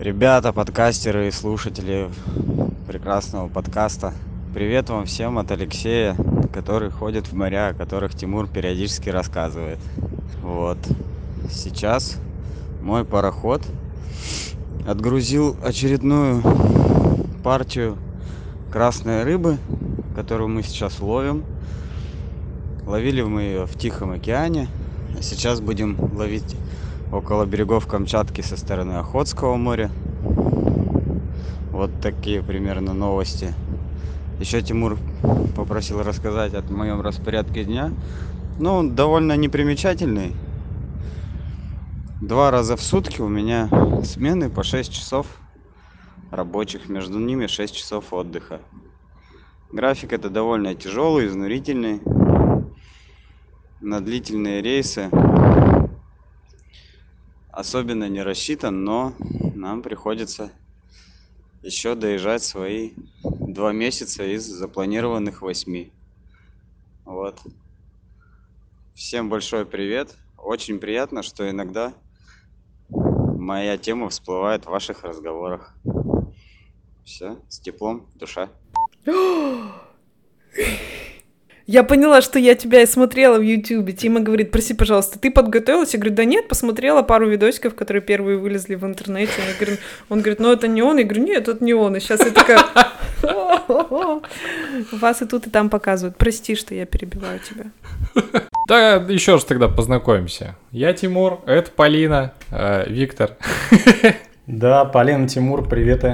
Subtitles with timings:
[0.00, 2.08] Ребята, подкастеры и слушатели
[2.86, 4.14] прекрасного подкаста.
[4.54, 6.16] Привет вам всем от Алексея,
[6.54, 9.78] который ходит в моря, о которых Тимур периодически рассказывает.
[10.40, 10.78] Вот.
[11.50, 12.16] Сейчас
[12.80, 13.60] мой пароход
[14.88, 16.42] отгрузил очередную
[17.44, 17.98] партию
[18.72, 19.58] красной рыбы,
[20.16, 21.44] которую мы сейчас ловим.
[22.86, 24.68] Ловили мы ее в Тихом океане,
[25.18, 26.56] а сейчас будем ловить
[27.12, 29.90] около берегов Камчатки со стороны Охотского моря.
[31.72, 33.54] Вот такие примерно новости.
[34.38, 34.98] Еще Тимур
[35.56, 37.92] попросил рассказать о моем распорядке дня.
[38.58, 40.34] Ну, он довольно непримечательный.
[42.20, 43.68] Два раза в сутки у меня
[44.04, 45.26] смены по 6 часов
[46.30, 48.60] рабочих, между ними 6 часов отдыха.
[49.72, 52.00] График это довольно тяжелый, изнурительный.
[53.80, 55.08] На длительные рейсы
[57.52, 59.12] особенно не рассчитан, но
[59.54, 60.50] нам приходится
[61.62, 62.92] еще доезжать свои
[63.22, 65.92] два месяца из запланированных восьми.
[67.04, 67.38] Вот.
[68.94, 70.16] Всем большой привет.
[70.38, 71.92] Очень приятно, что иногда
[72.88, 75.74] моя тема всплывает в ваших разговорах.
[77.04, 78.48] Все, с теплом, душа.
[81.70, 83.92] Я поняла, что я тебя и смотрела в Ютубе.
[83.92, 85.92] Тима говорит, проси, пожалуйста, ты подготовилась?
[85.94, 89.30] Я говорю, да нет, посмотрела пару видосиков, которые первые вылезли в интернете.
[89.38, 90.98] Он говорит, он говорит ну это не он.
[90.98, 91.94] Я говорю, нет, это не он.
[91.94, 92.58] И сейчас я такая...
[94.90, 96.16] Вас и тут, и там показывают.
[96.16, 97.66] Прости, что я перебиваю тебя.
[98.66, 100.56] Да, еще раз тогда познакомимся.
[100.72, 103.36] Я Тимур, это Полина, э, Виктор.
[104.48, 106.04] Да, Полина, Тимур, привет.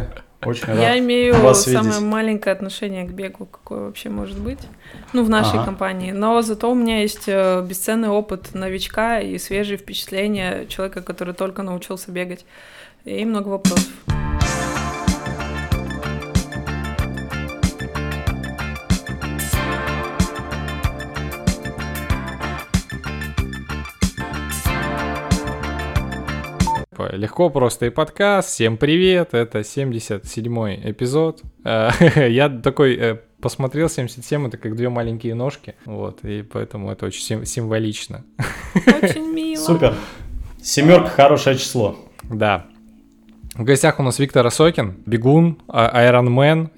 [0.47, 2.01] Очень рад Я имею вас самое видеть.
[2.03, 4.61] маленькое отношение к бегу, какое вообще может быть.
[5.13, 5.65] Ну, в нашей Ага.
[5.65, 6.13] компании.
[6.13, 11.63] Но зато у меня есть э, бесценный опыт новичка и свежие впечатления человека, который только
[11.63, 12.45] научился бегать.
[13.05, 13.89] И много вопросов.
[27.13, 28.49] Легко, просто и подкаст.
[28.51, 31.43] Всем привет, это 77-й эпизод.
[31.65, 31.91] Э,
[32.29, 37.23] Я такой э, посмотрел 77, это как две маленькие ножки, вот, и поэтому это очень
[37.23, 38.25] сим- символично.
[39.03, 39.63] Очень мило.
[39.63, 39.95] Супер.
[40.63, 41.97] Семерка хорошее число.
[42.25, 42.67] Да.
[43.55, 45.89] В гостях у нас Виктор Осокин, бегун, а-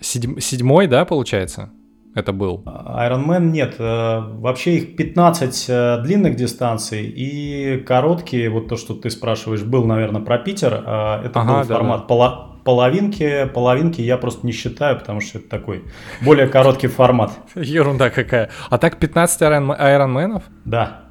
[0.00, 1.70] седь- седьмой, да, получается?
[2.18, 2.62] Это был.
[2.66, 3.76] Ironman нет.
[3.78, 9.84] э, Вообще их 15 э, длинных дистанций и короткие, вот то, что ты спрашиваешь, был,
[9.84, 10.72] наверное, про Питер.
[10.74, 13.46] э, Это Ага, был формат пола- половинки.
[13.54, 15.84] Половинки я просто не считаю, потому что это такой
[16.24, 17.30] более короткий формат.
[17.54, 18.50] Ерунда какая.
[18.68, 20.42] А так 15 айрон- айронменов?
[20.64, 21.02] Да.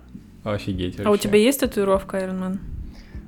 [0.44, 2.58] Офигеть А у тебя есть татуировка Iron Man?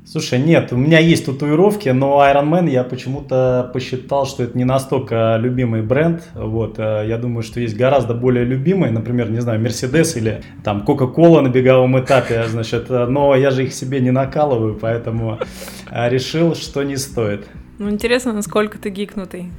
[0.05, 4.63] Слушай, нет, у меня есть татуировки, но Iron Man я почему-то посчитал, что это не
[4.63, 6.23] настолько любимый бренд.
[6.33, 10.83] Вот, э, я думаю, что есть гораздо более любимые, например, не знаю, Mercedes или там
[10.87, 15.37] Coca-Cola на беговом этапе, значит, э, но я же их себе не накалываю, поэтому
[15.91, 17.45] э, решил, что не стоит.
[17.79, 19.51] Ну, интересно, насколько ты гикнутый.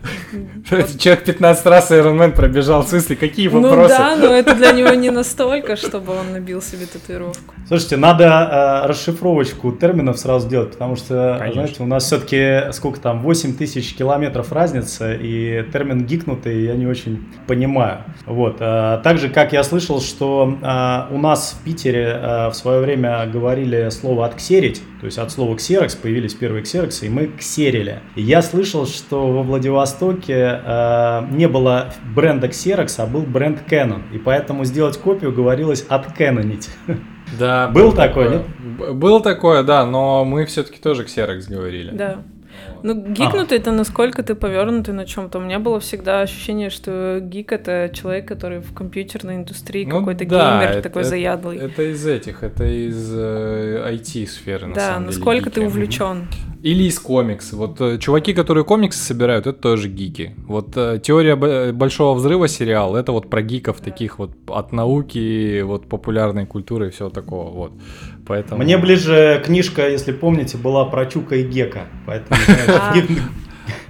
[0.98, 3.96] Человек 15 раз Ironman пробежал, в смысле, какие Ну вопросы?
[3.96, 7.54] да, но это для него не настолько, чтобы он набил себе татуировку.
[7.66, 11.62] Слушайте, надо э, расшифровочку терминов сразу делать, потому что, Конечно.
[11.62, 16.86] знаете, у нас все-таки сколько там, 8 тысяч километров разница, и термин гикнутый я не
[16.86, 18.04] очень понимаю.
[18.26, 18.56] Вот.
[18.60, 23.26] э, также, как я слышал, что э, у нас в Питере э, в свое время
[23.32, 28.00] говорили слово «отксерить», то есть от слова «ксерокс» появились первые ксероксы, и мы ксерили.
[28.16, 34.18] Я слышал, что во Владивостоке э, не было бренда Xerox, а был бренд Canon, и
[34.18, 36.70] поэтому сделать копию говорилось «откэнонить».
[37.38, 37.68] Да.
[37.68, 38.42] Был такой, нет?
[38.78, 41.90] Б- Был такое, да, но мы все-таки тоже Xerox говорили.
[41.92, 42.22] Да.
[42.82, 45.38] Ну, гикнутый это насколько ты повернутый на чем-то.
[45.38, 50.24] У меня было всегда ощущение, что гик это человек, который в компьютерной индустрии Ну какой-то
[50.26, 51.58] да, геймер это- такой заядлый.
[51.58, 55.06] Это из этих, это из э, IT-сферы, на да, самом деле.
[55.16, 55.68] насколько ты гики.
[55.70, 56.28] увлечен.
[56.62, 57.52] Или из комикс.
[57.54, 60.34] Вот э, чуваки, которые комиксы собирают, это тоже гики.
[60.46, 65.62] Вот э, теория Б- большого взрыва сериал, это вот про гиков таких вот от науки,
[65.62, 67.50] вот популярной культуры и всего такого.
[67.50, 67.72] Вот.
[68.30, 68.62] Поэтому...
[68.62, 71.86] Мне ближе книжка, если помните, была про Чука и Гека.
[72.06, 72.38] Поэтому,
[72.68, 72.94] А.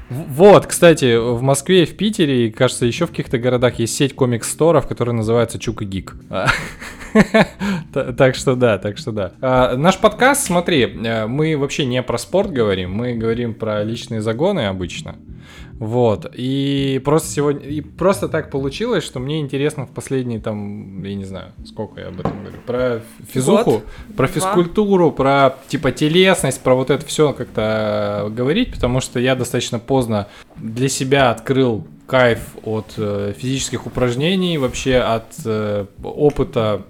[0.09, 4.15] Вот, кстати, в Москве и в Питере, и, кажется, еще в каких-то городах есть сеть
[4.15, 6.17] комикс-сторов, которая называется Чук и Гик.
[7.93, 9.33] Так что да, так что да.
[9.43, 14.21] А, Наш подкаст, смотри, э, мы вообще не про спорт говорим, мы говорим про личные
[14.21, 15.17] загоны обычно.
[15.81, 16.31] Вот.
[16.35, 17.67] И просто сегодня.
[17.67, 22.09] И просто так получилось, что мне интересно в последние там, я не знаю, сколько я
[22.09, 22.59] об этом говорю.
[22.67, 23.01] Про
[23.33, 23.85] физуху, Год,
[24.15, 29.79] про физкультуру, про типа телесность, про вот это все как-то говорить, потому что я достаточно
[29.79, 36.83] поздно для себя открыл кайф от э, физических упражнений, вообще от э, опыта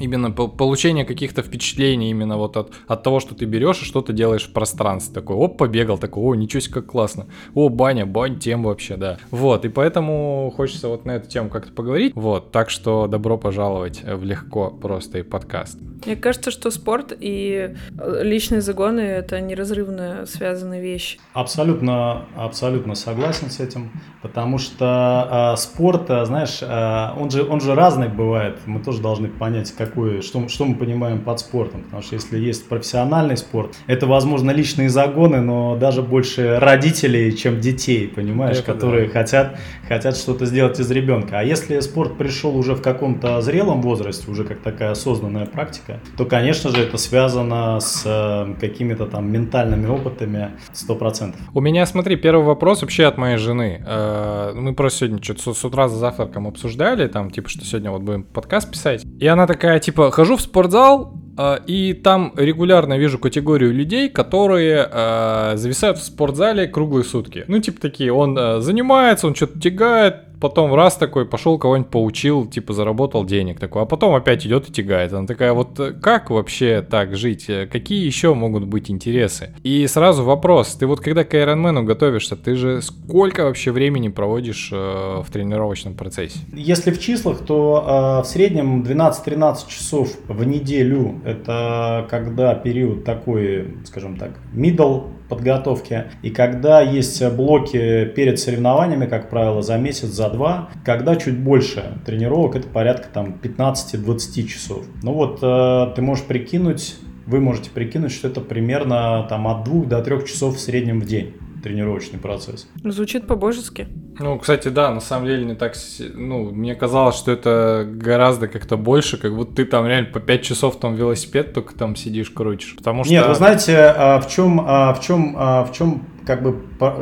[0.00, 4.12] именно получение каких-то впечатлений именно вот от, от того, что ты берешь и что ты
[4.12, 5.14] делаешь в пространстве.
[5.14, 7.26] Такой, оп, побегал, такой, о, ничего себе, как классно.
[7.54, 9.18] О, баня, бань, тем вообще, да.
[9.30, 12.12] Вот, и поэтому хочется вот на эту тему как-то поговорить.
[12.14, 15.78] Вот, так что добро пожаловать в легко, просто и подкаст.
[16.04, 21.18] Мне кажется, что спорт и э, личные загоны— это неразрывно связанные вещи.
[21.32, 23.90] Абсолютно, абсолютно согласен с этим,
[24.22, 28.58] потому что э, спорт, э, знаешь, э, он, же, он же разный бывает.
[28.66, 31.82] Мы тоже должны понять, какой, что, что мы понимаем под спортом.
[31.84, 37.60] Потому что если есть профессиональный спорт, это, возможно, личные загоны, но даже больше родителей, чем
[37.60, 39.12] детей, понимаешь, это которые да.
[39.12, 41.38] хотят, хотят что-то сделать из ребенка.
[41.38, 46.24] А если спорт пришел уже в каком-то зрелом возрасте, уже как такая осознанная практика, то,
[46.24, 51.34] конечно же, это связано с э, какими-то там ментальными опытами 100%.
[51.54, 53.82] У меня, смотри, первый вопрос вообще от моей жены.
[53.86, 58.02] Э, мы просто сегодня что-то с утра за завтраком обсуждали, там, типа, что сегодня вот
[58.02, 59.04] будем подкаст писать.
[59.18, 64.88] И она такая, типа, хожу в спортзал, э, и там регулярно вижу категорию людей, которые
[64.90, 67.44] э, зависают в спортзале круглые сутки.
[67.48, 72.46] Ну, типа такие, он э, занимается, он что-то тягает, потом раз такой пошел кого-нибудь поучил,
[72.46, 75.12] типа заработал денег такой, а потом опять идет и тягает.
[75.12, 77.48] Она такая, вот э, как вообще так жить?
[77.48, 79.54] Э, какие еще могут быть интересы?
[79.62, 84.70] И сразу вопрос, ты вот когда к Ironman готовишься, ты же сколько вообще времени проводишь
[84.72, 86.38] э, в тренировочном процессе?
[86.52, 93.76] Если в числах, то э, в среднем 12-13 часов в неделю, это когда период такой,
[93.84, 96.04] скажем так, middle подготовки.
[96.22, 101.98] И когда есть блоки перед соревнованиями, как правило, за месяц, за два, когда чуть больше
[102.04, 104.84] тренировок, это порядка там 15-20 часов.
[105.02, 106.96] Ну вот э, ты можешь прикинуть,
[107.26, 111.06] вы можете прикинуть, что это примерно там от 2 до 3 часов в среднем в
[111.06, 111.34] день
[111.66, 112.68] тренировочный процесс.
[112.84, 113.88] Звучит по-божески.
[114.20, 115.74] Ну, кстати, да, на самом деле не так...
[116.14, 120.42] Ну, мне казалось, что это гораздо как-то больше, как будто ты там реально по 5
[120.42, 122.76] часов там велосипед только там сидишь, крутишь.
[122.76, 123.12] Потому что...
[123.12, 126.56] Нет, вы знаете, а, в чем, а, в чем, а, в чем как бы,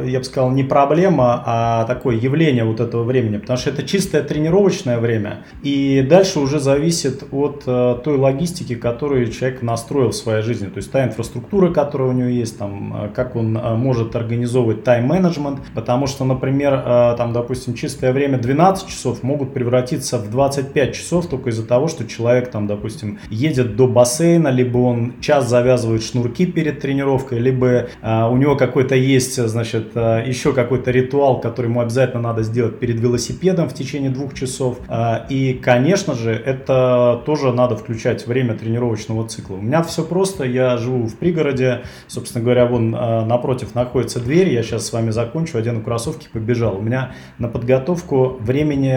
[0.05, 4.23] я бы сказал, не проблема, а такое явление вот этого времени, потому что это чистое
[4.23, 10.43] тренировочное время, и дальше уже зависит от э, той логистики, которую человек настроил в своей
[10.43, 14.15] жизни, то есть та инфраструктура, которая у него есть, там, э, как он э, может
[14.15, 16.83] организовывать тайм-менеджмент, потому что, например,
[17.17, 22.07] там, допустим, чистое время 12 часов могут превратиться в 25 часов только из-за того, что
[22.07, 28.37] человек, там, допустим, едет до бассейна, либо он час завязывает шнурки перед тренировкой, либо у
[28.37, 33.01] него какой-то есть есть, значит, э, еще какой-то ритуал, который ему обязательно надо сделать перед
[33.01, 34.79] велосипедом в течение двух часов.
[34.89, 39.57] Э, и, конечно же, это тоже надо включать время тренировочного цикла.
[39.57, 44.49] У меня все просто, я живу в пригороде, собственно говоря, вон э, напротив находится дверь,
[44.49, 46.79] я сейчас с вами закончу, одену кроссовки, побежал.
[46.79, 48.95] У меня на подготовку времени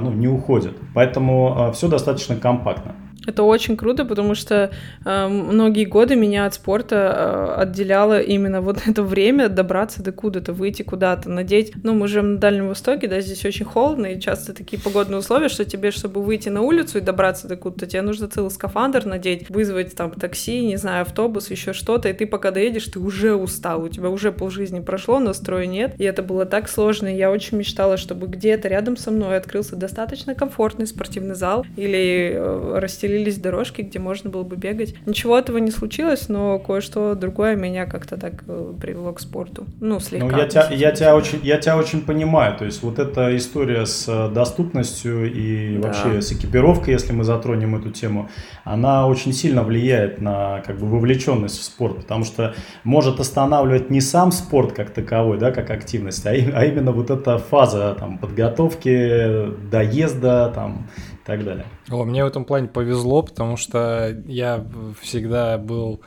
[0.00, 2.94] ну, не уходит, поэтому все достаточно компактно.
[3.26, 4.70] Это очень круто, потому что
[5.04, 10.52] э, многие годы меня от спорта э, отделяло именно вот это время добраться до куда-то,
[10.52, 11.72] выйти куда-то, надеть.
[11.82, 15.48] Ну, мы живем на Дальнем Востоке, да, здесь очень холодно, и часто такие погодные условия,
[15.48, 19.50] что тебе, чтобы выйти на улицу и добраться до куда-то, тебе нужно целый скафандр надеть,
[19.50, 23.82] вызвать там такси, не знаю, автобус, еще что-то, и ты пока доедешь, ты уже устал,
[23.82, 27.58] у тебя уже полжизни прошло, настроя нет, и это было так сложно, и я очень
[27.58, 33.38] мечтала, чтобы где-то рядом со мной открылся достаточно комфортный спортивный зал или э, расстелили появились
[33.38, 34.94] дорожки, где можно было бы бегать.
[35.06, 39.64] Ничего этого не случилось, но кое-что другое меня как-то так э, привело к спорту.
[39.80, 40.26] Ну, слегка.
[40.26, 42.56] Ну, я тебя, я, тебя очень, я тебя очень понимаю.
[42.58, 45.88] То есть вот эта история с э, доступностью и да.
[45.88, 48.28] вообще с экипировкой, если мы затронем эту тему,
[48.64, 52.54] она очень сильно влияет на как бы вовлеченность в спорт, потому что
[52.84, 57.38] может останавливать не сам спорт как таковой, да, как активность, а, а именно вот эта
[57.38, 60.86] фаза там, подготовки, доезда, там,
[61.26, 61.66] так далее.
[61.90, 64.64] О, мне в этом плане повезло, потому что я
[65.00, 66.00] всегда был...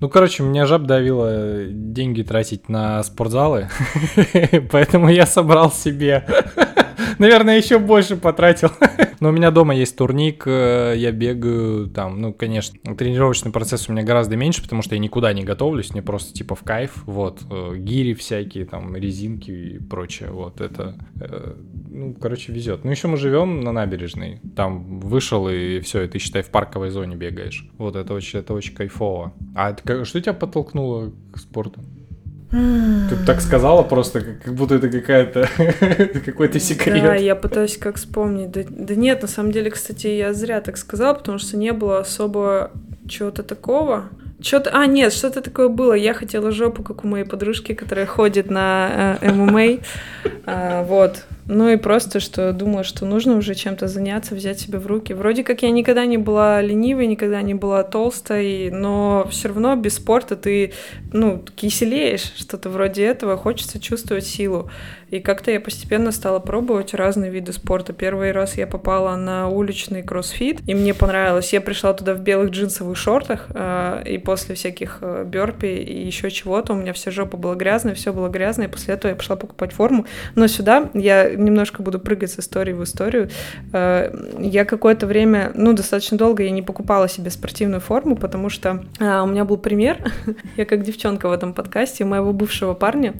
[0.00, 3.68] Ну, короче, меня жаб давило деньги тратить на спортзалы,
[4.70, 6.26] поэтому я собрал себе
[7.18, 8.70] наверное, еще больше потратил.
[9.20, 13.92] Но у меня дома есть турник, э, я бегаю, там, ну, конечно, тренировочный процесс у
[13.92, 17.42] меня гораздо меньше, потому что я никуда не готовлюсь, мне просто типа в кайф, вот,
[17.50, 21.54] э, гири всякие, там, резинки и прочее, вот, это, э,
[21.90, 22.84] ну, короче, везет.
[22.84, 26.90] Ну, еще мы живем на набережной, там вышел и все, и ты, считай, в парковой
[26.90, 27.68] зоне бегаешь.
[27.78, 29.32] Вот, это очень, это очень кайфово.
[29.54, 31.80] А что тебя подтолкнуло к спорту?
[32.54, 35.48] Ты так сказала просто, как, будто это какая-то
[36.24, 37.02] какой-то секрет.
[37.02, 38.52] Да, я пытаюсь как вспомнить.
[38.52, 41.98] Да, да нет, на самом деле, кстати, я зря так сказала, потому что не было
[41.98, 42.70] особо
[43.08, 44.04] чего-то такого.
[44.40, 45.94] Что-то, а, нет, что-то такое было.
[45.94, 49.78] Я хотела жопу, как у моей подружки, которая ходит на э, ММА.
[50.46, 51.24] А, вот.
[51.46, 55.12] Ну и просто, что думала, что нужно уже чем-то заняться, взять себя в руки.
[55.12, 59.96] Вроде как я никогда не была ленивой, никогда не была толстой, но все равно без
[59.96, 60.72] спорта ты,
[61.12, 64.70] ну, киселеешь, что-то вроде этого, хочется чувствовать силу.
[65.14, 67.92] И как-то я постепенно стала пробовать разные виды спорта.
[67.92, 71.52] Первый раз я попала на уличный кроссфит, и мне понравилось.
[71.52, 76.32] Я пришла туда в белых джинсовых шортах, э, и после всяких э, бёрпи и еще
[76.32, 79.36] чего-то у меня вся жопа была грязная, все было грязное, и после этого я пошла
[79.36, 80.04] покупать форму.
[80.34, 83.30] Но сюда я немножко буду прыгать с истории в историю.
[83.72, 88.82] Э, я какое-то время, ну, достаточно долго я не покупала себе спортивную форму, потому что
[88.98, 90.12] у меня был пример,
[90.56, 93.14] я как девчонка в этом подкасте, моего бывшего парня,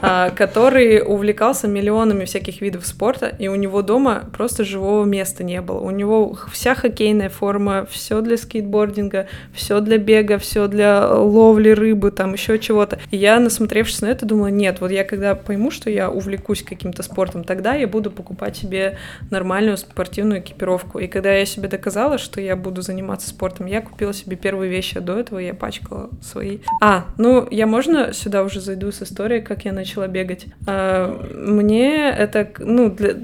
[0.00, 5.62] который увлекался увлекался миллионами всяких видов спорта, и у него дома просто живого места не
[5.62, 5.80] было.
[5.80, 12.10] У него вся хоккейная форма, все для скейтбординга, все для бега, все для ловли рыбы,
[12.10, 12.98] там еще чего-то.
[13.10, 17.02] И я, насмотревшись на это, думала, нет, вот я когда пойму, что я увлекусь каким-то
[17.02, 18.98] спортом, тогда я буду покупать себе
[19.30, 20.98] нормальную спортивную экипировку.
[20.98, 24.98] И когда я себе доказала, что я буду заниматься спортом, я купила себе первые вещи,
[24.98, 26.58] а до этого я пачкала свои.
[26.82, 30.46] А, ну, я можно сюда уже зайду с историей, как я начала бегать?
[30.66, 33.14] А, мне это, ну, для,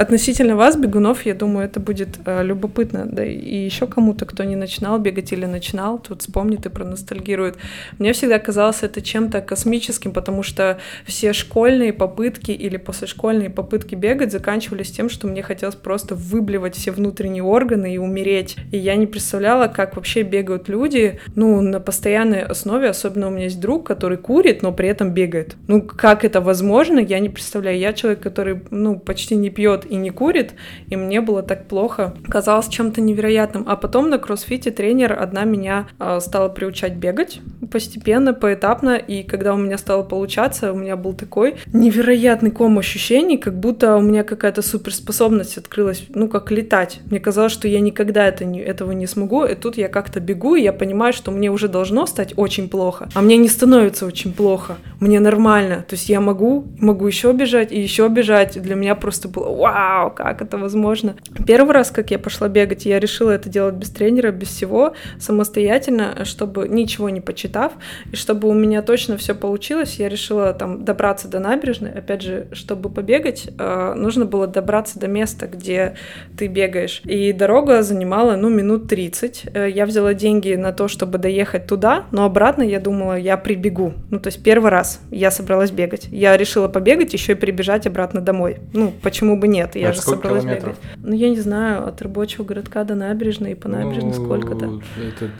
[0.00, 3.06] относительно вас, бегунов, я думаю, это будет э, любопытно.
[3.06, 7.56] Да и еще кому-то, кто не начинал бегать или начинал, тут вспомнит и проностальгирует.
[7.98, 14.32] Мне всегда казалось это чем-то космическим, потому что все школьные попытки или послешкольные попытки бегать
[14.32, 18.56] заканчивались тем, что мне хотелось просто выблевать все внутренние органы и умереть.
[18.72, 23.44] И я не представляла, как вообще бегают люди, ну, на постоянной основе, особенно у меня
[23.44, 25.56] есть друг, который курит, но при этом бегает.
[25.66, 27.78] Ну, как это возможно, я не представляю.
[27.78, 30.54] Я человек, который, ну, почти не пьет и не курит,
[30.88, 33.64] и мне было так плохо, казалось чем-то невероятным.
[33.68, 37.40] А потом на кроссфите тренер одна меня э, стала приучать бегать
[37.70, 43.36] постепенно, поэтапно, и когда у меня стало получаться, у меня был такой невероятный ком ощущений,
[43.36, 47.00] как будто у меня какая-то суперспособность открылась, ну, как летать.
[47.10, 50.56] Мне казалось, что я никогда это не, этого не смогу, и тут я как-то бегу,
[50.56, 54.32] и я понимаю, что мне уже должно стать очень плохо, а мне не становится очень
[54.32, 58.60] плохо, мне нормально, то есть я могу, могу еще бежать и еще бежать.
[58.60, 61.16] Для меня просто было вау, как это возможно.
[61.46, 66.24] Первый раз, как я пошла бегать, я решила это делать без тренера, без всего, самостоятельно,
[66.24, 67.72] чтобы ничего не почитав,
[68.12, 71.92] и чтобы у меня точно все получилось, я решила там добраться до набережной.
[71.92, 75.94] Опять же, чтобы побегать, э, нужно было добраться до места, где
[76.36, 77.00] ты бегаешь.
[77.04, 79.44] И дорога занимала, ну, минут 30.
[79.54, 83.94] Э, я взяла деньги на то, чтобы доехать туда, но обратно я думала, я прибегу.
[84.10, 86.08] Ну, то есть первый раз я собралась бегать.
[86.10, 88.58] Я решила побегать еще и прибежать обратно домой.
[88.72, 89.76] Ну, почему бы нет?
[89.76, 90.76] Я а же собралась километров?
[90.78, 91.06] бегать.
[91.06, 94.80] Ну, я не знаю, от рабочего городка до набережной и по набережной ну, сколько-то.
[94.96, 95.30] Это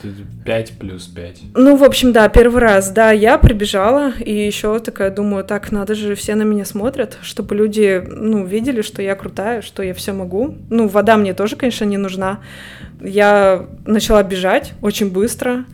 [0.44, 1.40] 5 плюс 5.
[1.54, 5.94] Ну, в общем, да, первый раз, да, я прибежала, и еще такая думаю, так, надо
[5.94, 10.12] же, все на меня смотрят, чтобы люди, ну, видели, что я крутая, что я все
[10.12, 10.56] могу.
[10.70, 12.40] Ну, вода мне тоже, конечно, не нужна.
[13.00, 15.64] Я начала бежать очень быстро,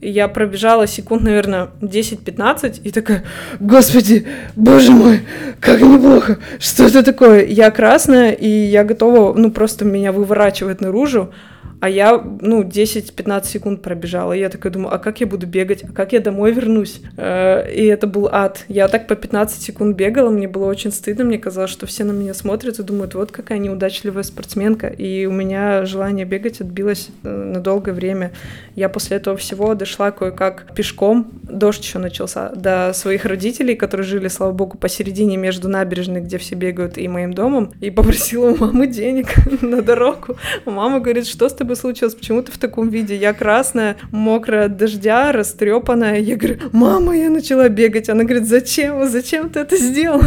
[0.00, 3.24] я пробежала секунд, наверное, 10-15 и такая,
[3.60, 4.26] господи,
[4.56, 5.20] боже мой,
[5.60, 7.44] как неплохо, что это такое?
[7.44, 11.32] Я красная, и я готова, ну, просто меня выворачивать наружу,
[11.80, 14.34] а я, ну, 10-15 секунд пробежала.
[14.34, 15.82] И я такая думаю, а как я буду бегать?
[15.84, 17.00] А как я домой вернусь?
[17.16, 18.64] Э, и это был ад.
[18.68, 22.12] Я так по 15 секунд бегала, мне было очень стыдно, мне казалось, что все на
[22.12, 24.88] меня смотрят и думают, вот какая неудачливая спортсменка.
[24.88, 28.32] И у меня желание бегать отбилось э, на долгое время.
[28.74, 34.28] Я после этого всего дошла кое-как пешком, дождь еще начался, до своих родителей, которые жили,
[34.28, 38.86] слава богу, посередине между набережной, где все бегают, и моим домом, и попросила у мамы
[38.86, 39.28] денег
[39.62, 40.36] на дорогу.
[40.66, 42.14] Мама говорит, что с тобой бы случилось?
[42.14, 43.16] Почему ты в таком виде?
[43.16, 46.18] Я красная, мокрая от дождя, растрепанная.
[46.18, 48.08] Я говорю, мама, я начала бегать.
[48.08, 49.08] Она говорит, зачем?
[49.08, 50.24] Зачем ты это сделала?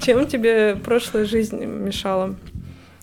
[0.00, 2.36] Чем тебе прошлая жизнь мешала?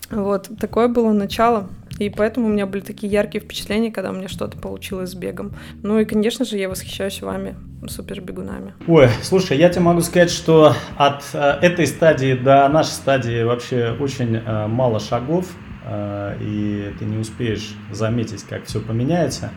[0.09, 1.67] Вот, такое было начало.
[1.99, 5.51] И поэтому у меня были такие яркие впечатления, когда у меня что-то получилось с бегом.
[5.83, 7.55] Ну и, конечно же, я восхищаюсь вами,
[7.89, 8.73] супербегунами.
[8.87, 13.97] Ой, слушай, я тебе могу сказать, что от э, этой стадии до нашей стадии вообще
[13.99, 15.47] очень э, мало шагов.
[15.89, 19.51] Э, и ты не успеешь заметить, как все поменяется.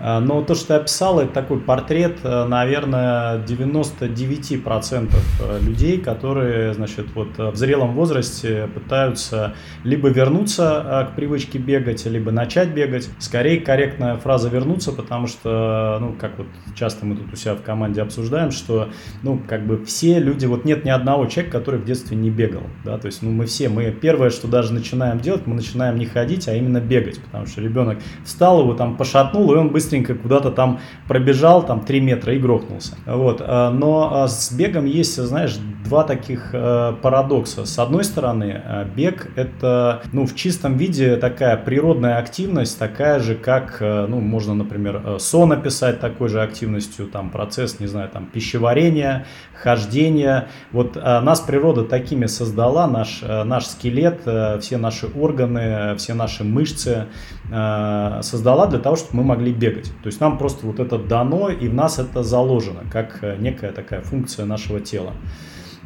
[0.00, 6.74] Э, но то, что ты описал, это такой портрет, э, наверное, 99% э, людей, которые,
[6.74, 13.08] значит, вот в зрелом возрасте пытаются либо вернуться к привычке бегать, либо начать бегать.
[13.18, 17.62] Скорее корректная фраза вернуться, потому что, ну, как вот часто мы тут у себя в
[17.62, 18.88] команде обсуждаем, что,
[19.22, 22.62] ну, как бы все люди, вот нет ни одного человека, который в детстве не бегал,
[22.84, 26.06] да, то есть, ну, мы все, мы первое, что даже начинаем делать, мы начинаем не
[26.06, 30.14] ходить, а именно бегать, потому что ребенок встал, его там пошатнул, и он быстро быстренько
[30.14, 32.96] куда-то там пробежал, там 3 метра и грохнулся.
[33.06, 33.40] Вот.
[33.40, 37.64] Э, но э, с бегом есть, знаешь, два таких э, парадокса.
[37.64, 38.60] С одной стороны,
[38.94, 45.18] бег это, ну, в чистом виде такая природная активность, такая же, как, ну, можно, например,
[45.18, 50.48] сон описать такой же активностью, там, процесс, не знаю, там, пищеварения, хождения.
[50.72, 54.20] Вот нас природа такими создала, наш, наш скелет,
[54.60, 57.06] все наши органы, все наши мышцы
[57.46, 59.92] создала для того, чтобы мы могли бегать.
[60.02, 63.72] То есть нам просто вот это дано, и в нас это заложено, как э, некая
[63.72, 65.12] такая функция нашего тела.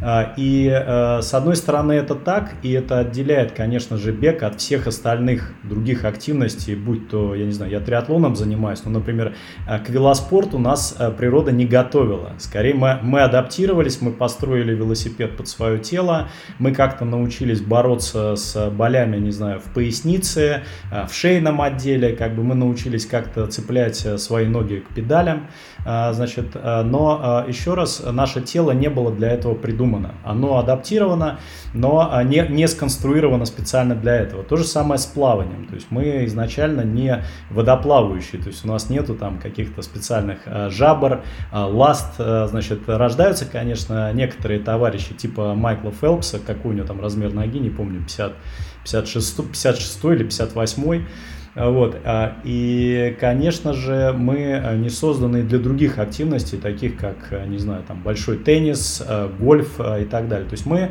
[0.02, 4.61] А, и э, с одной стороны это так, и это отделяет, конечно же, бег от
[4.61, 9.35] всех остальных других активностей, будь то, я не знаю, я триатлоном занимаюсь, но, например,
[9.69, 12.33] э, к велоспорту нас э, природа не готовила.
[12.38, 16.28] Скорее мы, мы адаптировались, мы построили велосипед под свое тело,
[16.59, 22.42] мы как-то научились бороться с болями, не знаю, в пояснице, в шейном отделе, как бы
[22.42, 25.49] мы научились как-то цеплять свои ноги к педалям.
[25.85, 30.15] А, значит, а, но а, еще раз, наше тело не было для этого придумано.
[30.25, 31.39] Оно адаптировано,
[31.73, 34.43] но не, не сконструировано специально для этого.
[34.43, 35.67] То же самое с плаванием.
[35.67, 41.23] То есть мы изначально не водоплавающие, то есть у нас нету там каких-то специальных жабр,
[41.53, 42.15] ласт.
[42.17, 47.71] Значит, рождаются, конечно, некоторые товарищи типа Майкла Фелпса, какой у него там размер ноги, не
[47.71, 48.33] помню, 50,
[48.85, 51.05] 56, 56 или 58
[51.54, 51.97] вот.
[52.04, 57.83] А, и, конечно же, мы э, не созданы для других активностей, таких как, не знаю,
[57.87, 59.02] там, большой теннис,
[59.38, 60.49] гольф и так далее.
[60.49, 60.90] То есть мы,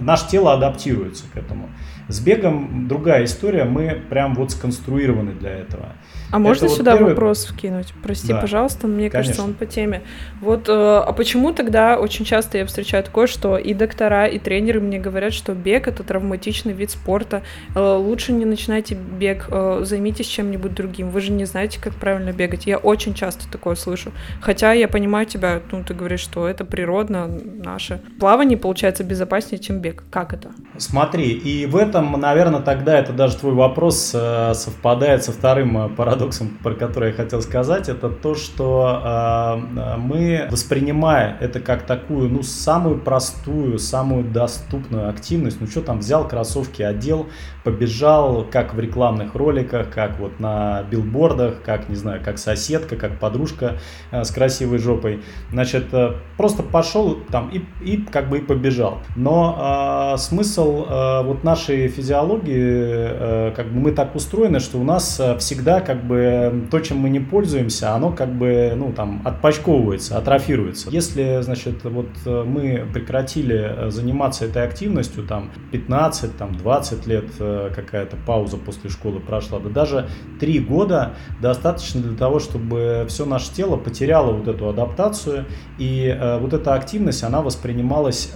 [0.00, 1.68] наше тело адаптируется к этому.
[2.08, 5.92] С бегом другая история, мы прям вот сконструированы для этого.
[6.30, 7.10] А можно вот сюда первый...
[7.10, 7.92] вопрос вкинуть?
[8.02, 8.40] Прости, да.
[8.40, 9.32] пожалуйста, мне Конечно.
[9.32, 10.02] кажется, он по теме.
[10.40, 14.80] Вот, э, а почему тогда очень часто я встречаю такое, что и доктора, и тренеры
[14.80, 17.42] мне говорят, что бег это травматичный вид спорта,
[17.74, 22.32] э, лучше не начинайте бег, э, займитесь чем-нибудь другим, вы же не знаете, как правильно
[22.32, 22.66] бегать.
[22.66, 24.12] Я очень часто такое слышу.
[24.40, 28.00] Хотя я понимаю тебя, ну ты говоришь, что это природно, наше.
[28.20, 30.04] Плавание получается безопаснее, чем бег.
[30.10, 30.50] Как это?
[30.76, 35.88] Смотри, и в этом, наверное, тогда это даже твой вопрос э, совпадает со вторым э,
[36.00, 42.30] парадоксом про который я хотел сказать, это то, что э, мы, воспринимая это как такую,
[42.30, 47.26] ну, самую простую, самую доступную активность, ну, что там, взял кроссовки, одел,
[47.64, 53.18] побежал, как в рекламных роликах, как вот на билбордах, как, не знаю, как соседка, как
[53.18, 53.76] подружка
[54.10, 55.22] э, с красивой жопой.
[55.52, 59.00] Значит, э, просто пошел там и, и как бы и побежал.
[59.16, 64.84] Но э, смысл э, вот нашей физиологии, э, как бы мы так устроены, что у
[64.84, 69.22] нас э, всегда как бы то, чем мы не пользуемся, оно как бы, ну, там,
[69.24, 70.88] отпочковывается, атрофируется.
[70.88, 77.24] Если, значит, вот э, мы прекратили э, заниматься этой активностью, там, 15, там, 20 лет
[77.40, 83.26] э, какая-то пауза после школы прошла, да даже 3 года достаточно для того, чтобы все
[83.26, 85.46] наше тело потеряло вот эту адаптацию,
[85.78, 88.32] и вот эта активность, она воспринималась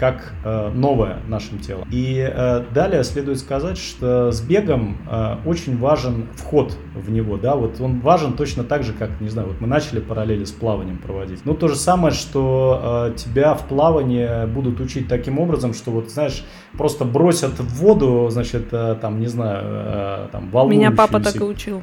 [0.00, 1.86] как э, новое нашим телом.
[1.92, 7.54] И э, далее следует сказать, что с бегом э, очень важен вход в него, да,
[7.54, 10.96] вот он важен точно так же, как, не знаю, вот мы начали параллели с плаванием
[10.96, 11.40] проводить.
[11.44, 16.08] Ну, то же самое, что э, тебя в плавании будут учить таким образом, что вот,
[16.08, 16.46] знаешь,
[16.78, 20.88] просто бросят в воду, значит, э, там, не знаю, э, там, волнующуюся.
[20.88, 21.82] Меня папа так и учил.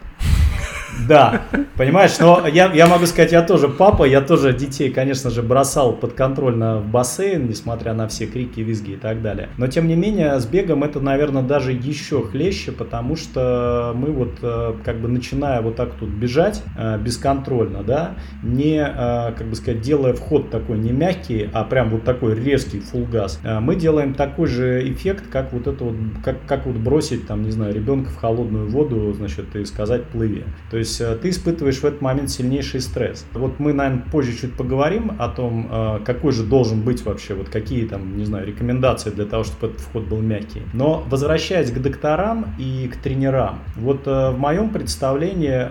[1.07, 1.43] Да,
[1.75, 5.93] понимаешь, но я, я могу сказать, я тоже папа, я тоже детей, конечно же, бросал
[5.93, 9.49] подконтрольно в бассейн, несмотря на все крики, визги и так далее.
[9.57, 14.37] Но, тем не менее, с бегом это, наверное, даже еще хлеще, потому что мы вот,
[14.41, 19.55] э, как бы, начиная вот так тут бежать э, бесконтрольно, да, не, э, как бы
[19.55, 24.13] сказать, делая вход такой не мягкий, а прям вот такой резкий full газ, мы делаем
[24.13, 28.09] такой же эффект, как вот это вот, как, как вот бросить, там, не знаю, ребенка
[28.09, 30.43] в холодную воду, значит, и сказать плыви.
[30.71, 33.25] То есть э, ты испытываешь в этот момент сильнейший стресс.
[33.33, 37.49] Вот мы, наверное, позже чуть поговорим о том, э, какой же должен быть вообще, вот
[37.49, 40.63] какие там, не знаю, рекомендации для того, чтобы этот вход был мягкий.
[40.73, 45.67] Но возвращаясь к докторам и к тренерам, вот э, в моем представлении,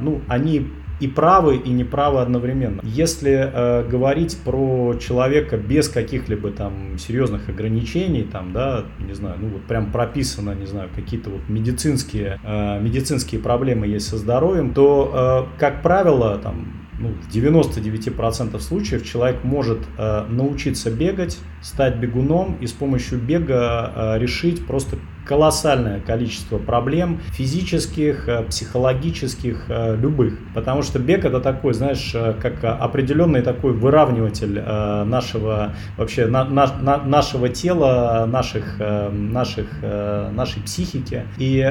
[0.00, 0.68] ну, они
[1.00, 2.80] и правы, и неправы одновременно.
[2.82, 9.48] Если э, говорить про человека без каких-либо там серьезных ограничений, там, да, не знаю, ну
[9.48, 15.46] вот прям прописано, не знаю, какие-то вот медицинские, э, медицинские проблемы есть со здоровьем, то,
[15.56, 22.56] э, как правило, там, ну, в 99% случаев человек может э, научиться бегать, стать бегуном
[22.60, 24.96] и с помощью бега э, решить просто
[25.28, 30.38] колоссальное количество проблем физических, э, психологических, э, любых.
[30.54, 36.66] Потому что бег это такой, знаешь, э, как определенный такой выравниватель нашего вообще на, на,
[37.04, 41.24] нашего тела, наших, наших, нашей психики.
[41.36, 41.62] И,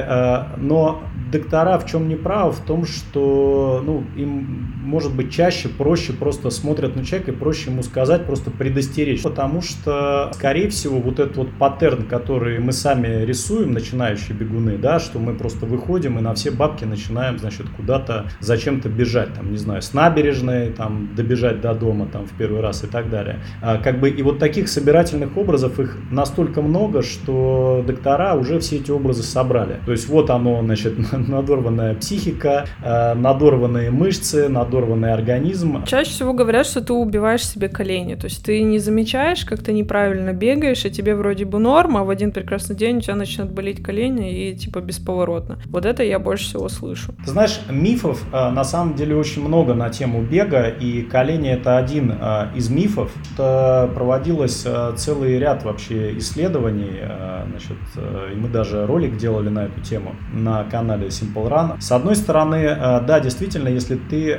[0.56, 2.52] но доктора в чем не правы?
[2.52, 7.70] В том, что ну, им может быть чаще проще просто смотрят на человека и проще
[7.70, 9.22] ему сказать, просто предостеречь.
[9.22, 14.76] Потому что, скорее всего, вот этот вот паттерн, который мы сами рисуем, рисуем, начинающие бегуны,
[14.76, 19.50] да, что мы просто выходим и на все бабки начинаем, значит, куда-то зачем-то бежать, там,
[19.50, 23.40] не знаю, с набережной, там, добежать до дома, там, в первый раз и так далее.
[23.62, 28.76] А, как бы, и вот таких собирательных образов их настолько много, что доктора уже все
[28.76, 29.78] эти образы собрали.
[29.86, 35.84] То есть вот оно, значит, надорванная психика, а, надорванные мышцы, надорванный организм.
[35.86, 39.72] Чаще всего говорят, что ты убиваешь себе колени, то есть ты не замечаешь, как ты
[39.72, 43.37] неправильно бегаешь, и тебе вроде бы норм, а в один прекрасный день у тебя начинает
[43.38, 45.58] начнет болеть колени и типа бесповоротно.
[45.66, 47.14] Вот это я больше всего слышу.
[47.24, 52.12] Знаешь, мифов э, на самом деле очень много на тему бега, и колени это один
[52.12, 53.12] э, из мифов.
[53.34, 56.98] Это проводилось э, целый ряд вообще исследований,
[57.50, 57.76] значит,
[58.32, 61.80] и мы даже ролик делали на эту тему на канале Simple Run.
[61.80, 64.38] С одной стороны, да, действительно, если ты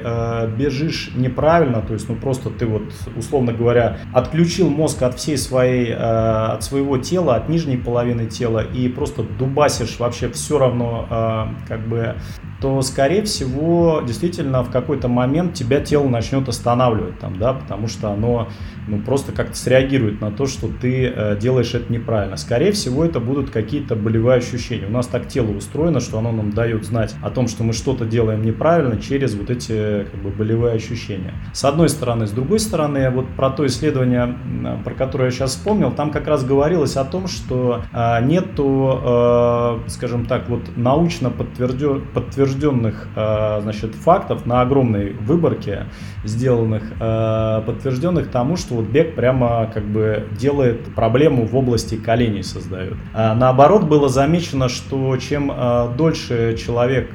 [0.58, 2.84] бежишь неправильно, то есть, ну просто ты вот,
[3.16, 8.89] условно говоря, отключил мозг от всей своей, от своего тела, от нижней половины тела и
[8.90, 12.16] просто дубасишь вообще все равно, э, как бы
[12.62, 18.12] то, скорее всего, действительно в какой-то момент тебя тело начнет останавливать там, да, потому что
[18.12, 18.50] оно
[18.90, 22.38] ну, просто как-то среагирует на то, что ты э, делаешь это неправильно.
[22.38, 24.88] Скорее всего, это будут какие-то болевые ощущения.
[24.88, 28.06] У нас так тело устроено, что оно нам дает знать о том, что мы что-то
[28.06, 31.34] делаем неправильно через вот эти как бы, болевые ощущения.
[31.54, 32.28] С одной стороны.
[32.28, 34.36] С другой стороны, вот про то исследование,
[34.84, 39.80] про которое я сейчас вспомнил, там как раз говорилось о том, что э, нету, э,
[39.88, 45.86] скажем так, вот научно подтвержден подтвержденных э, значит, фактов на огромной выборке
[46.24, 52.44] сделанных, э, подтвержденных тому, что вот бег прямо как бы делает проблему в области коленей
[52.44, 52.96] создает.
[53.14, 57.10] А наоборот, было замечено, что чем э, дольше человек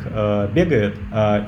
[0.55, 0.97] бегает,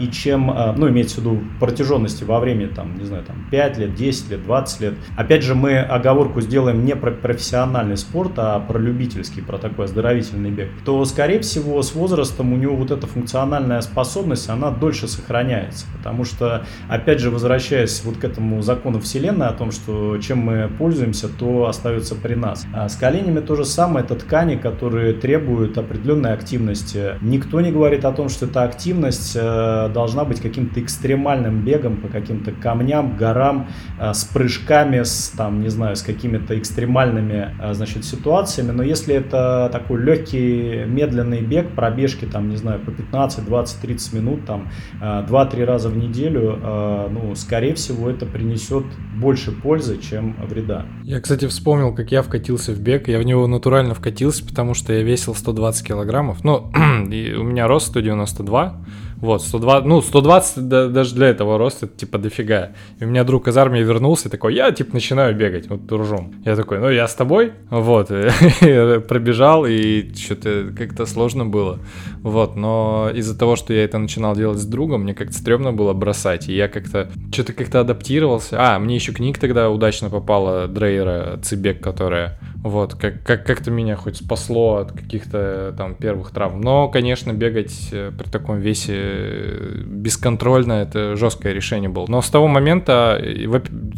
[0.01, 3.95] и чем, ну, имеется в виду протяженности во времени, там, не знаю, там, 5 лет,
[3.95, 8.79] 10 лет, 20 лет, опять же, мы оговорку сделаем не про профессиональный спорт, а про
[8.79, 13.81] любительский, про такой оздоровительный бег, то, скорее всего, с возрастом у него вот эта функциональная
[13.81, 15.87] способность, она дольше сохраняется.
[15.97, 20.69] Потому что, опять же, возвращаясь вот к этому закону Вселенной о том, что чем мы
[20.79, 22.67] пользуемся, то остается при нас.
[22.73, 27.15] А с коленями то же самое, это ткани, которые требуют определенной активности.
[27.21, 32.09] Никто не говорит о том, что эта активность э, должна быть каким-то экстремальным бегом по
[32.09, 33.69] каким-то камням, горам,
[34.01, 38.71] э, с прыжками, с, там, не знаю, с какими-то экстремальными, э, значит, ситуациями.
[38.71, 44.45] Но если это такой легкий, медленный бег, пробежки, там, не знаю, по 15-20 20-30 минут,
[44.47, 44.69] там,
[45.01, 48.85] 2-3 э, раза в неделю, э, ну, скорее всего, это принесет
[49.17, 49.53] больше
[49.87, 50.87] пользы, чем вреда.
[51.05, 53.09] Я, кстати, вспомнил, как я вкатился в бег.
[53.09, 56.45] Я в него натурально вкатился, потому что я весил 120 килограммов.
[56.45, 58.85] Ну, у меня рост 192.
[59.17, 62.73] Вот, 102, ну, 120 да, даже для этого роста, типа, дофига.
[63.01, 66.35] И у меня друг из армии вернулся такой, я, типа, начинаю бегать, вот, дружом.
[66.45, 68.09] Я такой, ну, я с тобой, вот,
[69.09, 71.79] пробежал, и что-то как-то сложно было,
[72.23, 75.93] вот, но из-за того, что я это начинал делать с другом, мне как-то стрёмно было
[75.93, 78.57] бросать, и я как-то, что-то как-то адаптировался.
[78.59, 83.97] А, мне еще книг тогда удачно попала Дрейера Цибек, которая вот, как, как, как-то меня
[83.97, 86.61] хоть спасло от каких-то там первых травм.
[86.61, 92.07] Но, конечно, бегать э, при таком весе э, бесконтрольно это жесткое решение было.
[92.09, 93.21] Но с того момента,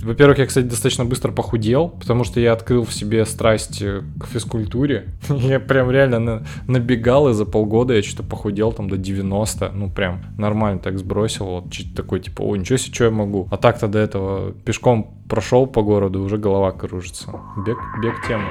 [0.02, 4.26] во-первых, я, кстати, достаточно быстро похудел, потому что я открыл в себе страсть э, к
[4.26, 5.08] физкультуре.
[5.28, 9.72] Я прям реально набегал, и за полгода я что-то похудел там до 90.
[9.74, 11.46] Ну, прям нормально так сбросил.
[11.46, 11.64] Вот
[11.96, 13.48] такой, типа, о, ничего себе, что я могу.
[13.50, 17.30] А так-то до этого пешком прошел по городу, уже голова кружится.
[17.66, 18.50] Бег, бег тема.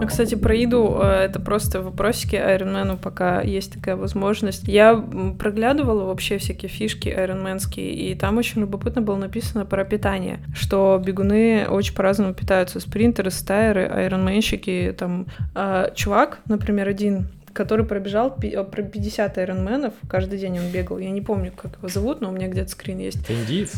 [0.00, 4.68] А, кстати, про еду э, это просто вопросики Айронмену, пока есть такая возможность.
[4.68, 4.94] Я
[5.38, 11.66] проглядывала вообще всякие фишки айронменские, и там очень любопытно было написано про питание, что бегуны
[11.68, 12.78] очень по-разному питаются.
[12.78, 15.26] Спринтеры, стайеры, айронменщики, там...
[15.54, 17.26] А, чувак, например, один
[17.58, 20.98] который пробежал 50 айронменов, каждый день он бегал.
[20.98, 23.18] Я не помню, как его зовут, но у меня где-то скрин есть.
[23.24, 23.72] Это индиец?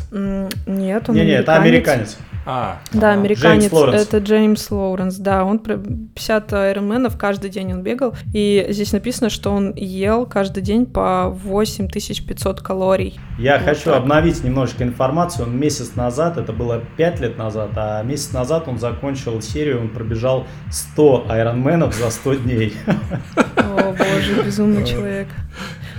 [0.66, 2.18] Нет, он не, не, это американец.
[2.44, 3.62] А, да, американец.
[3.62, 4.02] Джеймс Лоуренс.
[4.02, 5.46] Это Джеймс Лоуренс, да.
[5.46, 8.14] Он 50 айронменов каждый день он бегал.
[8.34, 13.18] И здесь написано, что он ел каждый день по 8500 калорий.
[13.38, 13.96] Я вот хочу так.
[13.96, 15.46] обновить немножечко информацию.
[15.46, 19.88] Он месяц назад, это было 5 лет назад, а месяц назад он закончил серию, он
[19.88, 22.74] пробежал 100 айронменов за 100 дней.
[23.60, 25.28] О, боже, безумный человек.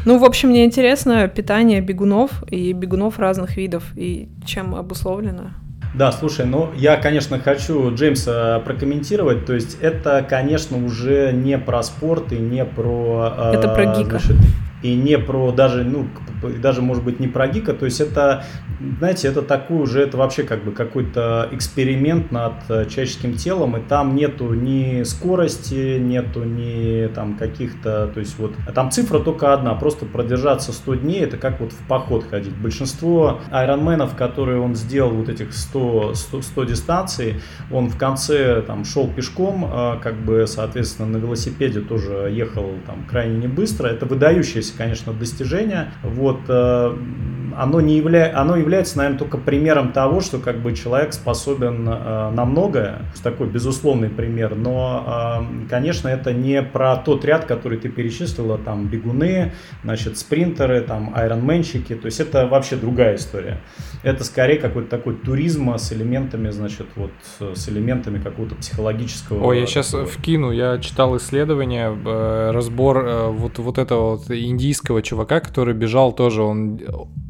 [0.05, 5.51] Ну, в общем, мне интересно питание бегунов и бегунов разных видов, и чем обусловлено.
[5.93, 9.45] Да, слушай, ну я, конечно, хочу Джеймса прокомментировать.
[9.45, 13.51] То есть это, конечно, уже не про спорт и не про...
[13.53, 14.19] Это про гика.
[14.19, 14.37] Значит,
[14.81, 16.07] и не про даже, ну,
[16.61, 18.43] даже может быть не про гика, то есть это,
[18.99, 23.81] знаете, это такой уже, это вообще как бы какой-то эксперимент над э, человеческим телом, и
[23.81, 29.75] там нету ни скорости, нету ни там каких-то, то есть вот, там цифра только одна,
[29.75, 32.55] просто продержаться 100 дней, это как вот в поход ходить.
[32.55, 37.35] Большинство айронменов, которые он сделал, вот этих 100, 100, 100 дистанций,
[37.71, 43.05] он в конце там шел пешком, э, как бы, соответственно, на велосипеде тоже ехал там
[43.09, 45.91] крайне не быстро, это выдающаяся есть, конечно, достижение.
[46.03, 46.97] Вот, э,
[47.57, 48.31] оно, не явля...
[48.35, 52.99] оно является, наверное, только примером того, что как бы человек способен э, на многое.
[53.23, 54.55] Такой безусловный пример.
[54.55, 59.53] Но, э, конечно, это не про тот ряд, который ты перечислила, там бегуны,
[59.83, 61.95] значит, спринтеры, там айронменщики.
[61.95, 63.57] То есть это вообще другая история.
[64.03, 69.45] Это скорее какой-то такой туризм с элементами, значит, вот с элементами какого-то психологического.
[69.45, 70.51] Ой, я сейчас вкину.
[70.51, 76.41] Я читал исследование, э, разбор э, вот, вот этого вот индийского чувака, который бежал тоже.
[76.41, 76.79] Он,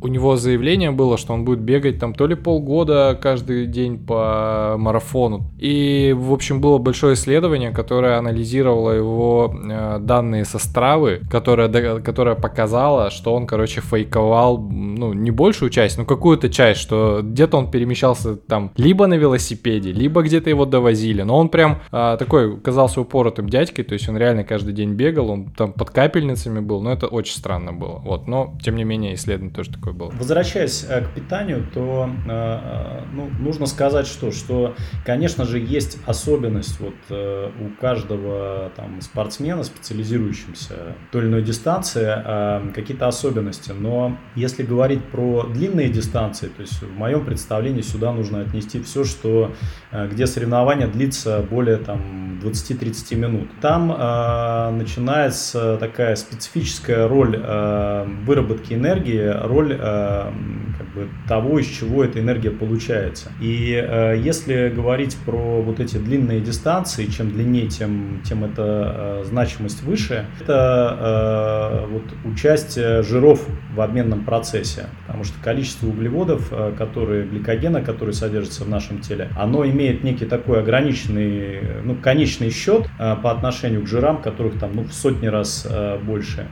[0.02, 4.76] у него заявление было, что он будет бегать там то ли полгода каждый день по
[4.78, 5.52] марафону.
[5.60, 12.36] И, в общем, было большое исследование, которое анализировало его э, данные со стравы, которое, которое
[12.36, 17.58] показало, что он, короче, фейковал, ну, не большую часть, но какую-то часть часть, что где-то
[17.58, 21.24] он перемещался там либо на велосипеде, либо где-то его довозили.
[21.24, 25.32] Но он прям а, такой казался упоротым дядькой, то есть он реально каждый день бегал,
[25.32, 27.98] он там под капельницами был, но это очень странно было.
[27.98, 30.12] Вот, но тем не менее исследование тоже такое было.
[30.12, 36.80] Возвращаясь э, к питанию, то э, ну, нужно сказать, что, что, конечно же, есть особенность
[36.80, 43.72] вот э, у каждого там спортсмена, специализирующимся той или иной дистанции, какие-то особенности.
[43.72, 49.04] Но если говорить про длинные дистанции, то есть в моем представлении сюда нужно отнести все,
[49.04, 49.54] что,
[49.92, 53.50] э, где соревнование длится более там, 20-30 минут.
[53.62, 60.32] Там э, начинается такая специфическая роль э, выработки энергии, роль э,
[60.78, 63.32] как бы, того, из чего эта энергия получается.
[63.40, 69.24] И э, если говорить про вот эти длинные дистанции, чем длиннее, тем, тем эта э,
[69.26, 76.48] значимость выше, это э, вот участие жиров в обменном процессе, потому что количество углеводов углеводов,
[76.52, 82.50] э, которые, гликогена, который содержится в нашем теле, оно имеет некий такой ограниченный, ну, конечный
[82.50, 86.48] счет э, по отношению к жирам, которых там, ну, в сотни раз э, больше.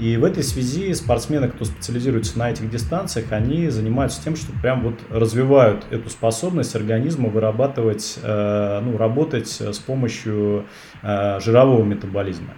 [0.00, 4.82] И в этой связи спортсмены, кто специализируется на этих дистанциях, они занимаются тем, что прям
[4.82, 10.64] вот развивают эту способность организма вырабатывать, ну, работать с помощью
[11.00, 12.54] жирового метаболизма.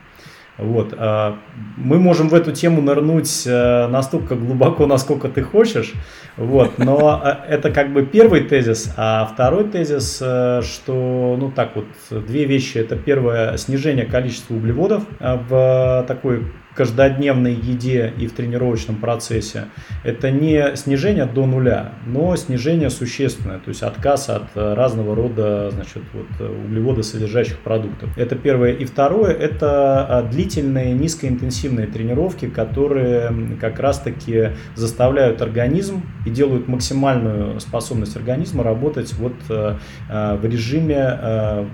[0.59, 0.95] Вот.
[0.97, 1.39] А,
[1.77, 5.93] мы можем в эту тему нырнуть э, настолько глубоко, насколько ты хочешь.
[6.37, 6.79] Вот.
[6.79, 8.93] Но э, это как бы первый тезис.
[8.97, 12.79] А второй тезис, э, что, ну так вот, две вещи.
[12.79, 16.45] Это первое, снижение количества углеводов в такой
[16.77, 19.65] каждодневной еде и в тренировочном процессе,
[20.05, 26.03] это не снижение до нуля, но снижение существенное, то есть отказ от разного рода значит,
[26.13, 28.17] вот, углеводосодержащих продуктов.
[28.17, 28.73] Это первое.
[28.73, 37.61] И второе, это а, длительные низкоинтенсивные тренировки, которые как раз-таки заставляют организм и делают максимальную
[37.61, 41.67] способность организма работать вот а, а, в режиме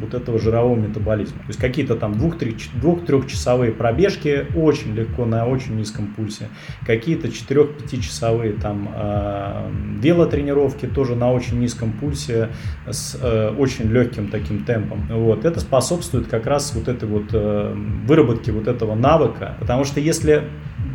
[0.00, 1.38] вот этого жирового метаболизма.
[1.38, 6.48] То есть какие-то там двух-трехчасовые пробежки очень легко на очень низком пульсе.
[6.86, 12.50] Какие-то 4-5 часовые там э, велотренировки тоже на очень низком пульсе
[12.88, 15.06] с э, очень легким таким темпом.
[15.10, 15.44] Вот.
[15.44, 17.74] Это способствует как раз вот этой вот э,
[18.06, 19.56] выработке вот этого навыка.
[19.60, 20.44] Потому что если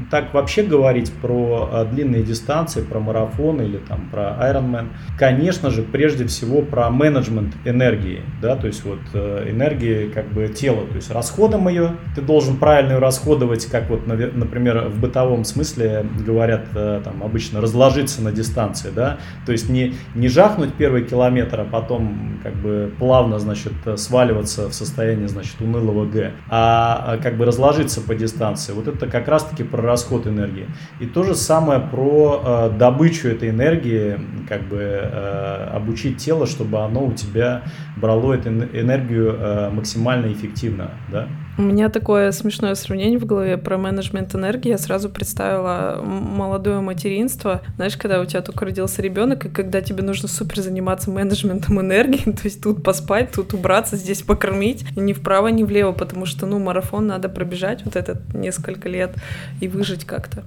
[0.10, 5.84] так вообще говорить про э, длинные дистанции, про марафон или там про Ironman, конечно же,
[5.84, 10.96] прежде всего про менеджмент энергии, да, то есть вот э, энергии как бы тела, то
[10.96, 16.66] есть расходом ее, ты должен правильно ее расходовать, как вот, например, в бытовом смысле говорят
[16.74, 22.40] там обычно разложиться на дистанции, да, то есть не, не жахнуть первый километр, а потом
[22.44, 28.16] как бы плавно, значит, сваливаться в состояние, значит, унылого Г, а как бы разложиться по
[28.16, 28.74] дистанции.
[28.74, 30.68] Вот это как раз-таки про расход энергии.
[31.00, 36.80] И то же самое про э, добычу этой энергии, как бы э, обучить тело, чтобы
[36.80, 37.64] оно у тебя
[37.96, 41.28] брало эту энергию э, максимально эффективно, да?
[41.56, 44.70] У меня такое смешное сравнение в голове про менеджмент энергии.
[44.70, 47.62] Я сразу представила молодое материнство.
[47.76, 52.32] Знаешь, когда у тебя только родился ребенок, и когда тебе нужно супер заниматься менеджментом энергии,
[52.32, 56.58] то есть тут поспать, тут убраться, здесь покормить, ни вправо, ни влево, потому что, ну,
[56.58, 59.16] марафон надо пробежать вот этот несколько лет
[59.62, 60.44] и выжить как-то.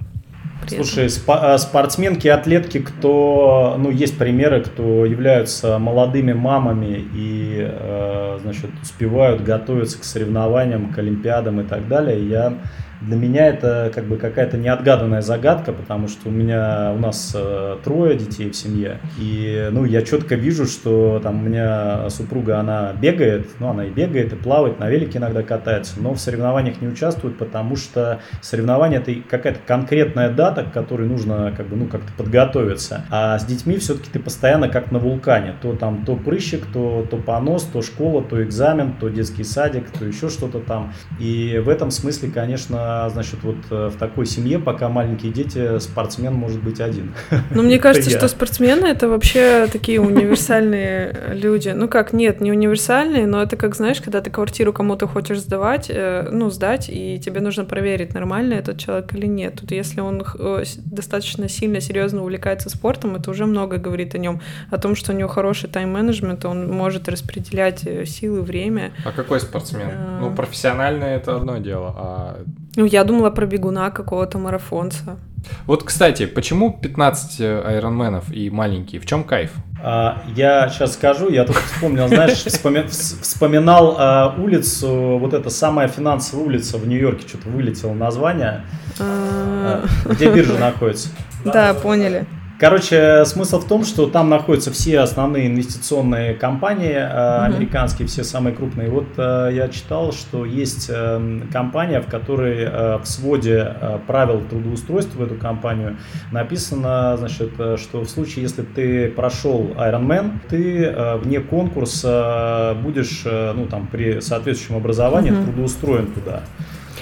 [0.67, 8.71] Слушай, спа- спортсменки, атлетки, кто, ну, есть примеры, кто являются молодыми мамами и, э, значит,
[8.81, 12.27] успевают готовиться к соревнованиям, к олимпиадам и так далее.
[12.27, 12.57] Я
[13.01, 17.77] для меня это как бы какая-то неотгаданная загадка, потому что у меня, у нас э,
[17.83, 22.93] трое детей в семье, и, ну, я четко вижу, что там у меня супруга, она
[22.93, 26.87] бегает, ну, она и бегает, и плавает, на велике иногда катается, но в соревнованиях не
[26.87, 32.11] участвует, потому что соревнование это какая-то конкретная дата, к которой нужно, как бы, ну, как-то
[32.17, 37.05] подготовиться, а с детьми все-таки ты постоянно как на вулкане, то там, то прыщик, то,
[37.09, 41.69] то понос, то школа, то экзамен, то детский садик, то еще что-то там, и в
[41.69, 46.79] этом смысле, конечно, значит, вот э, в такой семье, пока маленькие дети, спортсмен может быть
[46.79, 47.13] один.
[47.51, 51.69] Ну, мне кажется, что спортсмены это вообще такие универсальные люди.
[51.69, 55.87] Ну как, нет, не универсальные, но это как, знаешь, когда ты квартиру кому-то хочешь сдавать,
[55.89, 59.59] э, ну, сдать, и тебе нужно проверить, нормально этот человек или нет.
[59.59, 64.41] Тут если он э, достаточно сильно, серьезно увлекается спортом, это уже много говорит о нем,
[64.69, 68.91] о том, что у него хороший тайм-менеджмент, он может распределять силы, время.
[69.05, 69.89] А какой спортсмен?
[70.21, 72.43] Ну, профессиональный это одно дело, а
[72.77, 75.17] ну, я думала про бегуна какого-то марафонца.
[75.65, 79.01] Вот, кстати, почему 15 айронменов и маленькие?
[79.01, 79.51] В чем кайф?
[79.83, 85.87] А, я сейчас скажу, я тут вспомнил, знаешь, вспоми, вспоминал а, улицу, вот эта самая
[85.87, 88.63] финансовая улица в Нью-Йорке, что-то вылетело название,
[88.99, 89.83] а...
[90.05, 91.09] где биржа находится.
[91.45, 92.25] Да, поняли.
[92.59, 98.55] Короче, смысл в том, что там находятся все основные инвестиционные компании э, американские, все самые
[98.55, 98.89] крупные.
[98.89, 104.41] Вот э, я читал, что есть э, компания, в которой э, в своде э, правил
[104.49, 105.97] трудоустройства в эту компанию
[106.31, 113.21] написано, значит, э, что в случае, если ты прошел Ironman, ты э, вне конкурса будешь,
[113.25, 115.43] э, ну там при соответствующем образовании uh-huh.
[115.45, 116.41] трудоустроен туда.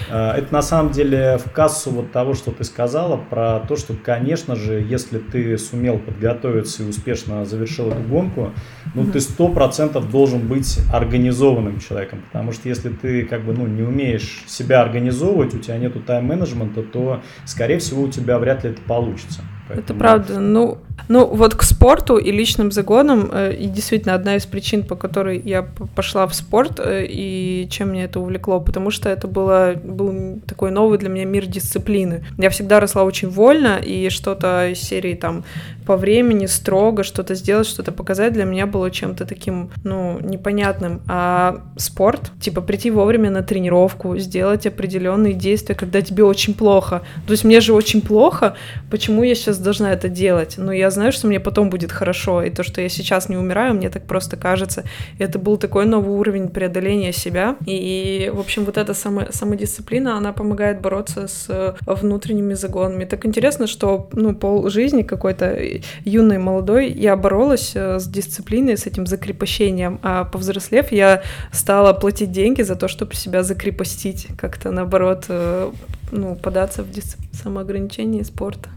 [0.10, 3.94] Э, это на самом деле в кассу вот того, что ты сказала, про то, что,
[3.94, 8.52] конечно же, если ты сумел подготовиться и успешно завершил эту гонку,
[8.94, 9.12] ну, mm-hmm.
[9.12, 13.84] ты сто процентов должен быть организованным человеком, потому что если ты как бы, ну, не
[13.84, 18.82] умеешь себя организовывать, у тебя нету тайм-менеджмента, то, скорее всего, у тебя вряд ли это
[18.82, 19.42] получится.
[19.68, 19.86] Поэтому...
[19.86, 20.40] Это правда.
[20.40, 20.78] Ну,
[21.08, 25.42] ну, вот к спорту и личным загонам, э, и действительно одна из причин, по которой
[25.44, 25.62] я
[25.96, 30.72] пошла в спорт, э, и чем мне это увлекло, потому что это было, был такой
[30.72, 32.26] новый для меня мир дисциплины.
[32.38, 35.44] Я всегда росла очень вольно, и что-то из серии там
[35.86, 41.02] по времени строго что-то сделать, что-то показать для меня было чем-то таким, ну, непонятным.
[41.08, 47.04] А спорт, типа прийти вовремя на тренировку, сделать определенные действия, когда тебе очень плохо.
[47.28, 48.56] То есть мне же очень плохо,
[48.90, 50.56] почему я сейчас должна это делать?
[50.58, 53.74] Но я знаю, что мне потом будет хорошо, и то, что я сейчас не умираю,
[53.74, 54.84] мне так просто кажется.
[55.20, 57.56] Это был такой новый уровень преодоления себя.
[57.66, 63.06] И, в общем, вот эта само, самодисциплина, она помогает бороться с внутренними загонами.
[63.06, 65.58] Так интересно, что, ну, пол жизни какой-то
[66.04, 71.22] юной, молодой, я боролась э, с дисциплиной, с этим закрепощением, а повзрослев, я
[71.52, 75.72] стала платить деньги за то, чтобы себя закрепостить, как-то наоборот, э,
[76.12, 77.20] ну, податься в дисцип...
[77.34, 78.70] самоограничение спорта.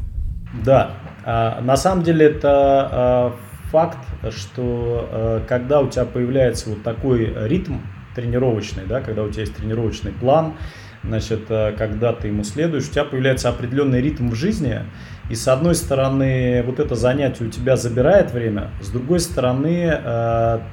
[0.53, 0.93] Да,
[1.25, 3.37] а, на самом деле это а,
[3.71, 3.99] факт,
[4.31, 7.77] что а, когда у тебя появляется вот такой ритм
[8.15, 10.55] тренировочный, да, когда у тебя есть тренировочный план,
[11.05, 14.81] значит, когда ты ему следуешь, у тебя появляется определенный ритм в жизни,
[15.31, 19.97] и с одной стороны, вот это занятие у тебя забирает время, с другой стороны,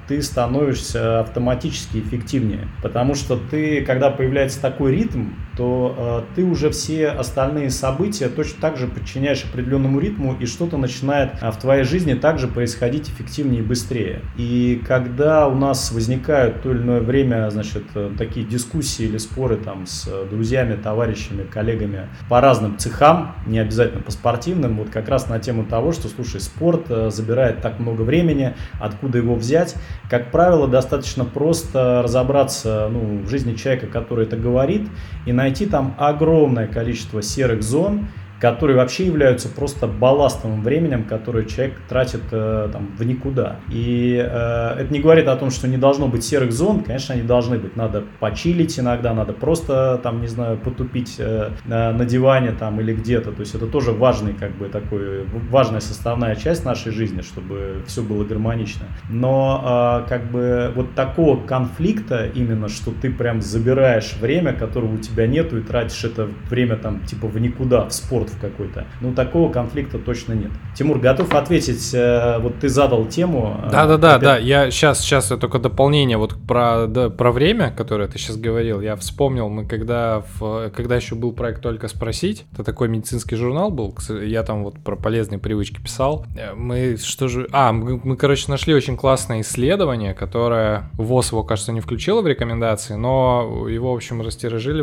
[0.08, 2.68] ты становишься автоматически эффективнее.
[2.82, 8.62] Потому что ты, когда появляется такой ритм, то э, ты уже все остальные события точно
[8.62, 13.62] так же подчиняешь определенному ритму, и что-то начинает э, в твоей жизни также происходить эффективнее
[13.62, 14.22] и быстрее.
[14.38, 19.58] И когда у нас возникают то или иное время, значит, э, такие дискуссии или споры
[19.58, 25.30] там с друзьями, товарищами, коллегами по разным цехам, не обязательно по спортивным, вот как раз
[25.30, 29.76] на тему того, что, слушай, спорт э, забирает так много времени, откуда его взять,
[30.10, 34.88] как правило, достаточно просто разобраться ну, в жизни человека, который это говорит,
[35.26, 38.08] и найти там огромное количество серых зон,
[38.40, 43.58] которые вообще являются просто балластовым временем, которое человек тратит э, там, в никуда.
[43.70, 47.24] И э, это не говорит о том, что не должно быть серых зон, конечно, они
[47.24, 47.76] должны быть.
[47.76, 53.32] Надо почилить иногда, надо просто, там, не знаю, потупить э, на, диване там или где-то.
[53.32, 58.04] То есть это тоже важный, как бы, такой, важная составная часть нашей жизни, чтобы все
[58.04, 58.86] было гармонично.
[59.10, 64.98] Но э, как бы вот такого конфликта именно, что ты прям забираешь время, которого у
[64.98, 68.86] тебя нету и тратишь это время там типа в никуда, в спорт, в какой-то.
[69.02, 70.52] Ну, такого конфликта точно нет.
[70.76, 71.94] Тимур, готов ответить?
[71.94, 73.60] Э, вот ты задал тему.
[73.64, 74.38] Э, Да-да-да, да.
[74.38, 78.82] Я сейчас, сейчас я только дополнение вот про, да, про время, которое ты сейчас говорил.
[78.82, 83.72] Я вспомнил, мы когда, в, когда еще был проект «Только спросить», это такой медицинский журнал
[83.72, 86.26] был, я там вот про полезные привычки писал.
[86.36, 87.48] Э, мы что же...
[87.52, 92.28] А, мы, мы короче, нашли очень классное исследование, которое ВОЗ его, кажется, не включило в
[92.28, 94.82] рекомендации, но его, в общем, растиражили,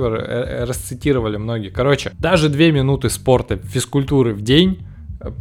[0.65, 1.69] расцитировали многие.
[1.71, 4.87] Короче, даже две минуты спорта спорта, физкультуры в день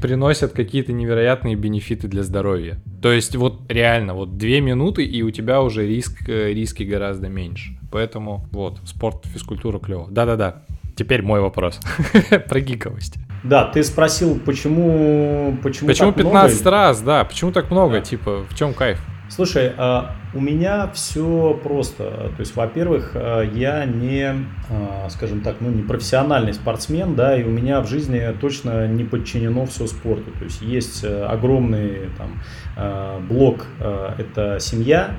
[0.02, 2.80] приносят какие-то невероятные бенефиты для здоровья.
[3.02, 7.28] То есть вот реально, вот две минуты, и у тебя уже риск, э, риски гораздо
[7.28, 7.78] меньше.
[7.92, 10.08] Поэтому вот, спорт, физкультура клево.
[10.10, 10.64] Да-да-да.
[10.96, 11.82] Теперь мой вопрос
[12.48, 13.16] про гиковость.
[13.44, 15.58] Да, ты спросил, почему...
[15.62, 16.72] Почему, почему 15 много?
[16.72, 18.02] раз, да, почему так много, да.
[18.02, 19.02] типа, в чем кайф?
[19.30, 22.32] Слушай, а, у меня все просто.
[22.36, 24.34] То есть, во-первых, а, я не,
[24.70, 29.04] а, скажем так, ну, не профессиональный спортсмен, да, и у меня в жизни точно не
[29.04, 30.32] подчинено все спорту.
[30.38, 32.42] То есть есть э, огромный там
[33.28, 35.12] блок, это семья,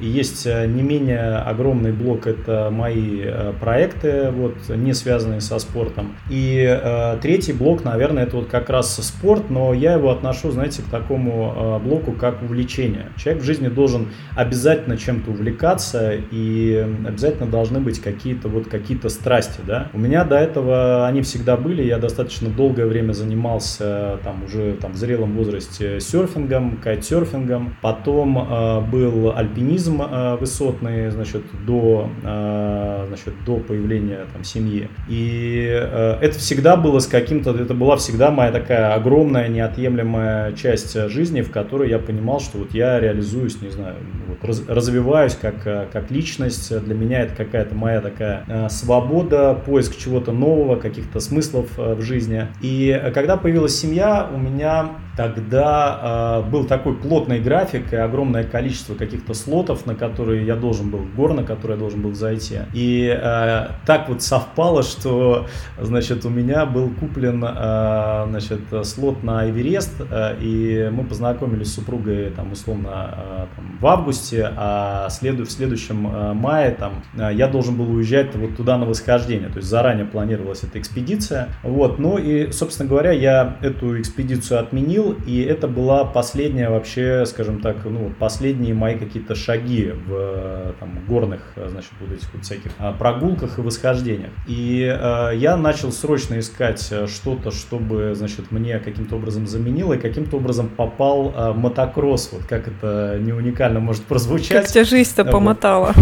[0.00, 5.58] и есть э, не менее огромный блок, это мои э, проекты, вот, не связанные со
[5.58, 6.14] спортом.
[6.28, 10.82] И э, третий блок, наверное, это вот как раз спорт, но я его отношу, знаете,
[10.82, 13.06] к такому э, блоку, как увлечение.
[13.16, 19.60] Человек в жизни должен обязательно чем-то увлекаться, и обязательно должны быть какие-то вот какие-то страсти,
[19.66, 19.88] да.
[19.92, 24.92] У меня до этого они всегда были, я достаточно долгое время занимался там уже там
[24.92, 33.04] в зрелом возрасте серфингом, кайтсерфингом, потом э, был альпинизм, туризм э, высотный, значит, до, э,
[33.08, 34.88] значит, до появления там семьи.
[35.08, 40.94] И э, это всегда было с каким-то, это была всегда моя такая огромная неотъемлемая часть
[41.10, 43.96] жизни, в которой я понимал, что вот я реализуюсь, не знаю,
[44.30, 46.76] вот, раз, развиваюсь как, как личность.
[46.84, 52.46] Для меня это какая-то моя такая свобода, поиск чего-то нового, каких-то смыслов в жизни.
[52.62, 59.34] И когда появилась семья, у меня тогда был такой плотный график и огромное количество каких-то
[59.34, 62.60] слотов, на которые я должен был, гор, на которые я должен был зайти.
[62.72, 65.46] И э, так вот совпало, что,
[65.78, 71.74] значит, у меня был куплен, э, значит, слот на Эверест, э, и мы познакомились с
[71.74, 74.19] супругой, там, условно, э, там, в августе,
[74.56, 78.86] а следу, в следующем э, мае, там, э, я должен был уезжать вот туда на
[78.86, 84.60] восхождение, то есть заранее планировалась эта экспедиция, вот, ну и, собственно говоря, я эту экспедицию
[84.60, 90.98] отменил, и это была последняя вообще, скажем так, ну, последние мои какие-то шаги в там,
[91.06, 94.30] горных, значит, вот этих вот всяких а, прогулках и восхождениях.
[94.46, 99.98] И э, я начал срочно искать э, что-то, чтобы, значит, мне каким-то образом заменило и
[99.98, 102.30] каким-то образом попал э, мотокросс.
[102.32, 104.62] Вот как это не уникально может прозвучать.
[104.62, 105.32] Как тебя жизнь-то вот.
[105.32, 105.94] помотала.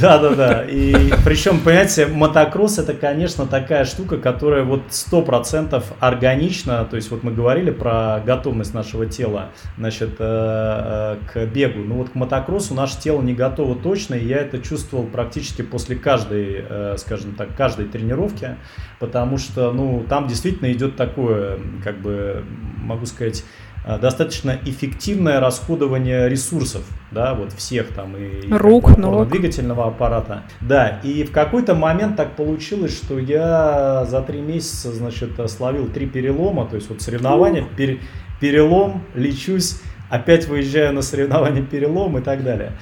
[0.00, 0.64] Да, да, да.
[0.66, 6.86] И причем, понимаете, мотокросс это, конечно, такая штука, которая вот сто процентов органична.
[6.86, 11.80] То есть вот мы говорили про готовность нашего тела, значит, э, э, к бегу.
[11.80, 15.96] Ну вот к мотокроссу наше тело не готово точно, и я это чувствовал практически после
[15.96, 18.56] каждой, э, скажем так, каждой тренировки,
[19.00, 22.42] потому что, ну, там действительно идет такое, как бы,
[22.78, 23.44] могу сказать,
[24.00, 30.42] достаточно эффективное расходование ресурсов, да, вот всех там и рук, ног, двигательного аппарата.
[30.60, 36.06] Да, и в какой-то момент так получилось, что я за три месяца, значит, словил три
[36.06, 37.98] перелома, то есть вот соревнования, пер,
[38.40, 42.72] перелом, лечусь, опять выезжаю на соревнования, перелом и так далее.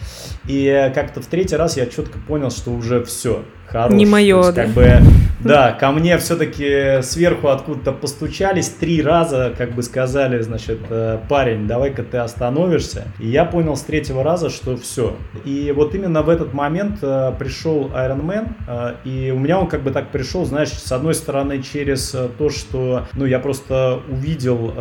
[0.46, 3.94] И как-то в третий раз я четко понял, что уже все, хорош.
[3.94, 4.64] Не мое, да?
[4.64, 5.00] Как бы
[5.40, 11.66] Да, ко мне все-таки сверху откуда-то постучались три раза, как бы сказали, значит, э, парень,
[11.68, 13.04] давай-ка ты остановишься.
[13.20, 15.16] И я понял с третьего раза, что все.
[15.44, 19.68] И вот именно в этот момент э, пришел Iron Man, э, и у меня он
[19.68, 24.72] как бы так пришел, знаешь, с одной стороны через то, что, ну, я просто увидел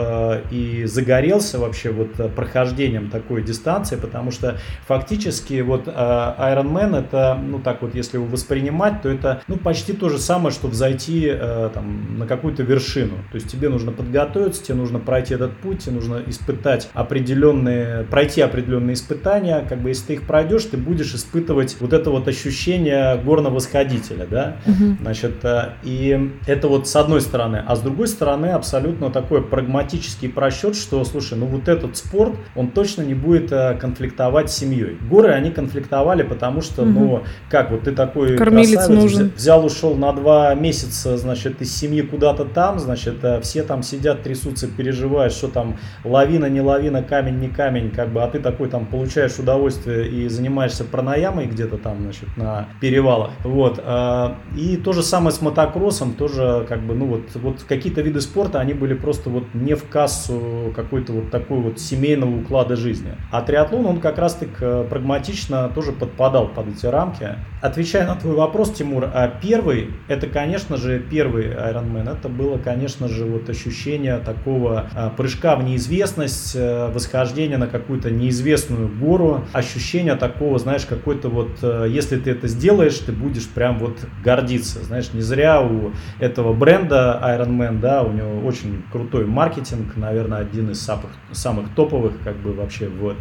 [0.52, 7.60] и загорелся вообще вот прохождением такой дистанции, потому что фактически вот Iron Man это, ну,
[7.60, 11.70] так вот, если его воспринимать, то это, ну, почти то же самое, чтобы зайти э,
[11.74, 13.16] там, на какую-то вершину.
[13.32, 18.42] То есть тебе нужно подготовиться, тебе нужно пройти этот путь, тебе нужно испытать определенные, пройти
[18.42, 19.66] определенные испытания.
[19.68, 24.28] Как бы если ты их пройдешь, ты будешь испытывать вот это вот ощущение горного восходителя,
[24.30, 24.58] да.
[24.66, 24.98] Угу.
[25.02, 27.64] Значит, э, и это вот с одной стороны.
[27.66, 32.70] А с другой стороны абсолютно такой прагматический просчет, что, слушай, ну вот этот спорт, он
[32.70, 34.98] точно не будет э, конфликтовать с семьей.
[35.10, 36.92] Горы, они конфликтовали, потому что, угу.
[36.92, 39.32] ну, как вот ты такой Кормилец красавец, нужен.
[39.36, 44.24] взял, ушел на два месяца, значит, из семьи куда-то там, значит, э, все там сидят,
[44.24, 48.70] трясутся, переживают, что там лавина, не лавина, камень, не камень, как бы, а ты такой
[48.70, 53.80] там получаешь удовольствие и занимаешься пранаямой где-то там, значит, на перевалах, вот.
[53.84, 58.22] Э, и то же самое с мотокроссом, тоже, как бы, ну вот, вот какие-то виды
[58.22, 63.14] спорта, они были просто вот не в кассу какой-то вот такой вот семейного уклада жизни.
[63.32, 67.36] А триатлон, он как раз-таки э, прагматично тоже подпадал под эти рамки.
[67.60, 73.08] Отвечая на твой вопрос, Тимур, а первый, это, конечно же, первый Ironman, это было, конечно
[73.08, 80.16] же, вот ощущение такого а, прыжка в неизвестность, а, восхождения на какую-то неизвестную гору, ощущение
[80.16, 85.12] такого, знаешь, какой-то вот, а, если ты это сделаешь, ты будешь прям вот гордиться, знаешь,
[85.14, 90.80] не зря у этого бренда Ironman, да, у него очень крутой маркетинг, наверное, один из
[90.80, 93.16] самых, самых топовых, как бы вообще, вот.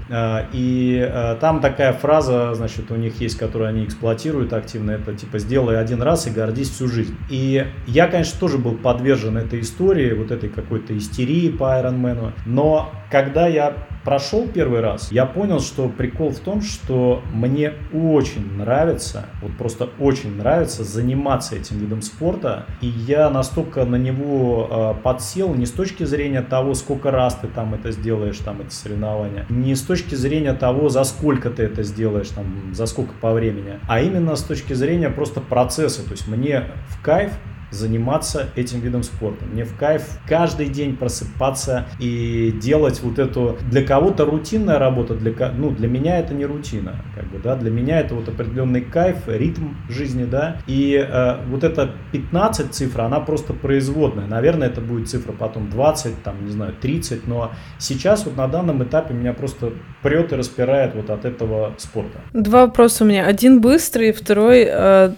[0.53, 5.81] И там такая фраза, значит, у них есть, которую они эксплуатируют активно, это типа сделай
[5.81, 7.16] один раз и гордись всю жизнь.
[7.31, 12.93] И я, конечно, тоже был подвержен этой истории, вот этой какой-то истерии по Ironman, но
[13.11, 19.27] когда я прошел первый раз, я понял, что прикол в том, что мне очень нравится,
[19.43, 25.55] вот просто очень нравится заниматься этим видом спорта, и я настолько на него э, подсел
[25.55, 29.74] не с точки зрения того, сколько раз ты там это сделаешь, там это соревнование, не
[29.74, 34.01] с точки зрения того, за сколько ты это сделаешь, там, за сколько по времени, а
[34.01, 37.33] именно с точки зрения просто процесса, то есть мне в кайф
[37.71, 39.45] заниматься этим видом спорта.
[39.45, 45.33] Мне в кайф каждый день просыпаться и делать вот эту для кого-то рутинная работа, для,
[45.51, 49.17] ну, для меня это не рутина, как бы, да, для меня это вот определенный кайф,
[49.27, 55.09] ритм жизни, да, и э, вот эта 15 цифра, она просто производная, наверное, это будет
[55.09, 59.73] цифра потом 20, там, не знаю, 30, но сейчас вот на данном этапе меня просто
[60.03, 62.21] прет и распирает вот от этого спорта.
[62.33, 65.12] Два вопроса у меня, один быстрый, второй э,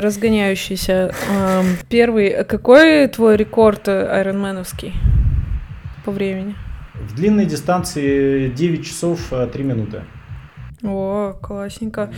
[0.00, 1.14] разгоняющийся.
[1.30, 1.62] Э,
[1.94, 2.42] Первый.
[2.42, 4.94] Какой твой рекорд айронменовский
[6.04, 6.56] по времени?
[6.92, 10.02] В длинной дистанции 9 часов 3 минуты.
[10.84, 12.10] О, классненько.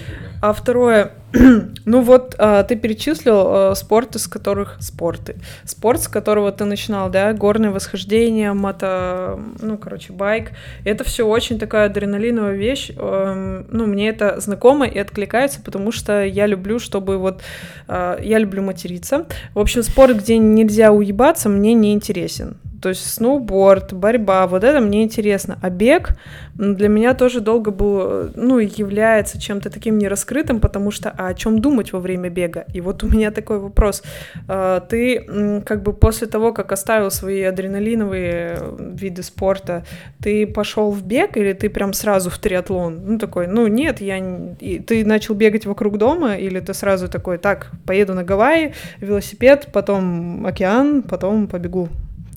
[0.43, 1.13] А второе,
[1.85, 7.09] ну вот а, ты перечислил а, спорты, с которых спорты, спорт, с которого ты начинал,
[7.09, 10.51] да, горное восхождение, мото, ну короче байк.
[10.85, 12.91] Это все очень такая адреналиновая вещь.
[12.97, 17.43] А, ну мне это знакомо и откликается, потому что я люблю, чтобы вот
[17.87, 19.27] а, я люблю материться.
[19.55, 22.57] В общем, спорт, где нельзя уебаться, мне не интересен.
[22.87, 25.59] То есть сноуборд, борьба, вот это мне интересно.
[25.61, 26.11] А бег
[26.55, 31.59] для меня тоже долго был, ну, является чем-то таким нераскрытым, потому что а о чем
[31.59, 32.65] думать во время бега?
[32.73, 34.05] И вот у меня такой вопрос.
[34.47, 39.85] А, ты как бы после того, как оставил свои адреналиновые виды спорта,
[40.23, 43.01] ты пошел в бег или ты прям сразу в триатлон?
[43.05, 44.19] Ну, такой, ну, нет, я...
[44.61, 49.71] И ты начал бегать вокруг дома или ты сразу такой, так, поеду на Гавайи, велосипед,
[49.73, 51.89] потом океан, потом побегу?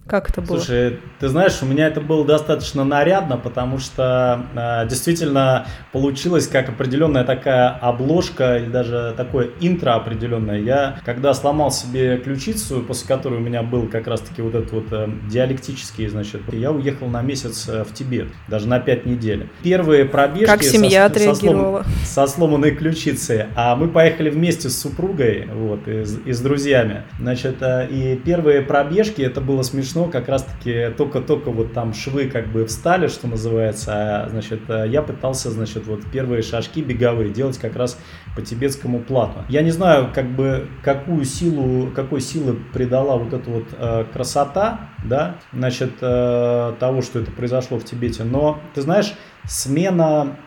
[0.10, 0.58] Как это было?
[0.58, 6.68] Слушай, ты знаешь, у меня это было достаточно нарядно, потому что э, действительно получилось как
[6.70, 10.60] определенная такая обложка или даже такое интро определенное.
[10.60, 14.88] Я, когда сломал себе ключицу, после которой у меня был как раз-таки вот этот вот
[14.92, 19.48] э, диалектический, значит, я уехал на месяц э, в Тибет, даже на пять недель.
[19.62, 21.86] Первые пробежки как семья со, отреагировала?
[22.04, 23.46] Со, со сломанной ключицей.
[23.56, 27.04] А мы поехали вместе с супругой, вот, и, и с друзьями.
[27.20, 32.26] Значит, э, и первые пробежки, это было смешно смешно, как раз-таки только-только вот там швы
[32.26, 37.30] как бы встали, что называется, а, значит, э, я пытался, значит, вот первые шажки беговые
[37.30, 38.00] делать как раз
[38.36, 39.44] по тибетскому плату.
[39.50, 44.90] Я не знаю, как бы, какую силу, какой силы придала вот эта вот э, красота,
[45.04, 49.14] да, значит, э, того, что это произошло в Тибете, но, ты знаешь,
[49.46, 50.38] смена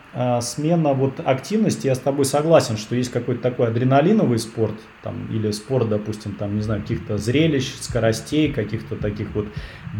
[0.40, 5.50] смена вот активности, я с тобой согласен, что есть какой-то такой адреналиновый спорт, там, или
[5.52, 9.46] спорт, допустим, там, не знаю, каких-то зрелищ, скоростей, каких-то таких вот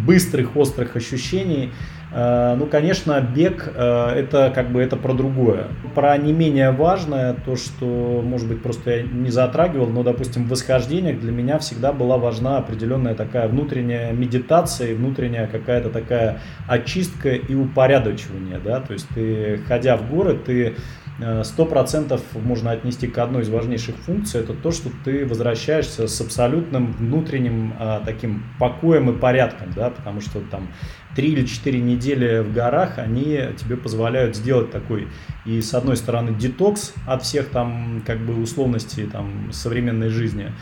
[0.07, 1.73] быстрых, острых ощущений.
[2.15, 5.69] Э, ну, конечно, бег э, это как бы это про другое.
[5.95, 10.49] Про не менее важное, то, что, может быть, просто я не затрагивал, но, допустим, в
[10.49, 17.55] восхождениях для меня всегда была важна определенная такая внутренняя медитация, внутренняя какая-то такая очистка и
[17.55, 20.75] упорядочивание, да, то есть ты, ходя в горы, ты
[21.19, 26.09] Э, сто процентов можно отнести к одной из важнейших функций, это то, что ты возвращаешься
[26.09, 30.69] с абсолютным внутренним а, таким покоем и порядком, да, потому что там
[31.15, 35.09] три или четыре недели в горах, они тебе позволяют сделать такой
[35.45, 40.53] и с одной стороны детокс от всех там как бы условностей там современной жизни,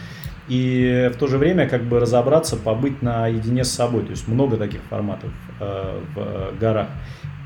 [0.49, 4.57] и в то же время как бы разобраться, побыть наедине с собой, то есть много
[4.57, 5.31] таких форматов
[5.61, 6.89] э, в горах.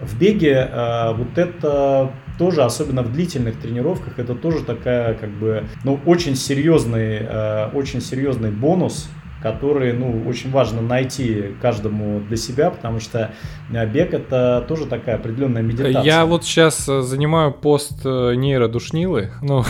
[0.00, 5.64] В беге э, вот это тоже, особенно в длительных тренировках, это тоже такая, как бы,
[5.84, 9.10] ну, очень серьезный, э, очень серьезный бонус
[9.44, 13.34] которые, ну, очень важно найти каждому для себя, потому что
[13.70, 16.02] э, бег это тоже такая определенная медитация.
[16.02, 19.62] Я вот сейчас э, занимаю пост э, нейродушнилы, ну,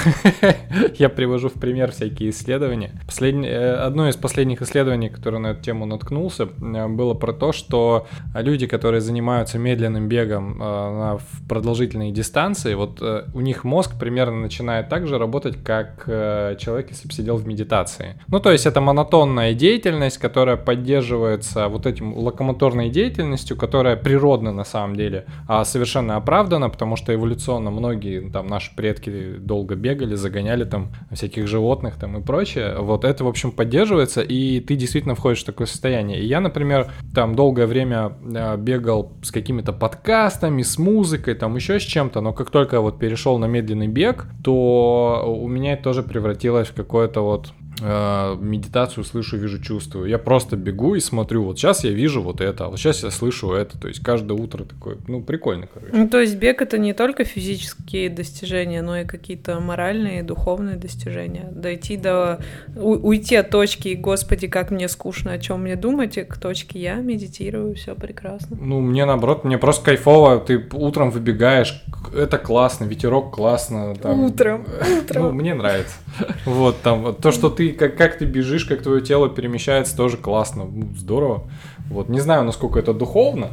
[0.94, 2.92] я привожу в пример всякие исследования.
[3.04, 8.68] Последнее, одно из последних исследований, которое на эту тему наткнулся, было про то, что люди,
[8.68, 11.18] которые занимаются медленным бегом на
[11.48, 17.12] продолжительные дистанции, вот у них мозг примерно начинает так же работать, как человек, если бы
[17.12, 18.20] сидел в медитации.
[18.28, 24.64] Ну, то есть это монотонная деятельность, которая поддерживается вот этим локомоторной деятельностью, которая природна на
[24.64, 30.64] самом деле, а совершенно оправдана, потому что эволюционно многие там наши предки долго бегали, загоняли
[30.64, 32.76] там всяких животных там и прочее.
[32.78, 36.20] Вот это, в общем, поддерживается, и ты действительно входишь в такое состояние.
[36.20, 41.80] И я, например, там долгое время а, бегал с какими-то подкастами, с музыкой, там еще
[41.80, 46.02] с чем-то, но как только вот перешел на медленный бег, то у меня это тоже
[46.02, 47.54] превратилось в какое-то вот
[47.84, 50.08] э, медитацию слышу, вижу, чувствую.
[50.08, 53.10] Я просто бегу и смотрю, вот сейчас я вижу вот это, а вот сейчас я
[53.10, 53.78] слышу это.
[53.78, 55.94] То есть каждое утро такое, ну, прикольно, короче.
[55.94, 61.48] Ну, то есть бег это не только физические достижения, но и какие-то моральные, духовные достижения.
[61.52, 62.40] Дойти до...
[62.74, 66.78] У, уйти от точки, господи, как мне скучно, о чем мне думать, и к точке
[66.80, 68.56] я медитирую, все прекрасно.
[68.60, 73.94] Ну, мне наоборот, мне просто кайфово, ты утром выбегаешь, это классно, ветерок классно.
[73.96, 74.24] Там...
[74.24, 74.66] Утром,
[75.02, 75.22] утром.
[75.22, 75.96] Ну, мне нравится.
[76.44, 80.66] Вот, там, то, что ты, как, как ты бежишь, как твое тело перемещается, тоже классно,
[80.96, 81.44] здорово.
[81.90, 83.50] Вот, не знаю, насколько это духовно,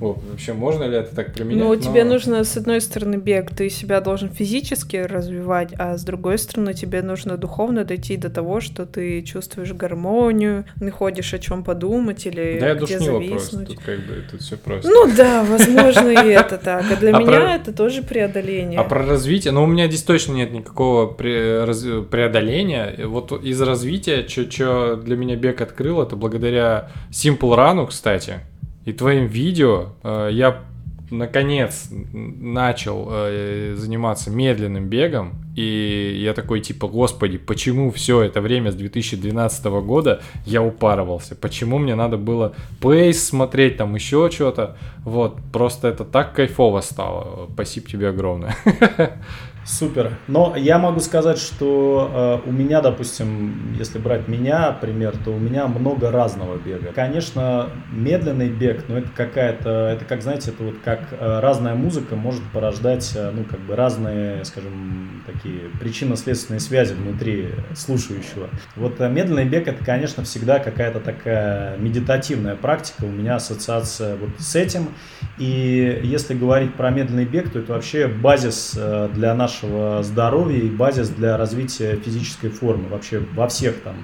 [0.00, 1.62] вообще можно ли это так применять?
[1.62, 1.76] Ну, но...
[1.76, 6.74] тебе нужно, с одной стороны, бег, ты себя должен физически развивать, а с другой стороны,
[6.74, 12.58] тебе нужно духовно дойти до того, что ты чувствуешь гармонию, находишь о чем подумать или
[12.60, 13.30] да, где я зависнуть.
[13.30, 14.90] просто, тут как бы тут все просто.
[14.90, 16.84] Ну да, возможно, и это так.
[16.90, 18.80] А для а меня это тоже преодоление.
[18.80, 23.06] А про развитие, ну у меня здесь точно нет никакого преодоления.
[23.06, 28.40] Вот из развития, что для меня бег открыл, это благодаря Simple Run, кстати
[28.84, 30.62] и твоим видео э, я
[31.10, 38.72] наконец начал э, заниматься медленным бегом, и я такой типа, господи, почему все это время
[38.72, 41.36] с 2012 года я упарывался?
[41.36, 44.76] Почему мне надо было пейс смотреть, там еще что-то?
[45.04, 47.48] Вот, просто это так кайфово стало.
[47.52, 48.56] Спасибо тебе огромное.
[49.64, 50.12] Супер.
[50.28, 55.38] Но я могу сказать, что э, у меня, допустим, если брать меня, пример, то у
[55.38, 56.92] меня много разного бега.
[56.94, 62.14] Конечно, медленный бег, но это какая-то, это как, знаете, это вот как э, разная музыка
[62.14, 68.50] может порождать, э, ну, как бы разные, скажем, такие причинно-следственные связи внутри слушающего.
[68.76, 73.04] Вот э, медленный бег это, конечно, всегда какая-то такая медитативная практика.
[73.04, 74.88] У меня ассоциация вот с этим.
[75.38, 80.58] И если говорить про медленный бег, то это вообще базис э, для нашего нашего здоровья
[80.58, 83.94] и базис для развития физической формы вообще во всех там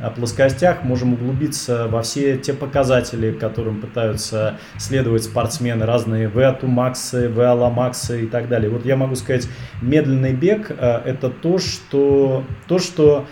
[0.00, 0.82] э, плоскостях.
[0.82, 8.24] Можем углубиться во все те показатели, которым пытаются следовать спортсмены, разные VO2 максы, VO максы
[8.24, 8.68] и так далее.
[8.68, 9.48] Вот я могу сказать,
[9.80, 13.26] медленный бег э, это то, что, то, что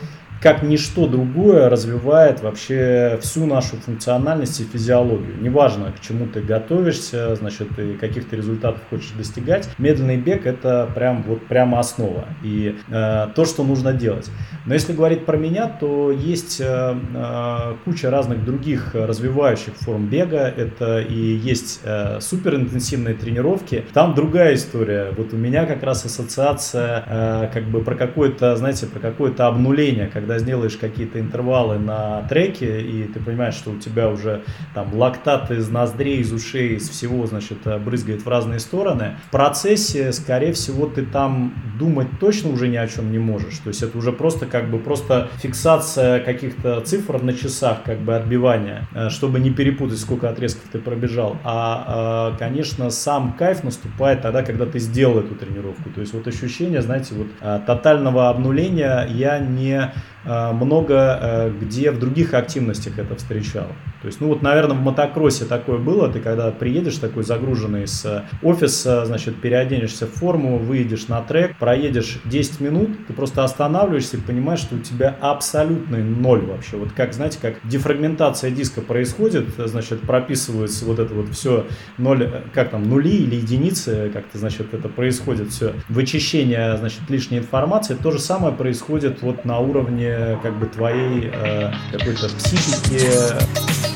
[0.44, 5.40] как ничто другое развивает вообще всю нашу функциональность и физиологию.
[5.40, 9.70] Неважно, к чему ты готовишься, значит, и каких то результатов хочешь достигать.
[9.78, 14.30] Медленный бег это прям вот прямо основа и э, то, что нужно делать.
[14.66, 20.52] Но если говорить про меня, то есть э, э, куча разных других развивающих форм бега.
[20.54, 23.86] Это и есть э, суперинтенсивные тренировки.
[23.94, 25.12] Там другая история.
[25.16, 30.10] Вот у меня как раз ассоциация э, как бы про какое-то, знаете, про какое-то обнуление,
[30.12, 34.42] когда когда сделаешь какие-то интервалы на треке, и ты понимаешь, что у тебя уже
[34.74, 40.12] там лактат из ноздрей, из ушей, из всего, значит, брызгает в разные стороны, в процессе,
[40.12, 43.58] скорее всего, ты там думать точно уже ни о чем не можешь.
[43.58, 48.16] То есть это уже просто как бы просто фиксация каких-то цифр на часах, как бы
[48.16, 51.36] отбивания, э, чтобы не перепутать, сколько отрезков ты пробежал.
[51.44, 55.90] А, э, конечно, сам кайф наступает тогда, когда ты сделал эту тренировку.
[55.90, 59.92] То есть вот ощущение, знаете, вот э, тотального обнуления я не
[60.23, 63.68] Э, много э, где в других активностях это встречал.
[64.04, 68.24] То есть, ну вот, наверное, в мотокроссе такое было, ты когда приедешь такой загруженный с
[68.42, 74.20] офиса, значит, переоденешься в форму, выйдешь на трек, проедешь 10 минут, ты просто останавливаешься и
[74.20, 76.76] понимаешь, что у тебя абсолютный ноль вообще.
[76.76, 81.66] Вот как, знаете, как дефрагментация диска происходит, значит, прописывается вот это вот все
[81.96, 87.94] ноль, как там, нули или единицы, как-то, значит, это происходит все, вычищение, значит, лишней информации,
[87.94, 93.93] то же самое происходит вот на уровне как бы твоей э, какой-то психики.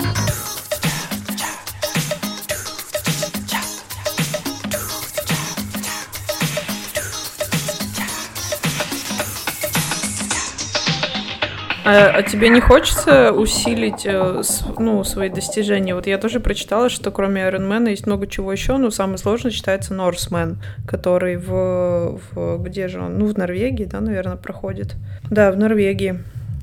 [11.89, 14.43] А, а тебе не хочется усилить э,
[14.78, 15.95] ну, свои достижения?
[15.95, 19.95] Вот я тоже прочитала, что кроме Ironman есть много чего еще, но самый сложный считается
[19.95, 23.18] Norseman, который в, в где же он?
[23.18, 24.97] Ну, в Норвегии, да, наверное, проходит.
[25.30, 26.20] Да, в Норвегии.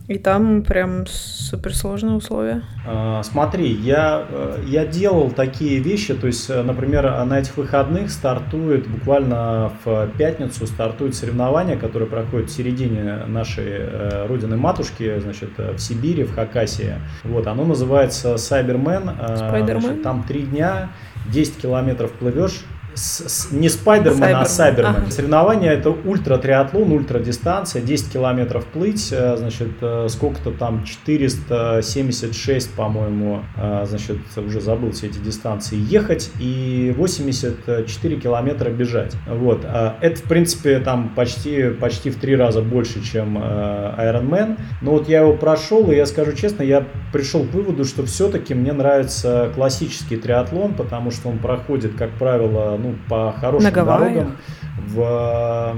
[0.08, 2.62] И там прям суперсложные условия.
[2.86, 8.12] А, смотри, я, э, я делал такие вещи, то есть, э, например, на этих выходных
[8.12, 15.80] стартует, буквально в пятницу стартует соревнование, которое проходит в середине нашей э, родины-матушки, значит, в
[15.80, 16.96] Сибири, в Хакасии.
[17.24, 19.16] Вот, оно называется Cyberman.
[19.40, 20.04] Spider-Man?
[20.04, 20.90] Там три дня,
[21.32, 22.64] 10 километров плывешь,
[22.96, 24.96] с, с, не Спайдермен, а Сайбермен.
[25.04, 25.12] Ага.
[25.12, 32.74] Соревнования это ультра триатлон, ультра дистанция, 10 километров плыть, э, значит, э, сколько-то там 476,
[32.74, 39.16] по-моему, э, значит, уже забыл все эти дистанции, ехать и 84 километра бежать.
[39.28, 39.66] Вот.
[39.66, 44.58] Это, в принципе, там почти, почти в три раза больше, чем Ironman.
[44.82, 48.54] Но вот я его прошел, и я скажу честно, я пришел к выводу, что все-таки
[48.54, 54.38] мне нравится классический триатлон, потому что он проходит, как правило, ну, по хорошим дорогам
[54.78, 55.76] в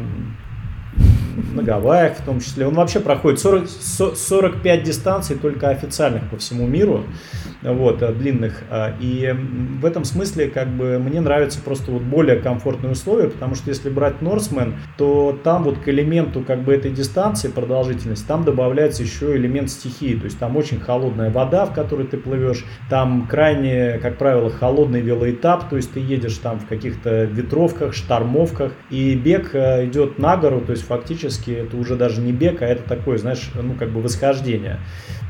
[1.54, 2.68] на Гавайях в том числе.
[2.68, 7.06] Он вообще проходит 40, 45 дистанций только официальных по всему миру
[7.62, 8.64] вот, э, длинных.
[8.70, 9.34] А, и
[9.82, 13.90] в этом смысле как бы мне нравятся просто вот более комфортные условия, потому что если
[13.90, 19.36] брать Норсмен, то там вот к элементу как бы этой дистанции, продолжительности, там добавляется еще
[19.36, 24.18] элемент стихии, то есть там очень холодная вода, в которой ты плывешь, там крайне, как
[24.18, 29.86] правило, холодный велоэтап, то есть ты едешь там в каких-то ветровках, штормовках, и бег э,
[29.86, 33.50] идет на гору, то есть фактически это уже даже не бег, а это такое, знаешь,
[33.56, 34.80] ну как бы восхождение.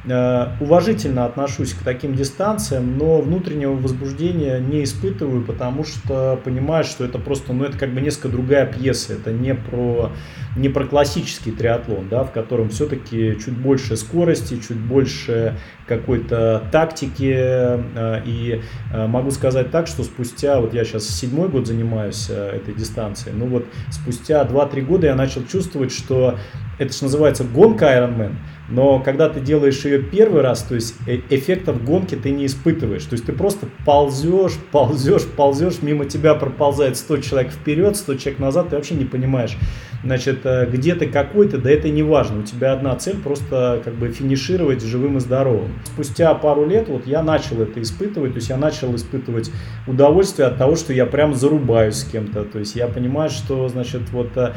[0.09, 7.03] Э, уважительно отношусь к таким дистанциям, но внутреннего возбуждения не испытываю, потому что понимаю, что
[7.03, 10.11] это просто, ну это как бы несколько другая пьеса, это не про,
[10.55, 17.33] не про классический триатлон, да, в котором все-таки чуть больше скорости, чуть больше какой-то тактики,
[17.35, 18.61] э, и
[18.93, 23.47] э, могу сказать так, что спустя, вот я сейчас седьмой год занимаюсь этой дистанцией, ну
[23.47, 26.37] вот спустя 2-3 года я начал чувствовать, что
[26.79, 28.35] это что называется гонка Ironman,
[28.69, 33.03] но когда ты делаешь ее первый раз, то есть э, эффектов гонки ты не испытываешь.
[33.05, 38.39] То есть ты просто ползешь, ползешь, ползешь, мимо тебя проползает 100 человек вперед, 100 человек
[38.39, 39.57] назад, ты вообще не понимаешь,
[40.03, 42.39] значит, э, где ты какой-то, да это не важно.
[42.39, 45.71] У тебя одна цель просто как бы финишировать живым и здоровым.
[45.85, 49.51] Спустя пару лет вот я начал это испытывать, то есть я начал испытывать
[49.87, 52.43] удовольствие от того, что я прям зарубаюсь с кем-то.
[52.43, 54.53] То есть я понимаю, что, значит, вот э,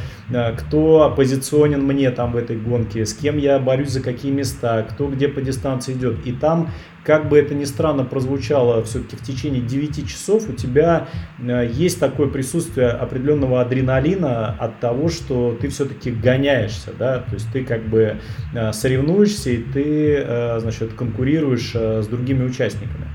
[0.57, 5.09] кто оппозиционен мне там в этой гонке, с кем я борюсь за какие места, кто
[5.09, 6.27] где по дистанции идет.
[6.27, 6.71] И там,
[7.05, 11.99] как бы это ни странно прозвучало, все-таки в течение 9 часов у тебя э, есть
[11.99, 17.89] такое присутствие определенного адреналина от того, что ты все-таки гоняешься, да, то есть ты как
[17.89, 18.19] бы
[18.55, 23.07] э, соревнуешься и ты, э, значит, конкурируешь с другими участниками.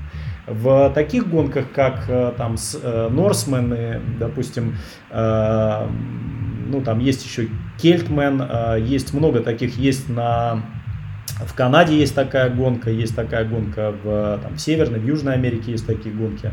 [0.46, 2.80] В таких гонках, как там с
[3.10, 4.76] Норсмены, допустим,
[5.10, 8.44] ну там есть еще Кельтмен,
[8.78, 10.62] есть много таких, есть на
[11.44, 15.72] в Канаде есть такая гонка, есть такая гонка в, там, в Северной, в Южной Америке
[15.72, 16.50] есть такие гонки.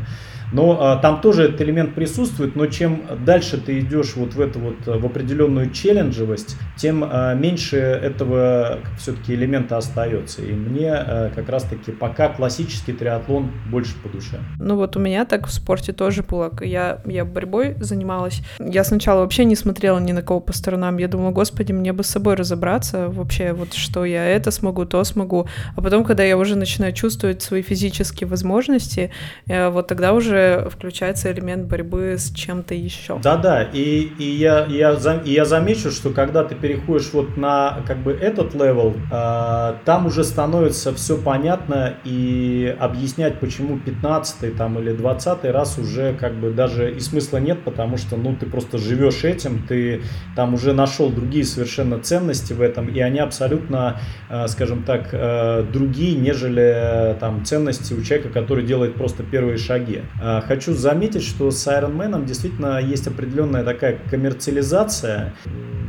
[0.54, 4.60] Но а, там тоже этот элемент присутствует, но чем дальше ты идешь вот в эту
[4.60, 10.44] вот в определенную челленджевость, тем а, меньше этого все-таки элемента остается.
[10.44, 14.40] И мне а, как раз-таки пока классический триатлон больше по душе.
[14.60, 16.52] Ну вот у меня так в спорте тоже было.
[16.62, 18.42] Я, я борьбой занималась.
[18.60, 20.98] Я сначала вообще не смотрела ни на кого по сторонам.
[20.98, 25.04] Я думала, господи, мне бы с собой разобраться вообще, вот что я это смогу, то
[25.04, 25.48] смогу.
[25.76, 29.10] А потом, когда я уже начинаю чувствовать свои физические возможности,
[29.48, 33.20] э, вот тогда уже включается элемент борьбы с чем-то еще.
[33.22, 34.94] Да-да, и, и, я, я,
[35.26, 40.06] и я замечу, что когда ты переходишь вот на как бы этот level, э, там
[40.06, 46.52] уже становится все понятно и объяснять, почему 15 там или 20 раз уже как бы
[46.52, 50.02] даже и смысла нет, потому что ну ты просто живешь этим, ты
[50.36, 55.64] там уже нашел другие совершенно ценности в этом, и они абсолютно, э, скажем так, э,
[55.72, 60.02] другие, нежели э, там ценности у человека, который делает просто первые шаги.
[60.42, 65.34] Хочу заметить, что с Iron Man действительно есть определенная такая коммерциализация.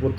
[0.01, 0.17] Вот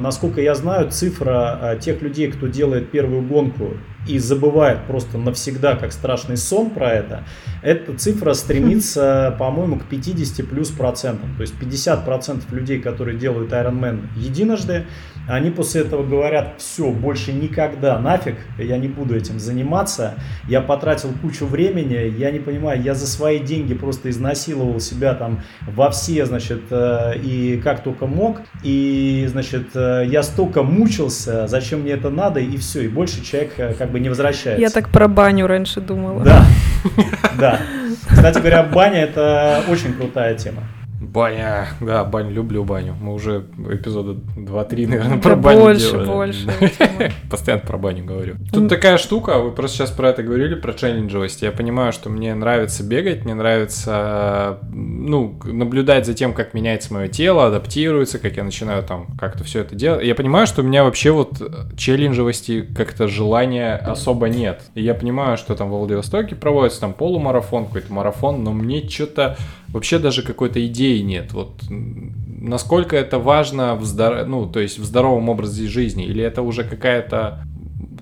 [0.00, 5.92] насколько я знаю, цифра тех людей, кто делает первую гонку и забывает просто навсегда, как
[5.92, 7.24] страшный сон про это,
[7.62, 11.34] эта цифра стремится, по-моему, к 50 плюс процентам.
[11.36, 14.86] То есть 50 процентов людей, которые делают Ironman единожды,
[15.28, 20.14] они после этого говорят, все, больше никогда, нафиг, я не буду этим заниматься,
[20.48, 25.42] я потратил кучу времени, я не понимаю, я за свои деньги просто изнасиловал себя там
[25.68, 31.82] во все, значит, э, и как только мог, и, значит, э, я столько мучился, зачем
[31.82, 34.60] мне это надо, и все, и больше человек э, как бы не возвращается.
[34.60, 36.22] Я так про баню раньше думала.
[36.24, 36.44] Да,
[37.38, 37.58] да.
[38.08, 40.62] Кстати говоря, баня это очень крутая тема.
[41.00, 42.94] Баня, да, баню, люблю баню.
[43.00, 46.06] Мы уже эпизода 2-3, наверное, про да баню больше, делали.
[46.06, 46.48] больше.
[47.30, 48.36] Постоянно про баню говорю.
[48.52, 51.40] Тут такая штука, вы просто сейчас про это говорили, про челленджевость.
[51.40, 57.08] Я понимаю, что мне нравится бегать, мне нравится, ну, наблюдать за тем, как меняется мое
[57.08, 60.04] тело, адаптируется, как я начинаю там как-то все это делать.
[60.04, 61.40] Я понимаю, что у меня вообще вот
[61.78, 64.60] челленджевости как-то желания особо нет.
[64.74, 69.38] И я понимаю, что там в Владивостоке проводится там полумарафон, какой-то марафон, но мне что-то
[69.72, 71.32] вообще даже какой-то идеи нет.
[71.32, 74.26] Вот насколько это важно в здор...
[74.26, 77.44] ну, то есть в здоровом образе жизни, или это уже какая-то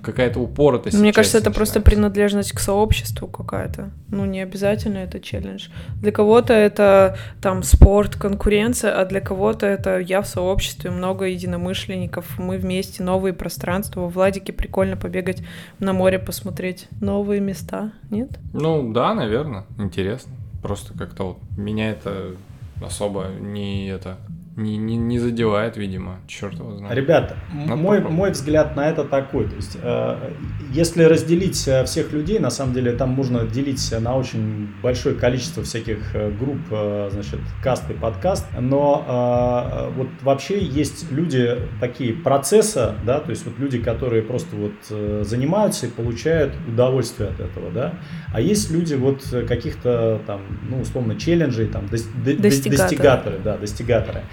[0.01, 0.97] какая-то упоротость.
[0.97, 3.91] Мне кажется, это просто принадлежность к сообществу какая-то.
[4.09, 5.67] Ну, не обязательно это челлендж.
[6.01, 12.39] Для кого-то это там спорт, конкуренция, а для кого-то это я в сообществе, много единомышленников,
[12.39, 14.07] мы вместе, новые пространства.
[14.07, 15.43] В Владике прикольно побегать
[15.79, 18.29] на море, посмотреть новые места, нет?
[18.53, 20.31] Ну, да, наверное, интересно.
[20.61, 22.35] Просто как-то вот меня это
[22.81, 24.17] особо не это
[24.59, 26.95] не, не, не задевает, видимо, черт его знает.
[26.95, 30.31] Ребята, мой, мой взгляд на это такой, то есть, э,
[30.71, 35.63] если разделить э, всех людей, на самом деле там можно делить на очень большое количество
[35.63, 42.13] всяких э, групп, э, значит, каст и подкаст, но э, вот вообще есть люди такие
[42.13, 47.39] процесса, да, то есть вот люди, которые просто вот э, занимаются и получают удовольствие от
[47.39, 47.93] этого, да,
[48.33, 54.23] а есть люди вот каких-то там, ну, условно, челленджей, там, достигаторы, достигаторы да, достигаторы.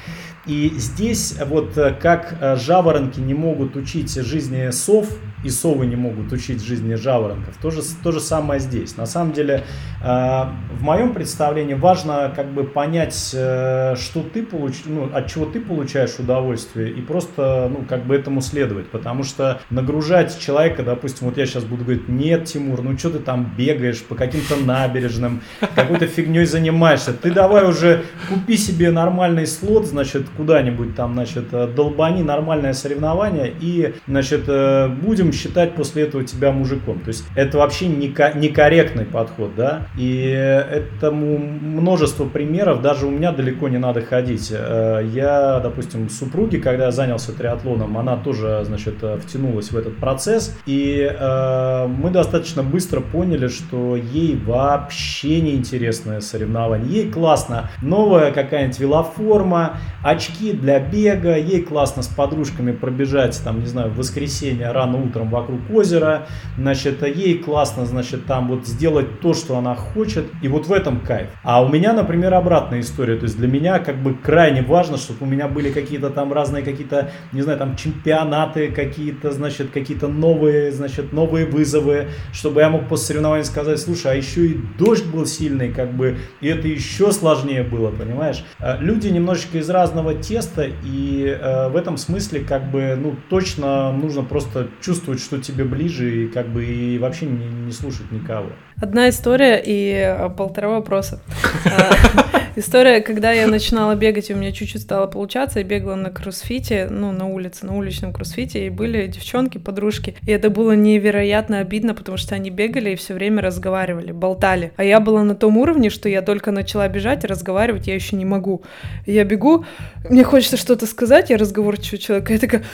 [0.46, 5.08] И здесь вот э, как э, жаворонки не могут учить жизни сов,
[5.44, 8.96] и совы не могут учить жизни жаворонков, то же, то же самое здесь.
[8.96, 9.64] На самом деле,
[10.02, 14.74] э, в моем представлении важно как бы понять, что ты получ...
[14.86, 18.88] ну, от чего ты получаешь удовольствие, и просто ну, как бы этому следовать.
[18.88, 23.18] Потому что нагружать человека, допустим, вот я сейчас буду говорить, нет, Тимур, ну что ты
[23.18, 25.42] там бегаешь по каким-то набережным,
[25.74, 31.66] какой-то фигней занимаешься, ты давай уже купи себе нормальный слот, значит, куда-нибудь там, значит, э,
[31.66, 34.88] долбани нормальное соревнование и, значит, э,
[35.26, 37.00] будем считать после этого тебя мужиком.
[37.00, 43.68] То есть это вообще некорректный подход, да, и этому множество примеров, даже у меня далеко
[43.68, 44.52] не надо ходить.
[44.52, 50.56] Э, я, допустим, супруги, когда я занялся триатлоном, она тоже, значит, втянулась в этот процесс,
[50.66, 57.02] и мы достаточно быстро поняли, что ей вообще не интересное соревнование.
[57.02, 63.66] Ей классно новая какая-нибудь велоформа, очки для бега, ей классно с подружками пробежать, там, не
[63.66, 69.34] знаю, в воскресенье рано утром вокруг озера, значит, ей классно, значит, там вот сделать то,
[69.34, 71.28] что она хочет, и вот в этом кайф.
[71.42, 75.26] А у меня, например, обратная история, то есть для меня как бы крайне важно, чтобы
[75.26, 80.72] у меня были какие-то там разные какие-то, не знаю, там чемпионаты какие-то, значит, какие-то новые,
[80.72, 85.26] значит, новые вызовы, чтобы я мог после соревнований сказать, слушай, а еще и дождь был
[85.26, 88.44] сильный, как бы, и это еще сложнее было, понимаешь?
[88.58, 93.92] Э, люди немножечко из разного теста, и э, в этом смысле как бы, ну, точно
[93.92, 98.10] нужно просто чувствовать чувствовать, что тебе ближе, и как бы и вообще не, не слушать
[98.10, 98.50] никого.
[98.80, 101.22] Одна история и э, полтора вопроса.
[102.56, 106.10] А, история, когда я начинала бегать, и у меня чуть-чуть стало получаться, я бегала на
[106.10, 110.16] кроссфите, ну, на улице, на уличном кроссфите, и были девчонки, подружки.
[110.26, 114.72] И это было невероятно обидно, потому что они бегали и все время разговаривали, болтали.
[114.76, 118.24] А я была на том уровне, что я только начала бежать, разговаривать я еще не
[118.24, 118.62] могу.
[119.06, 119.64] Я бегу,
[120.08, 122.64] мне хочется что-то сказать, я разговорчивый человек, я такая,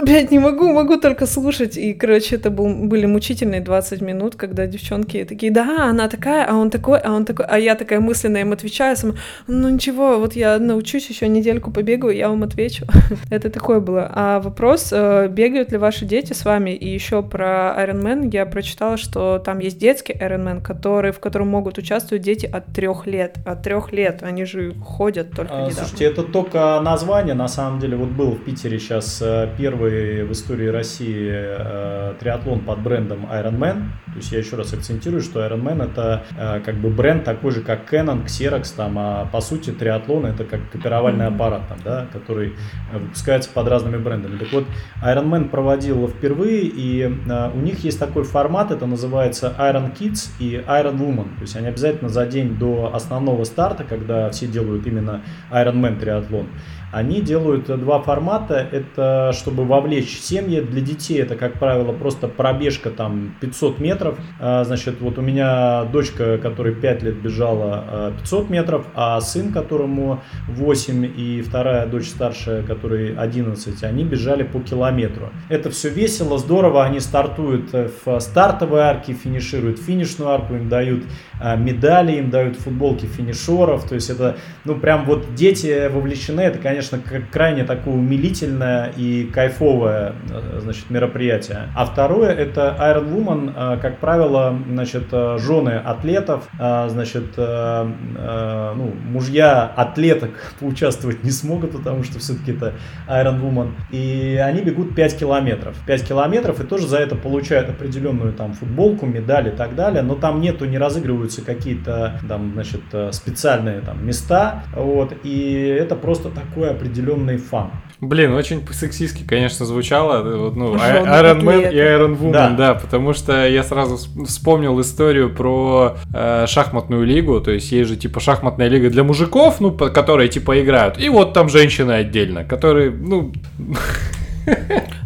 [0.00, 1.76] опять не могу, могу только слушать.
[1.76, 6.54] И, короче, это был, были мучительные 20 минут, когда девчонки такие, да, она такая, а
[6.56, 9.14] он такой, а он такой, а я такая мысленно им отвечаю, сама,
[9.46, 12.86] ну ничего, вот я научусь еще недельку побегаю, я вам отвечу.
[13.30, 14.10] Это такое было.
[14.12, 16.70] А вопрос, э, бегают ли ваши дети с вами?
[16.70, 21.20] И еще про Iron Man я прочитала, что там есть детский Iron Man, который, в
[21.20, 23.36] котором могут участвовать дети от трех лет.
[23.44, 25.74] От трех лет, они же ходят только а, недавно.
[25.74, 30.32] Слушайте, это только название, на самом деле, вот был в Питере сейчас э, первый в
[30.32, 33.82] истории России э, триатлон под брендом Iron Man.
[34.06, 36.22] То есть я еще раз акцентирую, что Iron Man это
[36.64, 40.70] как бы бренд такой же, как Canon, Xerox, там, а по сути триатлон это как
[40.70, 42.54] копировальный аппарат, там, да, который
[42.92, 44.38] э, выпускается под разными брендами.
[44.38, 44.64] Так вот,
[45.04, 50.30] Iron Man проводил впервые, и э, у них есть такой формат, это называется Iron Kids
[50.38, 51.36] и Iron Woman.
[51.36, 55.98] То есть они обязательно за день до основного старта, когда все делают именно Iron Man
[55.98, 56.48] триатлон,
[56.92, 58.54] они делают два формата.
[58.70, 60.60] Это чтобы вовлечь семьи.
[60.60, 64.18] Для детей это, как правило, просто пробежка там 500 метров.
[64.38, 69.52] А, значит, вот у меня дочка, которой 5 лет бежала 500 а, метров, а сын,
[69.52, 75.30] которому 8 и вторая дочь старшая, которой 11, они бежали по километру.
[75.48, 76.84] Это все весело, здорово.
[76.84, 81.04] Они стартуют в стартовой арке, финишируют финишную арку, им дают
[81.40, 83.88] а, медали, им дают футболки финишеров.
[83.88, 86.42] То есть это, ну, прям вот дети вовлечены.
[86.42, 86.81] Это, конечно,
[87.30, 91.68] крайне такое умилительное и кайфовое, э, значит, мероприятие.
[91.76, 98.92] А второе, это Iron Woman, а, как правило, значит, э, жены атлетов, значит, э, ну,
[99.04, 100.30] мужья атлеток
[100.60, 102.74] поучаствовать не смогут, потому что все-таки это
[103.08, 103.72] Iron Woman.
[103.90, 105.76] И они бегут 5 километров.
[105.86, 110.02] 5 километров и тоже за это получают определенную там футболку, медаль и так далее.
[110.02, 115.96] Но там нету, не разыгрываются какие-то там, значит, э, специальные там места, вот, и это
[115.96, 117.70] просто такой определенный фан.
[118.02, 120.26] Блин, очень сексистски, конечно, звучало.
[120.26, 122.50] Э, вот, ну, Iron Man и Iron Woman, да.
[122.50, 123.96] да, потому что я сразу
[124.26, 129.60] вспомнил историю про э, шахматную лигу, то есть есть же типа шахматная лига для мужиков,
[129.60, 133.32] ну, которые типа играют, и вот там женщины отдельно, которые, ну...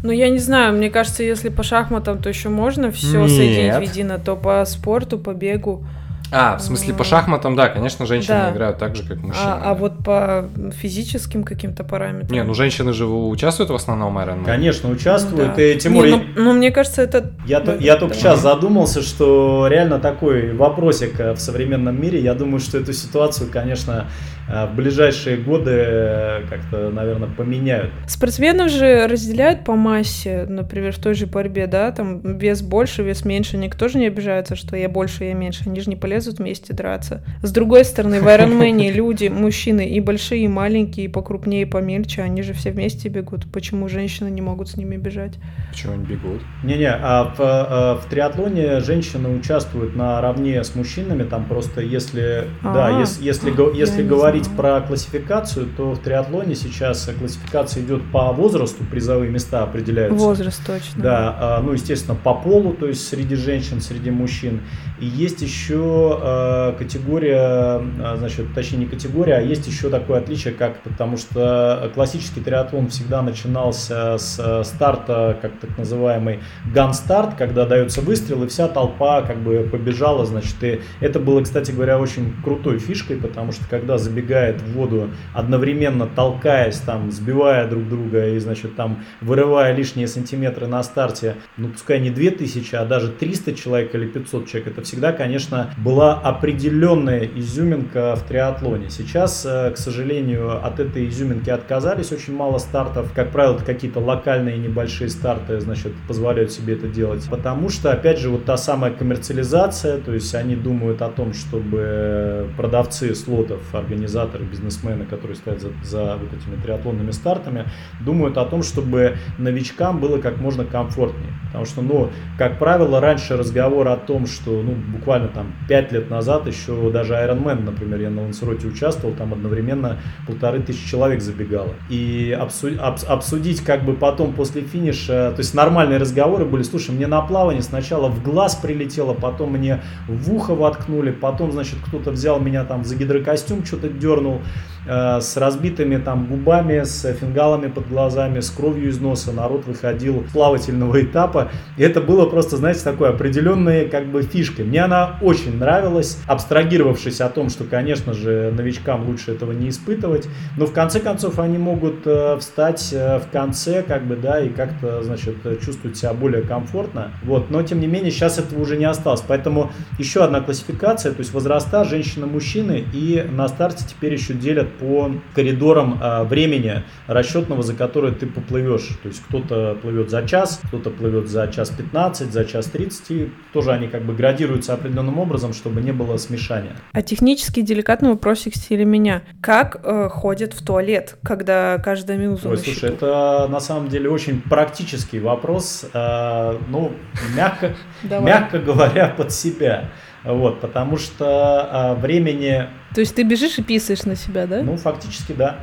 [0.03, 3.81] Ну, я не знаю, мне кажется, если по шахматам, то еще можно все соединить в
[3.83, 5.85] едино, то по спорту, по бегу.
[6.33, 8.53] А, в смысле, по шахматам, да, конечно, женщины да.
[8.53, 9.45] играют так же, как мужчины.
[9.45, 10.49] А, а вот по
[10.81, 12.31] физическим каким-то параметрам?
[12.31, 15.51] Не, ну женщины же участвуют в основном Iron Конечно, участвуют.
[15.51, 15.63] Ну, да.
[15.63, 16.07] И Тимур...
[16.07, 17.33] Не, ну, ну, мне кажется, это...
[17.47, 18.21] Я, ну, я только да.
[18.21, 22.21] сейчас задумался, что реально такой вопросик э, в современном мире.
[22.21, 24.09] Я думаю, что эту ситуацию, конечно,
[24.49, 27.93] в ближайшие годы э, как-то, наверное, поменяют.
[28.07, 33.25] Спортсменов же разделяют по массе, например, в той же борьбе, да, там вес больше, вес
[33.25, 33.57] меньше.
[33.57, 35.65] Никто же не обижается, что я больше, я меньше.
[35.67, 37.23] Они же не полезут лезут вместе драться.
[37.43, 42.23] С другой стороны, в Ironman люди, мужчины и большие, и маленькие, и покрупнее, и помельче,
[42.23, 43.47] они же все вместе бегут.
[43.53, 45.35] Почему женщины не могут с ними бежать?
[45.71, 46.43] Почему они бегут?
[46.65, 52.75] Не-не, а в, а, в триатлоне женщины участвуют наравне с мужчинами, там просто если, а,
[52.75, 58.85] да, если, если, если говорить про классификацию, то в триатлоне сейчас классификация идет по возрасту,
[58.85, 60.25] призовые места определяются.
[60.25, 61.03] Возраст точно.
[61.03, 64.61] Да, а, ну, естественно, по полу, то есть среди женщин, среди мужчин.
[64.99, 70.55] И есть еще э, категория, э, значит, точнее не категория, а есть еще такое отличие,
[70.55, 76.41] как потому что классический триатлон всегда начинался с старта, как так называемый
[76.73, 81.71] ган-старт, когда дается выстрел, и вся толпа как бы побежала, значит, и это было, кстати
[81.71, 87.89] говоря, очень крутой фишкой, потому что когда забегает в воду, одновременно толкаясь, там, сбивая друг
[87.89, 93.09] друга и, значит, там, вырывая лишние сантиметры на старте, ну, пускай не 2000, а даже
[93.09, 98.91] 300 человек или 500 человек, это всегда, конечно, была определенная изюминка в триатлоне.
[98.91, 102.13] Сейчас, э, к сожалению, от этой изюминки отказались.
[102.13, 103.13] Очень мало стартов.
[103.15, 107.27] Как правило, какие-то локальные небольшие старты, значит, позволяют себе это делать.
[107.31, 112.49] Потому что, опять же, вот та самая коммерциализация, то есть они думают о том, чтобы
[112.57, 117.67] продавцы слотов, организаторы организаторы, бизнесмены, которые стоят за, за вот этими триатлонными стартами,
[118.01, 121.33] думают о том, чтобы новичкам было как можно комфортнее.
[121.47, 126.11] Потому что, ну, как правило, раньше разговор о том, что, ну, буквально там 5 лет
[126.11, 131.75] назад еще даже Ironman, например, я на Лансероте участвовал, там одновременно полторы тысячи человек забегало.
[131.89, 137.07] И обсудить, обсудить как бы потом после финиша, то есть нормальные разговоры были, слушай, мне
[137.07, 142.41] на плавание сначала в глаз прилетело, потом мне в ухо воткнули, потом, значит, кто-то взял
[142.41, 144.41] меня там за гидрокостюм, что-то Э,
[144.87, 149.33] с разбитыми там губами, с фингалами под глазами, с кровью из носа.
[149.33, 151.51] Народ выходил плавательного этапа.
[151.77, 154.65] И это было просто, знаете, такой определенной как бы фишкой.
[154.65, 160.29] Мне она очень нравилась, абстрагировавшись о том, что, конечно же, новичкам лучше этого не испытывать.
[160.57, 164.49] Но в конце концов они могут э, встать э, в конце, как бы, да, и
[164.49, 167.11] как-то, значит, чувствовать себя более комфортно.
[167.23, 167.51] Вот.
[167.51, 169.23] Но, тем не менее, сейчас этого уже не осталось.
[169.27, 175.13] Поэтому еще одна классификация, то есть возраста женщины-мужчины, и на старте теперь еще делят по
[175.35, 178.99] коридорам а, времени расчетного, за которое ты поплывешь.
[179.03, 183.11] То есть кто-то плывет за час, кто-то плывет за час 15, за час 30.
[183.11, 186.77] И тоже они как бы градируются определенным образом, чтобы не было смешания.
[186.93, 189.23] А технически деликатный вопросик в стиле меня.
[189.41, 194.41] Как э, ходят в туалет, когда каждая минута Ой, слушай, это на самом деле очень
[194.41, 195.87] практический вопрос.
[195.93, 196.93] Э, ну,
[197.35, 199.91] мягко, мягко говоря, под себя.
[200.27, 202.67] Вот, потому что э, времени
[202.97, 204.63] то есть ты бежишь и писаешь на себя, да?
[204.63, 205.57] Ну, фактически, да.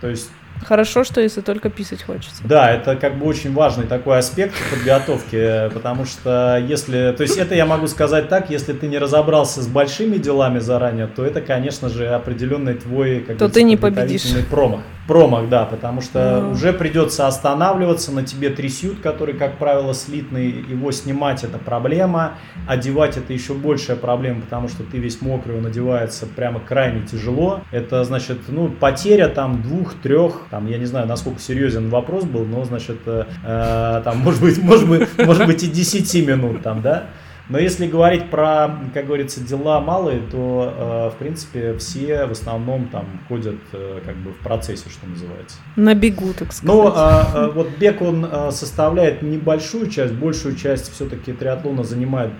[0.00, 0.30] То есть
[0.64, 2.42] Хорошо, что если только писать хочется.
[2.44, 7.54] Да, это как бы очень важный такой аспект подготовки, потому что если, то есть это
[7.54, 11.88] я могу сказать так, если ты не разобрался с большими делами заранее, то это, конечно
[11.88, 14.32] же, определенный твой, как то ты не победишь.
[14.48, 14.82] промах.
[15.12, 16.52] Промах, да, потому что mm.
[16.52, 23.18] уже придется останавливаться, на тебе трясют, который, как правило, слитный, его снимать это проблема, одевать
[23.18, 27.60] это еще большая проблема, потому что ты весь мокрый, он одевается прямо крайне тяжело.
[27.72, 32.64] Это, значит, ну, потеря там двух-трех там, я не знаю, насколько серьезен вопрос был, но,
[32.64, 37.08] значит, э, э там, может быть, может быть, может быть и 10 минут там, да,
[37.48, 42.88] но если говорить про, как говорится, дела малые, то, э, в принципе, все в основном
[42.88, 45.56] там ходят э, как бы в процессе, что называется.
[45.76, 46.64] На бегу, так сказать.
[46.64, 46.94] Но
[47.34, 52.30] э, вот бег, он составляет небольшую часть, большую часть все-таки триатлона занимает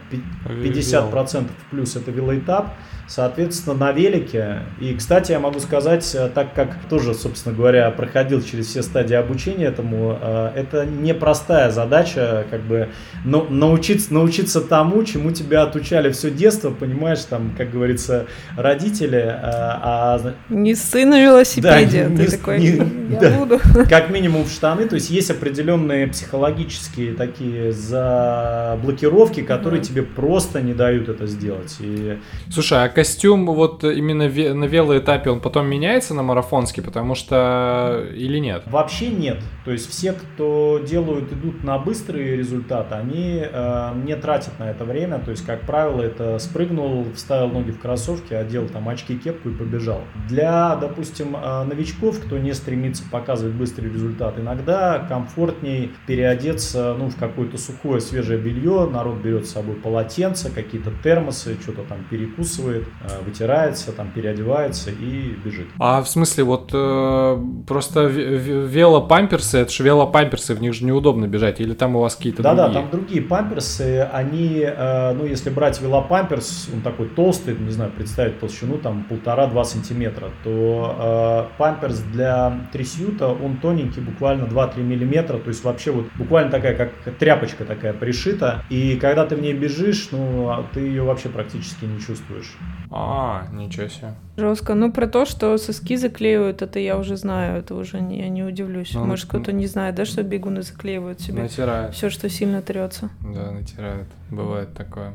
[0.45, 2.71] 50% плюс это велоэтап.
[3.15, 4.61] Соответственно, на велике.
[4.81, 9.15] И, кстати, я могу сказать, э, так как тоже, собственно говоря, проходил через все стадии
[9.15, 12.89] обучения этому, э, это непростая задача, как бы
[13.27, 19.19] ну, научиться, научиться тому, чему тебя отучали все детство, понимаешь, там, как говорится, родители.
[19.19, 22.71] Э, а, не сын на велосипеде, да, ты не, такой, не,
[23.13, 23.61] я да, буду.
[23.89, 29.85] Как минимум в штаны, то есть есть определенные психологические такие заблокировки, которые mm-hmm.
[29.85, 31.77] тебе просто не дают это сделать.
[31.81, 32.19] И...
[32.51, 38.39] Слушай, а костюм вот именно на велоэтапе он потом меняется на марафонский, потому что или
[38.39, 38.63] нет?
[38.67, 39.41] Вообще нет.
[39.65, 44.85] То есть все, кто делают, идут на быстрые результаты, они э, не тратят на это
[44.85, 45.19] время.
[45.19, 49.55] То есть, как правило, это спрыгнул, вставил ноги в кроссовки, одел там очки, кепку и
[49.55, 50.03] побежал.
[50.29, 57.17] Для, допустим, э, новичков, кто не стремится показывать быстрый результат, иногда комфортней переодеться ну, в
[57.17, 58.89] какое-то сухое свежее белье.
[58.91, 65.35] Народ берет с собой полотенце, какие-то термосы, что-то там перекусывает э, вытирается, там переодевается и
[65.45, 65.67] бежит.
[65.79, 71.61] А в смысле, вот э, просто велопамперсы, это же велопамперсы, в них же неудобно бежать,
[71.61, 72.69] или там у вас какие-то да, другие?
[72.69, 77.91] Да-да, там другие памперсы, они, э, ну, если брать велопамперс, он такой толстый, не знаю,
[77.91, 85.39] представить толщину, там, полтора-два сантиметра, то э, памперс для трясюта, он тоненький, буквально 2-3 миллиметра,
[85.39, 89.55] то есть вообще вот буквально такая, как тряпочка такая пришита, и когда ты в ней
[89.55, 92.57] бежишь, ну, а ты ее вообще практически не чувствуешь.
[92.91, 94.15] А, ничего себе.
[94.37, 94.75] Жестко.
[94.75, 98.43] Ну, про то, что соски заклеивают, это я уже знаю, это уже не, я не
[98.43, 98.93] удивлюсь.
[98.95, 101.95] Ну, Может, кто-то не знает, да, что бегуны заклеивают себе натирают.
[101.95, 103.11] все, что сильно трется.
[103.21, 104.09] Да, натирают.
[104.31, 105.13] Бывает такое.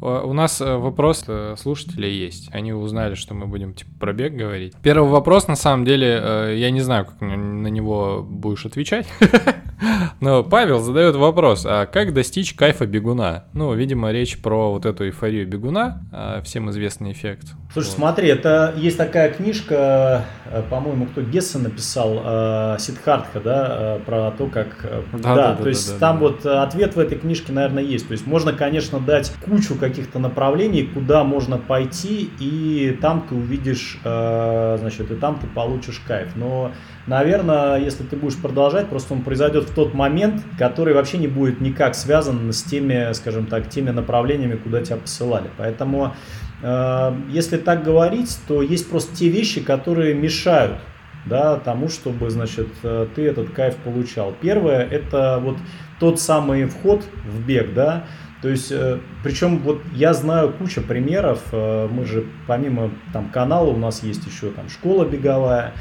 [0.00, 2.48] У нас э, вопрос э, слушателей есть.
[2.52, 4.74] Они узнали, что мы будем типа пробег говорить.
[4.80, 9.08] Первый вопрос, на самом деле, э, я не знаю, как на него будешь отвечать.
[10.20, 13.44] Но Павел задает вопрос, а как достичь кайфа бегуна?
[13.52, 17.54] Ну, видимо, речь про вот эту эйфорию бегуна, а, всем известный эффект.
[17.72, 17.96] Слушай, вот.
[17.96, 24.30] смотри, это есть такая книжка, э, по-моему, кто Гесса написал, э, Сидхартха, да, э, про
[24.30, 24.68] то, как...
[25.12, 27.82] Да, да, да то да, есть да, там да, вот ответ в этой книжке, наверное,
[27.82, 28.08] есть.
[28.08, 33.98] То есть можно, конечно, дать кучу каких-то направлений, куда можно пойти, и там ты увидишь,
[34.02, 36.34] значит, и там ты получишь кайф.
[36.36, 36.72] Но
[37.08, 41.60] наверное, если ты будешь продолжать, просто он произойдет в тот момент, который вообще не будет
[41.60, 45.50] никак связан с теми, скажем так, теми направлениями, куда тебя посылали.
[45.56, 46.14] Поэтому,
[46.62, 50.78] э, если так говорить, то есть просто те вещи, которые мешают
[51.24, 54.34] да, тому, чтобы, значит, э, ты этот кайф получал.
[54.40, 55.56] Первое, это вот
[55.98, 58.04] тот самый вход в бег, да,
[58.42, 63.76] то есть, э, причем вот я знаю кучу примеров, мы же помимо там канала у
[63.76, 65.72] нас есть еще там школа беговая,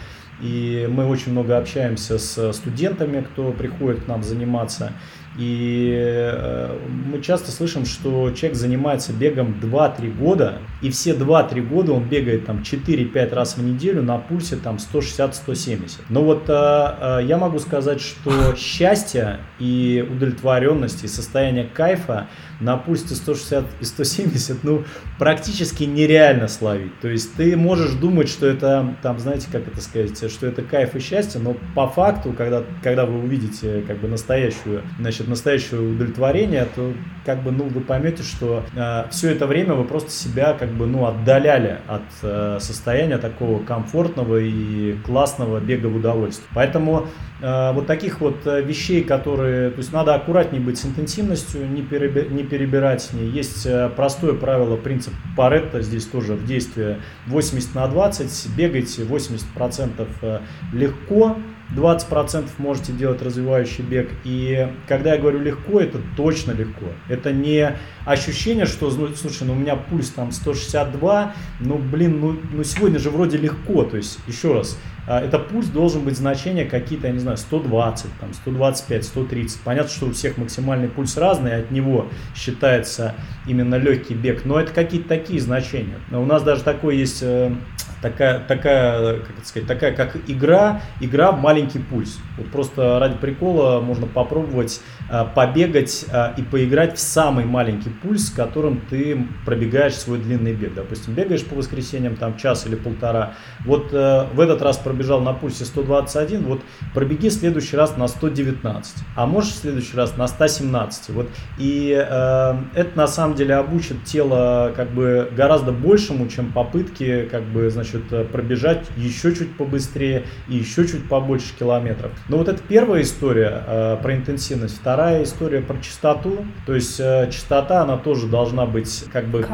[0.42, 4.94] и мы очень много общаемся с студентами, кто приходит к нам заниматься.
[5.38, 11.94] И э, мы часто слышим, что человек занимается бегом 2-3 года, и все 2-3 года
[11.94, 16.02] он бегает там 4-5 раз в неделю на пульсе там 160-170.
[16.10, 22.28] Но вот э, э, я могу сказать, что счастье и удовлетворенность и состояние кайфа
[22.60, 24.84] на пульсе 160 и 170, ну,
[25.20, 27.00] практически нереально словить.
[27.00, 30.96] То есть ты можешь думать, что это, там, знаете, как это сказать, что это кайф
[30.96, 36.68] и счастье, но по факту, когда, когда вы увидите как бы настоящую, значит, настоящее удовлетворение,
[36.76, 36.94] то
[37.26, 40.88] как бы, ну, вы поймете, что э, все это время вы просто себя как бы,
[40.88, 46.48] ну, отдаляли от э, состояния такого комфортного и классного бега в удовольствие.
[46.54, 47.08] Поэтому
[47.42, 51.82] э, вот таких вот э, вещей, которые, то есть надо аккуратнее быть с интенсивностью, не,
[51.82, 53.30] переби, не перебирать с ней.
[53.30, 58.56] Есть э, простое правило, принцип Паретта здесь тоже в действии 80 на 20.
[58.56, 60.40] Бегайте 80% э,
[60.74, 61.38] легко,
[61.76, 64.10] 20% можете делать развивающий бег.
[64.24, 66.86] И когда я говорю легко, это точно легко.
[67.10, 72.38] Это не ощущение, что, ну, слушай, ну у меня пульс там 162, ну блин, ну,
[72.52, 73.84] ну сегодня же вроде легко.
[73.84, 74.78] То есть, еще раз,
[75.16, 79.62] это пульс должен быть значения какие-то, я не знаю, 120, там, 125, 130.
[79.62, 83.16] Понятно, что у всех максимальный пульс разный, от него считается
[83.48, 85.98] именно легкий бег, но это какие-то такие значения.
[86.12, 87.54] У нас даже такой есть э,
[88.02, 92.20] такая, такая, как это сказать, такая как игра, игра в маленький пульс.
[92.38, 98.28] Вот просто ради прикола можно попробовать э, побегать э, и поиграть в самый маленький пульс,
[98.28, 100.74] с которым ты пробегаешь свой длинный бег.
[100.74, 103.34] Допустим, бегаешь по воскресеньям там час или полтора.
[103.66, 106.62] Вот в этот раз пробежал на пульсе 121, вот
[106.96, 111.10] пробеги в следующий раз на 119, а можешь в следующий раз на 117.
[111.10, 111.30] Вот.
[111.60, 117.44] И э, это на самом деле обучит тело как бы гораздо большему, чем попытки как
[117.44, 122.12] бы, значит, пробежать еще чуть побыстрее и еще чуть побольше километров.
[122.28, 124.80] Но вот это первая история э, про интенсивность.
[124.80, 126.44] Вторая история про частоту.
[126.66, 129.46] То есть э, частота, она тоже должна быть как бы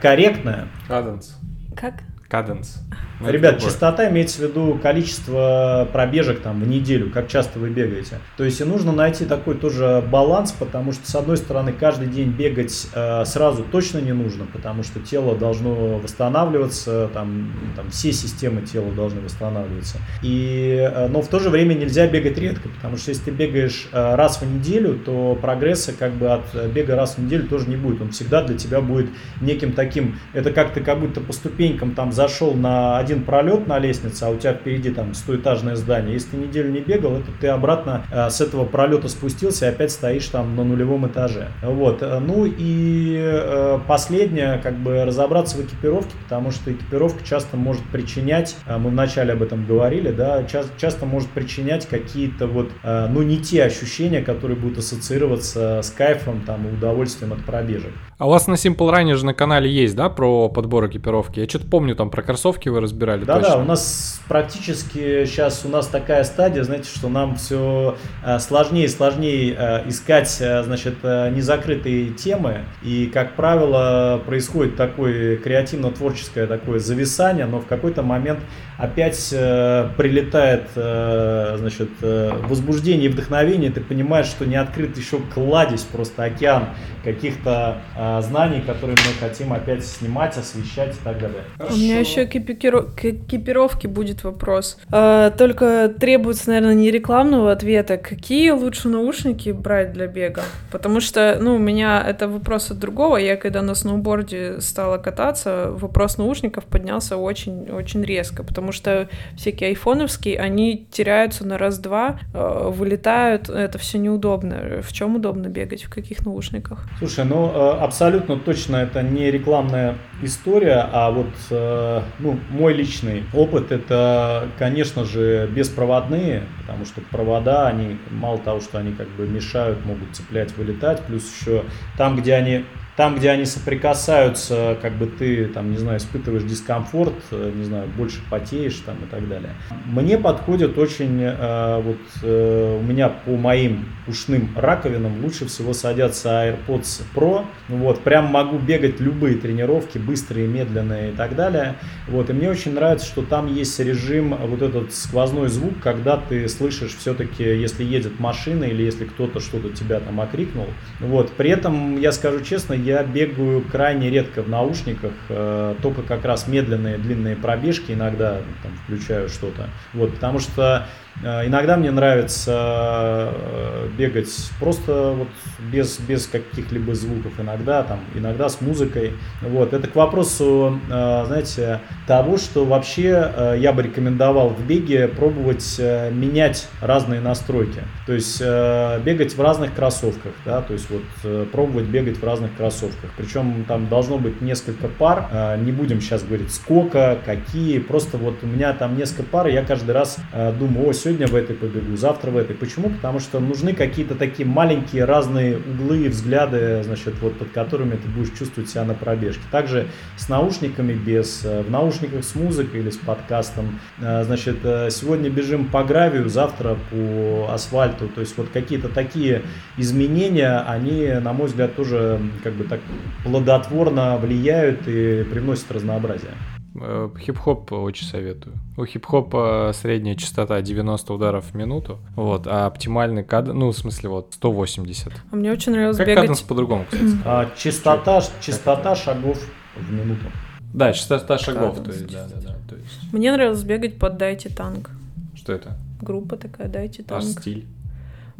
[0.00, 0.68] корректная.
[0.86, 1.36] Каденс.
[1.74, 1.94] Как?
[2.28, 2.82] Каденс.
[3.18, 8.18] Ну, Ребят, частота имеется в виду количество пробежек там в неделю, как часто вы бегаете.
[8.36, 12.30] То есть и нужно найти такой тоже баланс, потому что с одной стороны каждый день
[12.30, 18.62] бегать э, сразу точно не нужно, потому что тело должно восстанавливаться, там, там все системы
[18.62, 19.96] тела должны восстанавливаться.
[20.22, 23.88] И, э, но в то же время нельзя бегать редко, потому что если ты бегаешь
[23.92, 27.76] э, раз в неделю, то прогресса как бы от бега раз в неделю тоже не
[27.76, 28.02] будет.
[28.02, 29.08] Он всегда для тебя будет
[29.40, 33.78] неким таким, это как ты как будто по ступенькам там зашел на один пролет на
[33.78, 36.14] лестнице, а у тебя впереди там стоэтажное здание.
[36.14, 39.92] Если ты неделю не бегал, это ты обратно э, с этого пролета спустился и опять
[39.92, 41.48] стоишь там на нулевом этаже.
[41.62, 42.02] Вот.
[42.02, 48.56] Ну и э, последнее, как бы разобраться в экипировке, потому что экипировка часто может причинять,
[48.66, 53.38] э, мы вначале об этом говорили, да, часто, может причинять какие-то вот, э, ну не
[53.38, 57.92] те ощущения, которые будут ассоциироваться с кайфом там и удовольствием от пробежек.
[58.18, 61.40] А у вас на Simple Run же на канале есть, да, про подбор экипировки?
[61.40, 62.95] Я что-то помню, там про кроссовки вы разбирали.
[63.26, 63.50] Да, точно.
[63.50, 68.86] да, у нас практически сейчас у нас такая стадия, знаете, что нам все э, сложнее
[68.86, 72.64] и сложнее э, искать, э, значит, незакрытые темы.
[72.82, 78.40] И, как правило, происходит такое креативно-творческое такое зависание, но в какой-то момент
[78.78, 86.68] опять прилетает, значит, возбуждение и вдохновение, ты понимаешь, что не открыт еще кладезь, просто океан
[87.06, 91.44] каких-то э, знаний, которые мы хотим опять снимать, освещать и так далее.
[91.56, 91.76] Хорошо.
[91.76, 92.82] У меня еще к, экипиро...
[92.82, 94.76] к экипировке будет вопрос.
[94.90, 97.96] А, только требуется, наверное, не рекламного ответа.
[97.96, 100.42] Какие лучше наушники брать для бега?
[100.72, 103.18] Потому что, ну, у меня это вопрос от другого.
[103.18, 110.38] Я когда на сноуборде стала кататься, вопрос наушников поднялся очень-очень резко, потому что всякие айфоновские,
[110.38, 114.82] они теряются на раз-два, э, вылетают, это все неудобно.
[114.82, 116.86] В чем удобно бегать, в каких наушниках?
[116.98, 123.24] Слушай, ну э, абсолютно точно это не рекламная история, а вот э, ну, мой личный
[123.32, 129.26] опыт это, конечно же, беспроводные, потому что провода, они мало того, что они как бы
[129.26, 131.64] мешают, могут цеплять, вылетать, плюс еще
[131.96, 132.64] там, где они
[132.96, 137.88] там, где они соприкасаются, как бы ты, там, не знаю, испытываешь дискомфорт, э, не знаю,
[137.96, 139.50] больше потеешь там и так далее.
[139.84, 146.28] Мне подходит очень, э, вот э, у меня по моим ушным раковинам лучше всего садятся
[146.28, 151.74] AirPods Pro, вот, прям могу бегать любые тренировки, быстрые, медленные и так далее,
[152.08, 156.48] вот, и мне очень нравится, что там есть режим, вот этот сквозной звук, когда ты
[156.48, 160.68] слышишь все-таки, если едет машина или если кто-то что-то тебя там окрикнул,
[161.00, 166.24] вот, при этом, я скажу честно, я бегаю крайне редко в наушниках, э, только как
[166.24, 169.68] раз медленные длинные пробежки иногда там, включаю что-то.
[169.92, 170.86] Вот, потому что
[171.22, 175.28] иногда мне нравится э, бегать просто вот
[175.72, 179.14] без, без каких-либо звуков, иногда там, иногда с музыкой.
[179.40, 179.72] Вот.
[179.72, 185.80] Это к вопросу, э, знаете, того, что вообще я бы рекомендовал в беге пробовать
[186.12, 187.80] менять разные настройки.
[188.06, 193.10] То есть бегать в разных кроссовках, да, то есть вот пробовать бегать в разных кроссовках.
[193.16, 198.46] Причем там должно быть несколько пар, не будем сейчас говорить сколько, какие, просто вот у
[198.46, 200.18] меня там несколько пар, и я каждый раз
[200.58, 202.56] думаю, о, сегодня в этой побегу, завтра в этой.
[202.56, 202.90] Почему?
[202.90, 208.36] Потому что нужны какие-то такие маленькие разные углы взгляды, значит, вот под которыми ты будешь
[208.36, 209.42] чувствовать себя на пробежке.
[209.52, 213.78] Также с наушниками без, э, в наушниках с музыкой или с подкастом.
[214.00, 218.08] Э, значит, э, сегодня бежим по гравию, завтра по асфальту.
[218.08, 219.42] То есть вот какие-то такие
[219.76, 222.80] изменения, они, на мой взгляд, тоже как бы так
[223.22, 226.32] плодотворно влияют и привносят разнообразие.
[226.80, 228.56] Э, хип-хоп очень советую.
[228.76, 234.08] У хип-хопа средняя частота 90 ударов в минуту, вот, а оптимальный кадр, ну, в смысле,
[234.10, 235.12] вот, 180.
[235.30, 236.22] А мне очень нравилось как бегать...
[236.22, 237.12] каденс по-другому, кстати.
[237.24, 239.38] А, частота, частота шагов
[239.76, 240.26] в минуту.
[240.74, 242.56] Да, частота шагов, то есть, да, да, да.
[242.68, 243.12] То есть...
[243.12, 244.90] Мне нравилось бегать под «Дайте танк».
[245.34, 245.76] Что это?
[246.00, 247.24] Группа такая «Дайте а танк».
[247.24, 247.66] А стиль?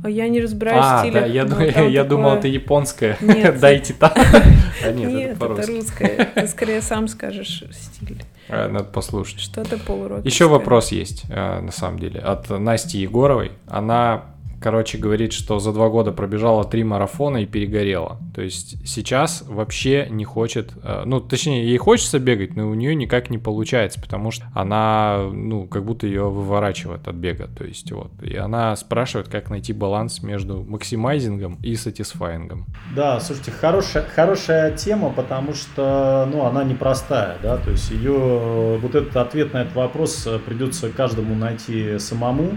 [0.02, 1.24] А я не разбираюсь а, в стилях.
[1.24, 1.60] Да, я, дум...
[1.60, 2.04] я такое...
[2.04, 3.16] думал, это японское.
[3.20, 3.58] Нет.
[3.60, 4.14] Дайте танк.
[4.16, 6.32] А нет, нет, это, это русское.
[6.34, 8.22] Ты скорее сам скажешь стиль.
[8.48, 9.40] Э, надо послушать.
[9.40, 10.26] Что-то полуроки.
[10.26, 13.52] Еще вопрос есть, э, на самом деле, от Насти Егоровой.
[13.66, 14.24] Она
[14.60, 18.18] короче, говорит, что за два года пробежала три марафона и перегорела.
[18.34, 22.94] То есть сейчас вообще не хочет, э, ну, точнее, ей хочется бегать, но у нее
[22.94, 27.48] никак не получается, потому что она, ну, как будто ее выворачивает от бега.
[27.48, 32.66] То есть вот, и она спрашивает, как найти баланс между максимайзингом и сатисфайингом.
[32.94, 38.94] Да, слушайте, хорошая, хорошая тема, потому что, ну, она непростая, да, то есть ее, вот
[38.94, 42.52] этот ответ на этот вопрос придется каждому найти самому.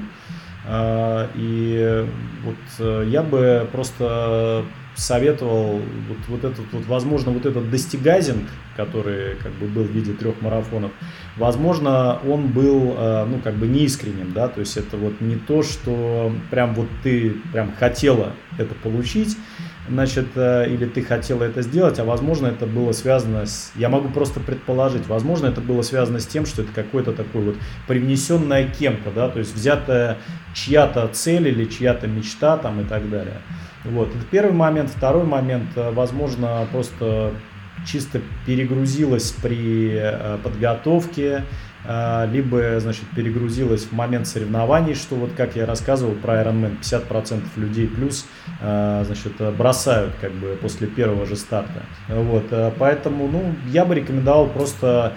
[0.72, 2.06] А, и
[2.44, 4.64] вот э, я бы просто
[4.96, 10.14] советовал вот, вот этот вот, возможно, вот этот достигайзинг, который как бы был в виде
[10.14, 10.91] трех марафонов,
[11.38, 15.64] возможно, он был, э, ну, как бы неискренним, да, то есть это вот не то,
[15.64, 19.38] что прям вот ты прям хотела это получить,
[19.88, 24.10] значит, э, или ты хотела это сделать, а возможно это было связано с, я могу
[24.10, 27.56] просто предположить, возможно это было связано с тем, что это какой-то такой вот
[27.88, 30.18] привнесенная кем-то, да, то есть взятая
[30.53, 33.41] чья-то цель или чья-то мечта там и так далее.
[33.85, 34.89] Вот, это первый момент.
[34.89, 37.31] Второй момент, э, возможно, просто
[37.85, 41.45] чисто перегрузилась при э, подготовке,
[41.85, 47.88] либо, значит, перегрузилась в момент соревнований, что вот как я рассказывал про Ironman, 50% людей
[47.88, 48.26] плюс,
[48.61, 51.84] а, значит, бросают как бы после первого же старта.
[52.10, 55.14] Вот, а, поэтому, ну, я бы рекомендовал просто,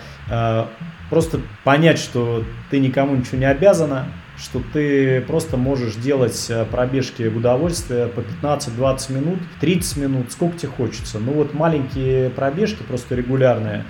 [1.11, 4.07] просто понять, что ты никому ничего не обязана,
[4.39, 10.73] что ты просто можешь делать пробежки в удовольствие по 15-20 минут, 30 минут, сколько тебе
[10.73, 11.19] хочется.
[11.19, 13.85] Ну вот маленькие пробежки, просто регулярные,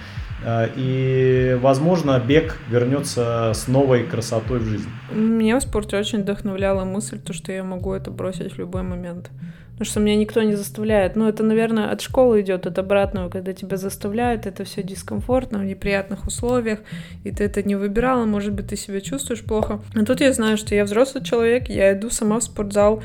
[0.76, 4.88] и, возможно, бег вернется с новой красотой в жизнь.
[5.12, 9.30] Меня в спорте очень вдохновляла мысль, то, что я могу это бросить в любой момент.
[9.82, 11.16] Потому что меня никто не заставляет.
[11.16, 15.64] Ну, это, наверное, от школы идет, от обратного, когда тебя заставляют, это все дискомфортно, в
[15.64, 16.78] неприятных условиях,
[17.24, 19.80] и ты это не выбирала, может быть, ты себя чувствуешь плохо.
[19.92, 23.02] А тут я знаю, что я взрослый человек, я иду сама в спортзал,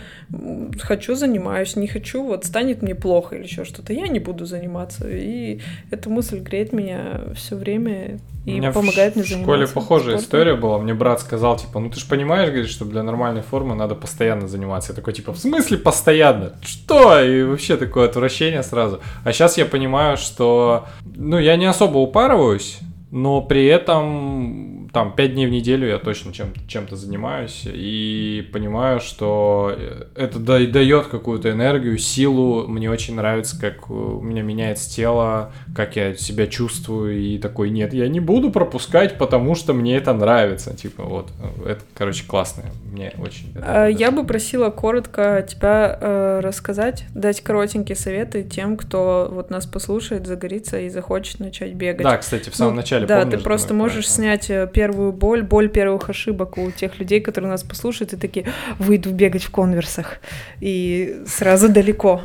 [0.80, 5.10] хочу, занимаюсь, не хочу, вот станет мне плохо или еще что-то, я не буду заниматься.
[5.10, 9.38] И эта мысль греет меня все время и помогает мне заниматься.
[9.38, 10.26] В школе похожая спортом.
[10.26, 10.78] история была.
[10.78, 14.48] Мне брат сказал, типа, ну ты же понимаешь, говорит, что для нормальной формы надо постоянно
[14.48, 14.94] заниматься.
[14.94, 16.54] Я такой, типа, в смысле постоянно?
[16.62, 17.22] Что?
[17.22, 19.02] И вообще такое отвращение сразу.
[19.26, 22.80] А сейчас я понимаю, что, ну, я не особо упарываюсь,
[23.12, 29.00] но при этом там 5 дней в неделю я точно чем- чем-то занимаюсь и понимаю,
[29.00, 32.68] что э, это дает какую-то энергию, силу.
[32.68, 37.94] Мне очень нравится, как у меня меняется тело, как я себя чувствую и такой, нет,
[37.94, 40.76] я не буду пропускать, потому что мне это нравится.
[40.76, 41.30] Типа вот,
[41.64, 42.64] это, короче, классно.
[42.92, 43.54] Мне очень...
[43.56, 49.68] Это, я бы просила коротко тебя э, рассказать, дать коротенькие советы тем, кто вот нас
[49.68, 52.02] послушает, загорится и захочет начать бегать.
[52.02, 55.44] Да, кстати, в самом ну, начале Да, помнишь, ты просто можешь снять э, первую боль,
[55.44, 58.46] боль первых ошибок у тех людей, которые нас послушают, и такие,
[58.80, 60.20] выйду бегать в конверсах.
[60.62, 62.22] И сразу далеко.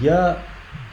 [0.00, 0.38] Я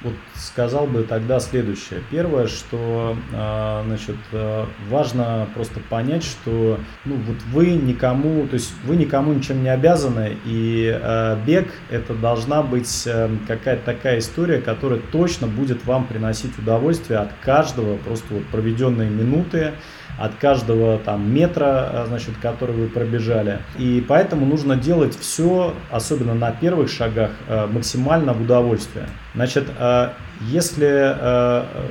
[0.01, 2.01] вот сказал бы тогда следующее.
[2.09, 8.73] Первое, что а, значит, а, важно просто понять, что ну, вот вы никому, то есть
[8.85, 10.99] вы никому ничем не обязаны, и
[11.45, 13.07] бег это должна быть
[13.47, 19.73] какая-то такая история, которая точно будет вам приносить удовольствие от каждого просто вот проведенные минуты,
[20.19, 23.59] от каждого там метра, э, значит, который вы пробежали.
[23.77, 29.05] И поэтому нужно делать все, особенно на первых шагах, э, максимально в удовольствие.
[29.33, 30.09] Значит, э,
[30.41, 30.89] если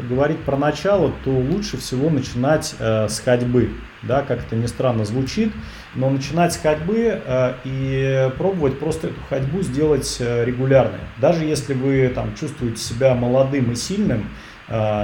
[0.08, 3.70] говорить про начало, то лучше всего начинать с ходьбы.
[4.02, 5.52] Да, как это ни странно звучит,
[5.94, 7.20] но начинать с ходьбы
[7.64, 11.00] и пробовать просто эту ходьбу сделать регулярной.
[11.20, 14.30] Даже если вы там чувствуете себя молодым и сильным,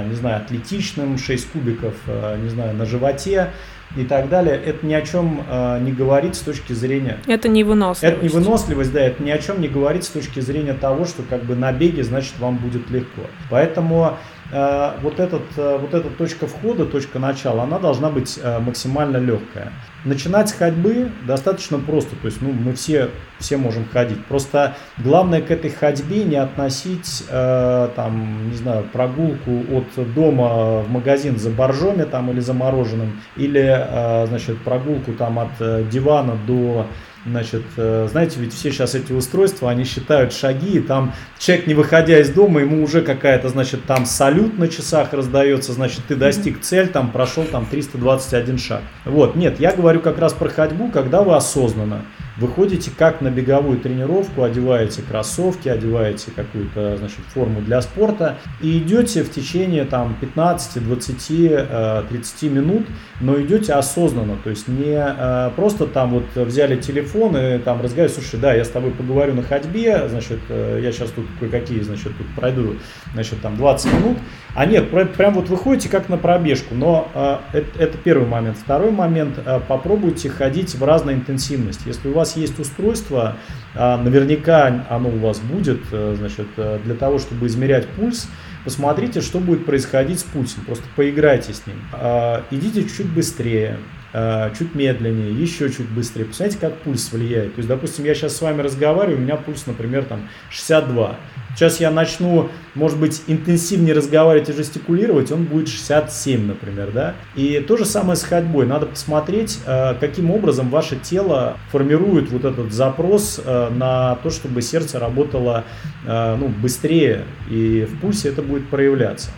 [0.07, 3.51] не знаю, атлетичным, 6 кубиков, э, не знаю, на животе
[3.95, 7.17] и так далее, это ни о чем э, не говорит с точки зрения...
[7.27, 8.03] Это не выносливость.
[8.03, 11.23] Это не выносливость, да, это ни о чем не говорит с точки зрения того, что
[11.23, 13.21] как бы на беге, значит, вам будет легко.
[13.49, 14.17] Поэтому Э,
[14.51, 19.71] вот, этот, э, вот эта точка входа, точка начала, она должна быть э, максимально легкая.
[20.03, 23.09] Начинать с ходьбы достаточно просто, то есть ну, мы все,
[23.39, 24.23] все можем ходить.
[24.25, 31.39] Просто главное к этой ходьбе не относить, там, не знаю, прогулку от дома в магазин
[31.39, 36.85] за боржоми там, или за мороженым, или значит, прогулку там, от дивана до
[37.25, 41.73] Значит, э, знаете, ведь все сейчас эти устройства, они считают шаги, и там человек, не
[41.73, 46.61] выходя из дома, ему уже какая-то, значит, там салют на часах раздается, значит, ты достиг
[46.61, 48.81] цель, там прошел там 321 шаг.
[49.05, 52.05] Вот, нет, я говорю как раз про ходьбу, когда вы осознанно
[52.37, 59.23] выходите как на беговую тренировку, одеваете кроссовки, одеваете какую-то, значит, форму для спорта и идете
[59.23, 62.85] в течение там 15, 20, 30 минут,
[63.21, 68.21] но идете осознанно, то есть не э, просто там вот взяли телефон и там разговариваете,
[68.21, 72.11] слушай, да, я с тобой поговорю на ходьбе, значит, э, я сейчас тут кое-какие, значит,
[72.17, 72.75] тут пройду,
[73.13, 74.17] значит, там 20 минут,
[74.55, 78.57] а нет, прям вот выходите как на пробежку, но э, это, это первый момент.
[78.57, 81.87] Второй момент, попробуйте ходить в разной интенсивности.
[81.87, 83.35] Если у вас есть устройство,
[83.77, 88.27] а, наверняка оно у вас будет, э, значит, э, для того, чтобы измерять пульс,
[88.63, 91.75] посмотрите, что будет происходить с пульсом, просто поиграйте с ним.
[91.91, 93.77] А, идите чуть быстрее,
[94.13, 96.23] а, чуть медленнее, еще чуть быстрее.
[96.23, 97.55] Посмотрите, как пульс влияет.
[97.55, 101.17] То есть, допустим, я сейчас с вами разговариваю, у меня пульс, например, там 62.
[101.55, 107.15] Сейчас я начну, может быть, интенсивнее разговаривать и жестикулировать, он будет 67, например, да.
[107.35, 108.65] И то же самое с ходьбой.
[108.65, 114.61] Надо посмотреть, э, каким образом ваше тело формирует вот этот запрос э, на то, чтобы
[114.61, 115.63] сердце работало
[116.05, 119.29] э, ну, быстрее, и в пульсе это будет проявляться.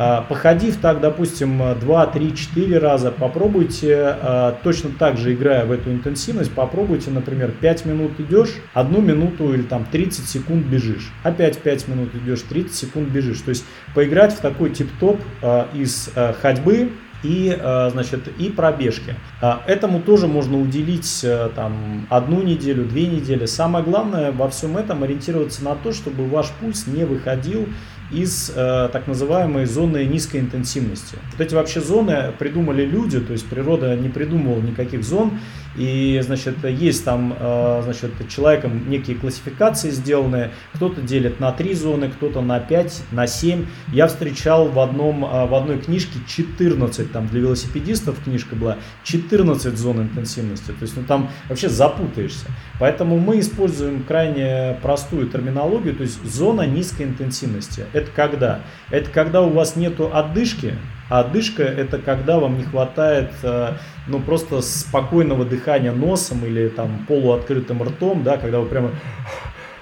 [0.00, 5.72] А, походив так, допустим, 2, 3, 4 раза, попробуйте, а, точно так же играя в
[5.72, 11.10] эту интенсивность, попробуйте, например, 5 минут идешь, 1 минуту или там 30 секунд бежишь.
[11.24, 13.40] Опять 5 минут идешь, 30 секунд бежишь.
[13.40, 16.10] То есть поиграть в такой тип-топ а, из
[16.40, 16.90] ходьбы,
[17.24, 17.58] и,
[17.90, 19.16] значит, и пробежки.
[19.66, 21.26] Этому тоже можно уделить
[21.56, 23.44] там, одну неделю, две недели.
[23.46, 27.66] Самое главное во всем этом ориентироваться на то, чтобы ваш пульс не выходил
[28.10, 31.16] из э, так называемой зоны низкой интенсивности.
[31.32, 35.38] Вот эти вообще зоны придумали люди, то есть природа не придумывала никаких зон,
[35.78, 42.08] и, значит, есть там, э, значит, человеком некие классификации сделанные, кто-то делит на три зоны,
[42.08, 43.64] кто-то на 5, на 7.
[43.92, 49.78] Я встречал в, одном, э, в одной книжке 14, там для велосипедистов книжка была, 14
[49.78, 52.46] зон интенсивности, то есть ну, там вообще запутаешься.
[52.80, 57.86] Поэтому мы используем крайне простую терминологию, то есть зона низкой интенсивности.
[57.92, 58.60] Это когда?
[58.90, 60.74] Это когда у вас нету отдышки,
[61.08, 63.72] а отдышка это когда вам не хватает э,
[64.06, 68.90] ну просто спокойного дыхания носом или там полуоткрытым ртом, да, когда вы прямо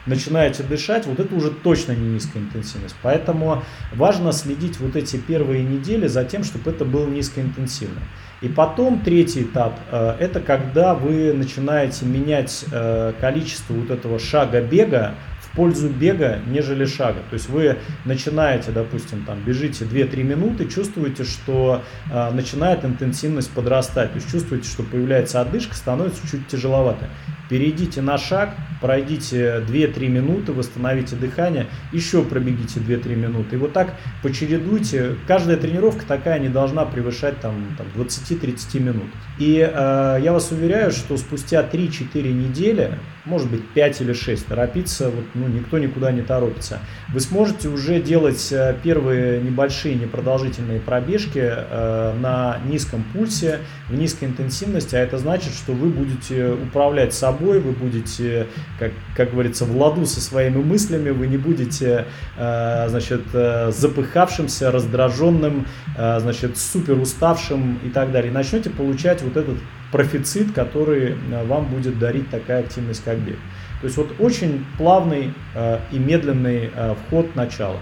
[0.07, 2.95] начинаете дышать, вот это уже точно не низкая интенсивность.
[3.03, 3.63] Поэтому
[3.93, 8.01] важно следить вот эти первые недели за тем, чтобы это было низкоинтенсивно.
[8.41, 14.61] И потом третий этап э, это когда вы начинаете менять э, количество вот этого шага
[14.61, 15.15] бега
[15.57, 17.21] пользу бега, нежели шага.
[17.31, 24.11] То есть вы начинаете, допустим, там бежите 2-3 минуты, чувствуете, что э, начинает интенсивность подрастать,
[24.11, 27.09] то есть чувствуете, что появляется одышка, становится чуть тяжеловато.
[27.49, 28.51] Перейдите на шаг,
[28.81, 33.57] пройдите 2-3 минуты, восстановите дыхание, еще пробегите 2-3 минуты.
[33.57, 35.17] И вот так почередуйте.
[35.29, 39.07] Каждая тренировка такая не должна превышать там, там 20-30 минут.
[39.39, 44.47] И э, я вас уверяю, что спустя 3-4 недели может быть 5 или 6.
[44.47, 46.81] Торопиться, вот, ну, никто никуда не торопится.
[47.13, 54.25] Вы сможете уже делать э, первые небольшие непродолжительные пробежки э, на низком пульсе, в низкой
[54.25, 58.47] интенсивности, а это значит, что вы будете управлять собой, вы будете,
[58.79, 62.07] как, как говорится, в ладу со своими мыслями, вы не будете,
[62.37, 65.67] э, значит, запыхавшимся, раздраженным,
[65.97, 68.31] значит, супер уставшим и так далее.
[68.31, 69.57] И начнете получать вот этот
[69.93, 71.15] профицит, который
[71.47, 73.39] вам будет дарить такая активность, как бег.
[73.81, 77.77] То есть вот очень плавный э, и медленный э, вход начала.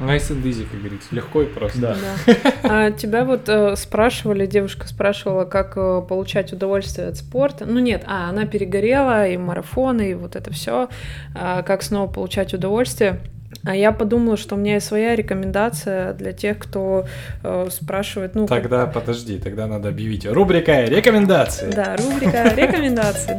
[0.00, 1.78] Nice and easy, как говорится, легко и просто.
[1.80, 1.96] Да.
[2.26, 2.52] Да.
[2.64, 7.64] А тебя вот э, спрашивали, девушка спрашивала, как э, получать удовольствие от спорта.
[7.64, 10.88] Ну нет, а она перегорела и марафоны и вот это все,
[11.36, 13.20] а, как снова получать удовольствие.
[13.64, 17.06] А я подумала, что у меня есть своя рекомендация для тех, кто
[17.44, 20.26] э, спрашивает, ну, как- Тогда подожди, тогда надо объявить.
[20.26, 21.70] Рубрика рекомендации.
[21.70, 23.38] да, рубрика рекомендации.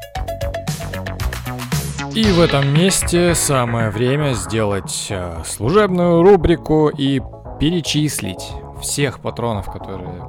[2.15, 7.21] И в этом месте самое время сделать э, служебную рубрику и
[7.59, 10.23] перечислить всех патронов, которые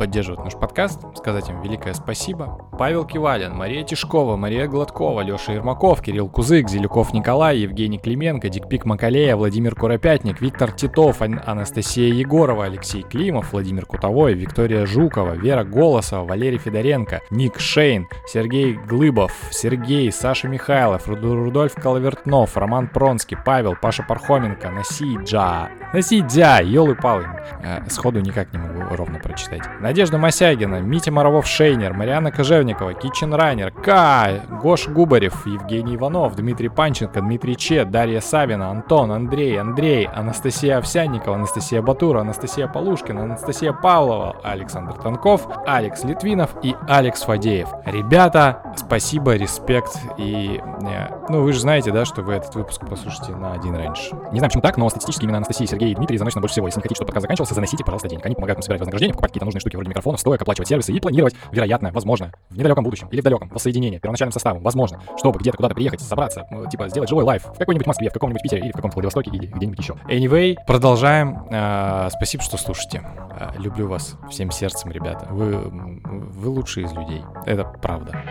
[0.00, 2.58] поддерживают наш подкаст, сказать им великое спасибо.
[2.78, 8.86] Павел Кивалин, Мария Тишкова, Мария Гладкова, Леша Ермаков, Кирилл Кузык, Зелюков Николай, Евгений Клименко, Дикпик
[8.86, 15.64] Макалея, Владимир Куропятник, Виктор Титов, Ан- Анастасия Егорова, Алексей Климов, Владимир Кутовой, Виктория Жукова, Вера
[15.64, 23.76] Голосова, Валерий Федоренко, Ник Шейн, Сергей Глыбов, Сергей, Саша Михайлов, Рудольф Коловертнов, Роман Пронский, Павел,
[23.78, 27.26] Паша Пархоменко, Насиджа, Насиджа, елы-палы,
[27.62, 29.60] Э, сходу никак не могу ровно прочитать.
[29.90, 37.20] Надежда Мосягина, Митя Моровов-Шейнер, Мариана Кожевникова, Китчен Райнер, К, Гош Губарев, Евгений Иванов, Дмитрий Панченко,
[37.20, 44.36] Дмитрий Че, Дарья Савина, Антон, Андрей, Андрей, Анастасия Овсянникова, Анастасия Батура, Анастасия Полушкина, Анастасия Павлова,
[44.44, 47.70] Александр Танков, Алекс Литвинов и Алекс Фадеев.
[47.84, 50.60] Ребята, спасибо, респект и...
[50.82, 54.14] э, ну, вы же знаете, да, что вы этот выпуск послушаете на один раньше.
[54.30, 56.68] Не знаю, почему так, но статистически именно Анастасия, Сергей и Дмитрий заносят больше всего.
[56.68, 58.24] Если не хотите, чтобы подкаст заканчивался, заносите, пожалуйста, денег.
[58.24, 61.00] Они помогают нам собирать вознаграждение, покупать какие-то нужные штуки вроде микрофонов, стоек, оплачивать сервисы и
[61.00, 65.56] планировать, вероятно, возможно, в недалеком будущем или в далеком воссоединении, первоначальным составом, возможно, чтобы где-то
[65.56, 68.72] куда-то приехать, собраться, ну, типа сделать живой лайф в какой-нибудь Москве, в каком-нибудь Питере или
[68.72, 69.94] в каком-то Владивостоке или где-нибудь еще.
[70.08, 71.46] Anyway, продолжаем.
[71.50, 73.02] А, спасибо, что слушаете.
[73.04, 75.26] А, люблю вас всем сердцем, ребята.
[75.30, 75.58] Вы,
[76.04, 77.22] вы лучшие из людей.
[77.46, 78.22] Это правда.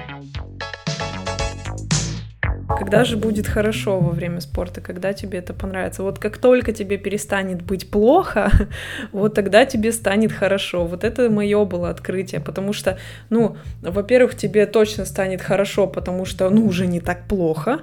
[2.80, 6.02] Когда же будет хорошо во время спорта, когда тебе это понравится?
[6.02, 8.52] Вот как только тебе перестанет быть плохо,
[9.12, 10.86] вот тогда тебе станет хорошо.
[10.86, 12.98] Вот это мое было открытие, потому что,
[13.30, 17.82] ну, во-первых, тебе точно станет хорошо, потому что, ну, уже не так плохо,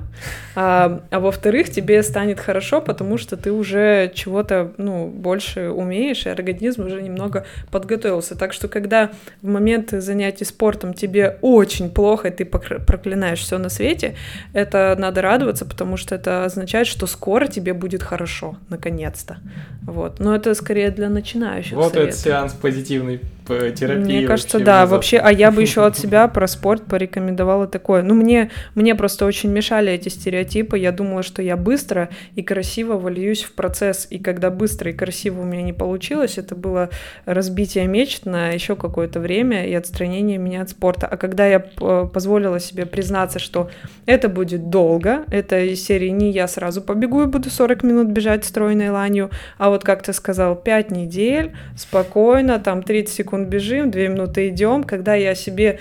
[0.54, 6.30] а, а во-вторых, тебе станет хорошо, потому что ты уже чего-то, ну, больше умеешь, и
[6.30, 8.34] организм уже немного подготовился.
[8.34, 9.10] Так что, когда
[9.42, 14.16] в момент занятий спортом тебе очень плохо, и ты проклинаешь все на свете,
[14.54, 19.38] это надо радоваться, потому что это означает, что скоро тебе будет хорошо, наконец-то.
[19.82, 20.20] Вот.
[20.20, 21.72] Но это скорее для начинающих.
[21.72, 22.08] Вот совет.
[22.08, 24.02] этот сеанс позитивной терапии.
[24.02, 24.96] Мне кажется, да, внезапно.
[24.96, 28.02] вообще, а я бы еще от себя про спорт порекомендовала такое.
[28.02, 30.78] Ну, мне, мне просто очень мешали эти стереотипы.
[30.78, 34.06] Я думала, что я быстро и красиво вольюсь в процесс.
[34.10, 36.90] И когда быстро и красиво у меня не получилось, это было
[37.24, 41.06] разбитие мечт на еще какое-то время и отстранение меня от спорта.
[41.06, 43.70] А когда я п- позволила себе признаться, что
[44.06, 48.44] это будет долго, это из серии не я сразу побегу и буду 40 минут бежать
[48.44, 54.00] стройной ланью, а вот как ты сказал, 5 недель, спокойно, там 30 секунд бежим, 2
[54.02, 55.78] минуты идем, когда я себе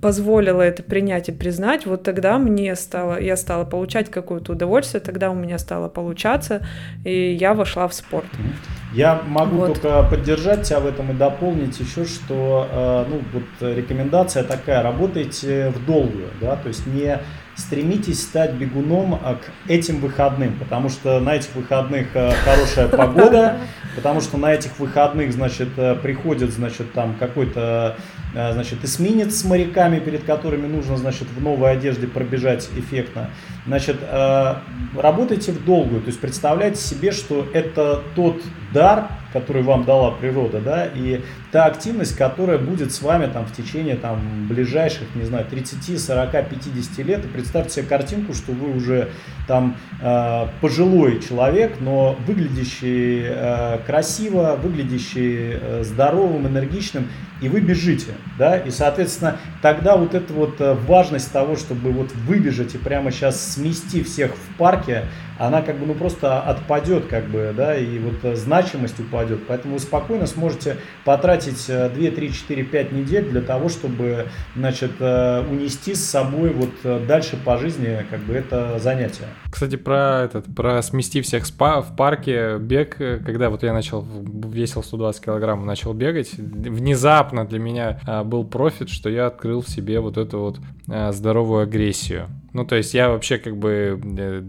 [0.00, 5.30] позволила это принять и признать, вот тогда мне стало, я стала получать какое-то удовольствие, тогда
[5.30, 6.62] у меня стало получаться,
[7.04, 8.28] и я вошла в спорт.
[8.94, 9.74] Я могу Вот.
[9.74, 15.68] только поддержать тебя в этом и дополнить еще, что э, ну, вот рекомендация такая, работайте
[15.68, 17.18] в долгую, да, то есть не
[17.58, 23.58] стремитесь стать бегуном а, к этим выходным, потому что на этих выходных э, хорошая погода,
[23.96, 27.96] потому что на этих выходных, значит, э, приходит, значит, там какой-то,
[28.34, 33.30] э, значит, эсминец с моряками, перед которыми нужно, значит, в новой одежде пробежать эффектно.
[33.68, 34.54] Значит, э,
[34.96, 38.40] работайте в долгую, то есть представляйте себе, что это тот
[38.72, 41.20] дар, который вам дала природа, да, и
[41.52, 46.48] та активность, которая будет с вами там в течение там ближайших, не знаю, 30, 40,
[46.48, 47.24] 50 лет.
[47.24, 49.10] И представьте себе картинку, что вы уже
[49.46, 57.08] там э, пожилой человек, но выглядящий э, красиво, выглядящий здоровым, энергичным,
[57.40, 62.74] и вы бежите, да, и, соответственно, тогда вот эта вот важность того, чтобы вот выбежать
[62.74, 65.06] и прямо сейчас смести всех в парке,
[65.38, 69.46] она как бы ну просто отпадет, как бы, да, и вот э, значимость упадет.
[69.46, 75.44] Поэтому вы спокойно сможете потратить 2, 3, 4, 5 недель для того, чтобы, значит, э,
[75.48, 79.26] унести с собой вот дальше по жизни, как бы, это занятие.
[79.50, 84.82] Кстати, про этот, про смести всех спа в парке, бег, когда вот я начал, весил
[84.82, 90.16] 120 килограмм, начал бегать, внезапно для меня был профит, что я открыл в себе вот
[90.16, 90.58] эту вот
[91.12, 92.28] здоровую агрессию.
[92.52, 94.42] Ну, то есть я вообще как бы э,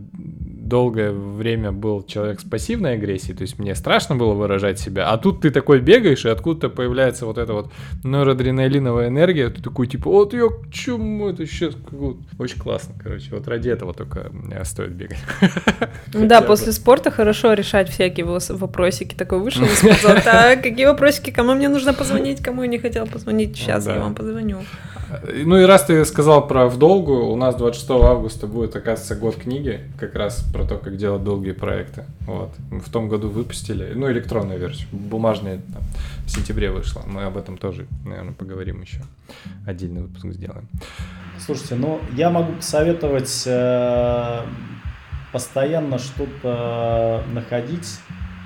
[0.69, 5.17] долгое время был человек с пассивной агрессией, то есть мне страшно было выражать себя, а
[5.17, 7.71] тут ты такой бегаешь, и откуда-то появляется вот эта вот
[8.03, 11.75] норадреналиновая энергия, ты такой типа, вот я к чему это сейчас?
[12.37, 14.31] Очень классно, короче, вот ради этого только
[14.63, 15.19] стоит бегать.
[16.13, 21.55] Да, после спорта хорошо решать всякие вопросики, такой вышел и сказал, так, какие вопросики, кому
[21.55, 24.59] мне нужно позвонить, кому я не хотел позвонить, сейчас я вам позвоню.
[25.45, 29.35] Ну и раз ты сказал про в долгу, у нас 26 августа будет, оказывается, год
[29.35, 32.05] книги, как раз про то, как делать долгие проекты.
[32.27, 32.51] Вот.
[32.71, 35.83] Мы в том году выпустили, ну, электронную версию, бумажная там,
[36.25, 37.03] в сентябре вышла.
[37.05, 39.01] Мы об этом тоже, наверное, поговорим еще.
[39.65, 40.67] Отдельный выпуск сделаем.
[41.39, 44.41] Слушайте, ну, я могу посоветовать э,
[45.31, 47.99] постоянно что-то находить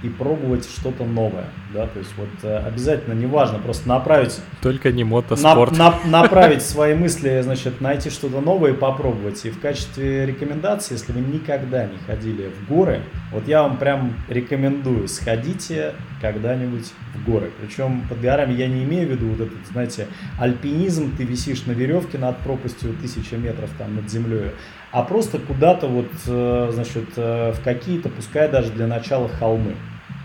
[0.04, 4.40] и пробовать что-то новое, да, то есть вот э, обязательно, неважно, просто направить...
[4.62, 5.76] Только не мотоспорт.
[5.78, 9.44] На, на, направить свои мысли, значит, найти что-то новое и попробовать.
[9.46, 13.02] И в качестве рекомендации, если вы никогда не ходили в горы,
[13.32, 17.52] вот я вам прям рекомендую, сходите когда-нибудь в горы.
[17.60, 20.08] Причем под горами я не имею в виду вот этот, знаете,
[20.40, 24.52] альпинизм, ты висишь на веревке над пропастью тысяча метров там над землей,
[24.92, 29.76] а просто куда-то вот, э, значит, э, в какие-то, пускай даже для начала холмы.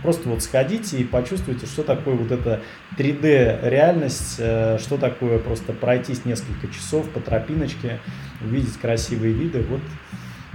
[0.03, 2.61] Просто вот сходите и почувствуйте, что такое вот эта
[2.97, 7.99] 3D реальность, э, что такое просто пройтись несколько часов по тропиночке,
[8.41, 9.65] увидеть красивые виды.
[9.69, 9.81] Вот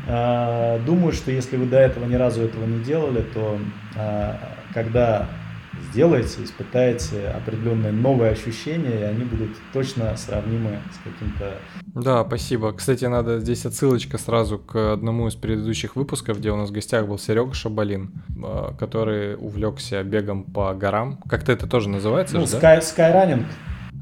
[0.07, 3.59] э, думаю, что если вы до этого ни разу этого не делали, то
[3.95, 4.35] э,
[4.73, 5.27] когда
[5.91, 11.53] сделаете, испытаете определенные новые ощущения, и они будут точно сравнимы с каким-то...
[11.85, 12.73] Да, спасибо.
[12.73, 17.07] Кстати, надо здесь отсылочка сразу к одному из предыдущих выпусков, где у нас в гостях
[17.07, 18.11] был Серега Шабалин,
[18.43, 21.19] а, который увлекся бегом по горам.
[21.29, 22.79] Как-то это тоже называется Ну, же, sky, да?
[22.79, 23.45] Skyrunning.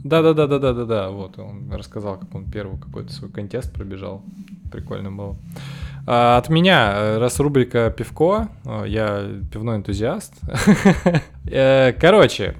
[0.03, 1.10] Да, да, да, да, да, да, да.
[1.10, 4.24] Вот он рассказал, как он первый какой-то свой контест пробежал.
[4.72, 5.36] Прикольно было.
[6.07, 10.34] А, от меня, э, раз рубрика пивко, э, я пивной энтузиаст.
[11.53, 12.56] Э, короче,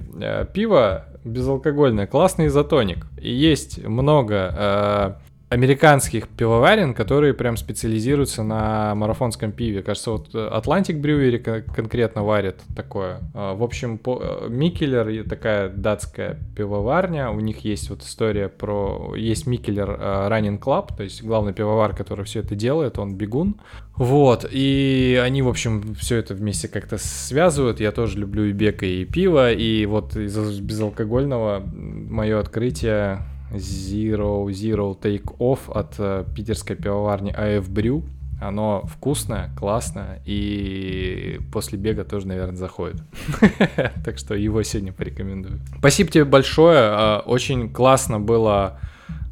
[0.52, 3.06] пиво безалкогольное, классный изотоник.
[3.16, 5.18] И есть много
[5.52, 9.82] американских пивоварен, которые прям специализируются на марафонском пиве.
[9.82, 13.20] Кажется, вот Atlantic Brewery конкретно варит такое.
[13.34, 14.00] А, в общем,
[14.48, 17.30] Микелер такая датская пивоварня.
[17.30, 19.14] У них есть вот история про...
[19.14, 23.56] Есть Микелер а, Running Club, то есть главный пивовар, который все это делает, он бегун.
[23.94, 27.78] Вот, и они, в общем, все это вместе как-то связывают.
[27.78, 33.18] Я тоже люблю и бег, и пиво, и вот из безалкогольного мое открытие
[33.54, 38.04] Zero Zero Take Off от э, питерской пивоварни AF Brew.
[38.40, 43.00] Оно вкусное, классное, и после бега тоже, наверное, заходит.
[44.04, 45.60] Так что его сегодня порекомендую.
[45.78, 46.78] Спасибо тебе большое.
[46.80, 48.80] А, очень классно было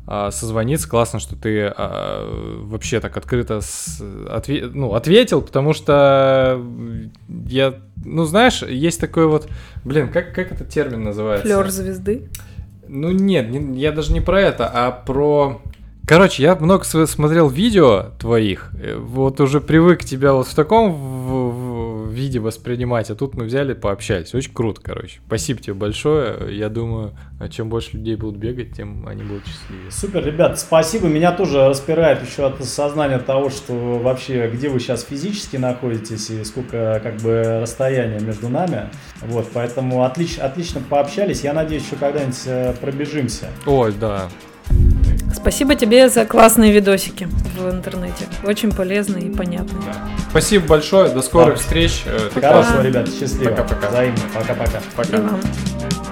[0.07, 0.89] а, созвониться.
[0.89, 3.61] Классно, что ты а, вообще так открыто
[4.73, 6.61] ну, ответил, потому что
[7.29, 7.75] я,
[8.05, 9.49] ну, знаешь, есть такой вот,
[9.85, 11.47] блин, как, как этот термин называется?
[11.47, 12.29] Флер звезды.
[12.93, 13.47] Ну нет,
[13.77, 15.61] я даже не про это, а про...
[16.09, 20.91] Короче, я много смотрел видео твоих, э, вот уже привык тебя вот в таком
[22.13, 24.35] виде воспринимать, а тут мы взяли, пообщались.
[24.35, 25.21] Очень круто, короче.
[25.27, 26.57] Спасибо тебе большое.
[26.57, 27.17] Я думаю,
[27.51, 29.91] чем больше людей будут бегать, тем они будут счастливее.
[29.91, 31.09] Супер, ребят, спасибо.
[31.09, 36.45] Меня тоже распирает еще от осознания того, что вообще, где вы сейчас физически находитесь и
[36.45, 38.91] сколько как бы расстояния между нами.
[39.23, 41.43] Вот, поэтому отлично, отлично пообщались.
[41.43, 43.49] Я надеюсь, еще когда-нибудь э, пробежимся.
[43.67, 44.29] Ой, да.
[45.35, 47.29] Спасибо тебе за классные видосики
[47.59, 48.27] в интернете.
[48.45, 49.83] Очень полезные и понятные.
[49.87, 50.09] Да.
[50.31, 51.11] Спасибо большое.
[51.11, 51.61] До скорых да.
[51.61, 52.05] встреч.
[52.35, 53.09] Хорошо, ребят.
[53.09, 53.51] Счастливо.
[53.51, 53.89] Пока-пока.
[53.89, 54.21] Взаимно.
[54.35, 54.81] Пока-пока.
[54.97, 55.17] Пока.
[55.17, 55.31] -пока.
[55.31, 56.10] Пока.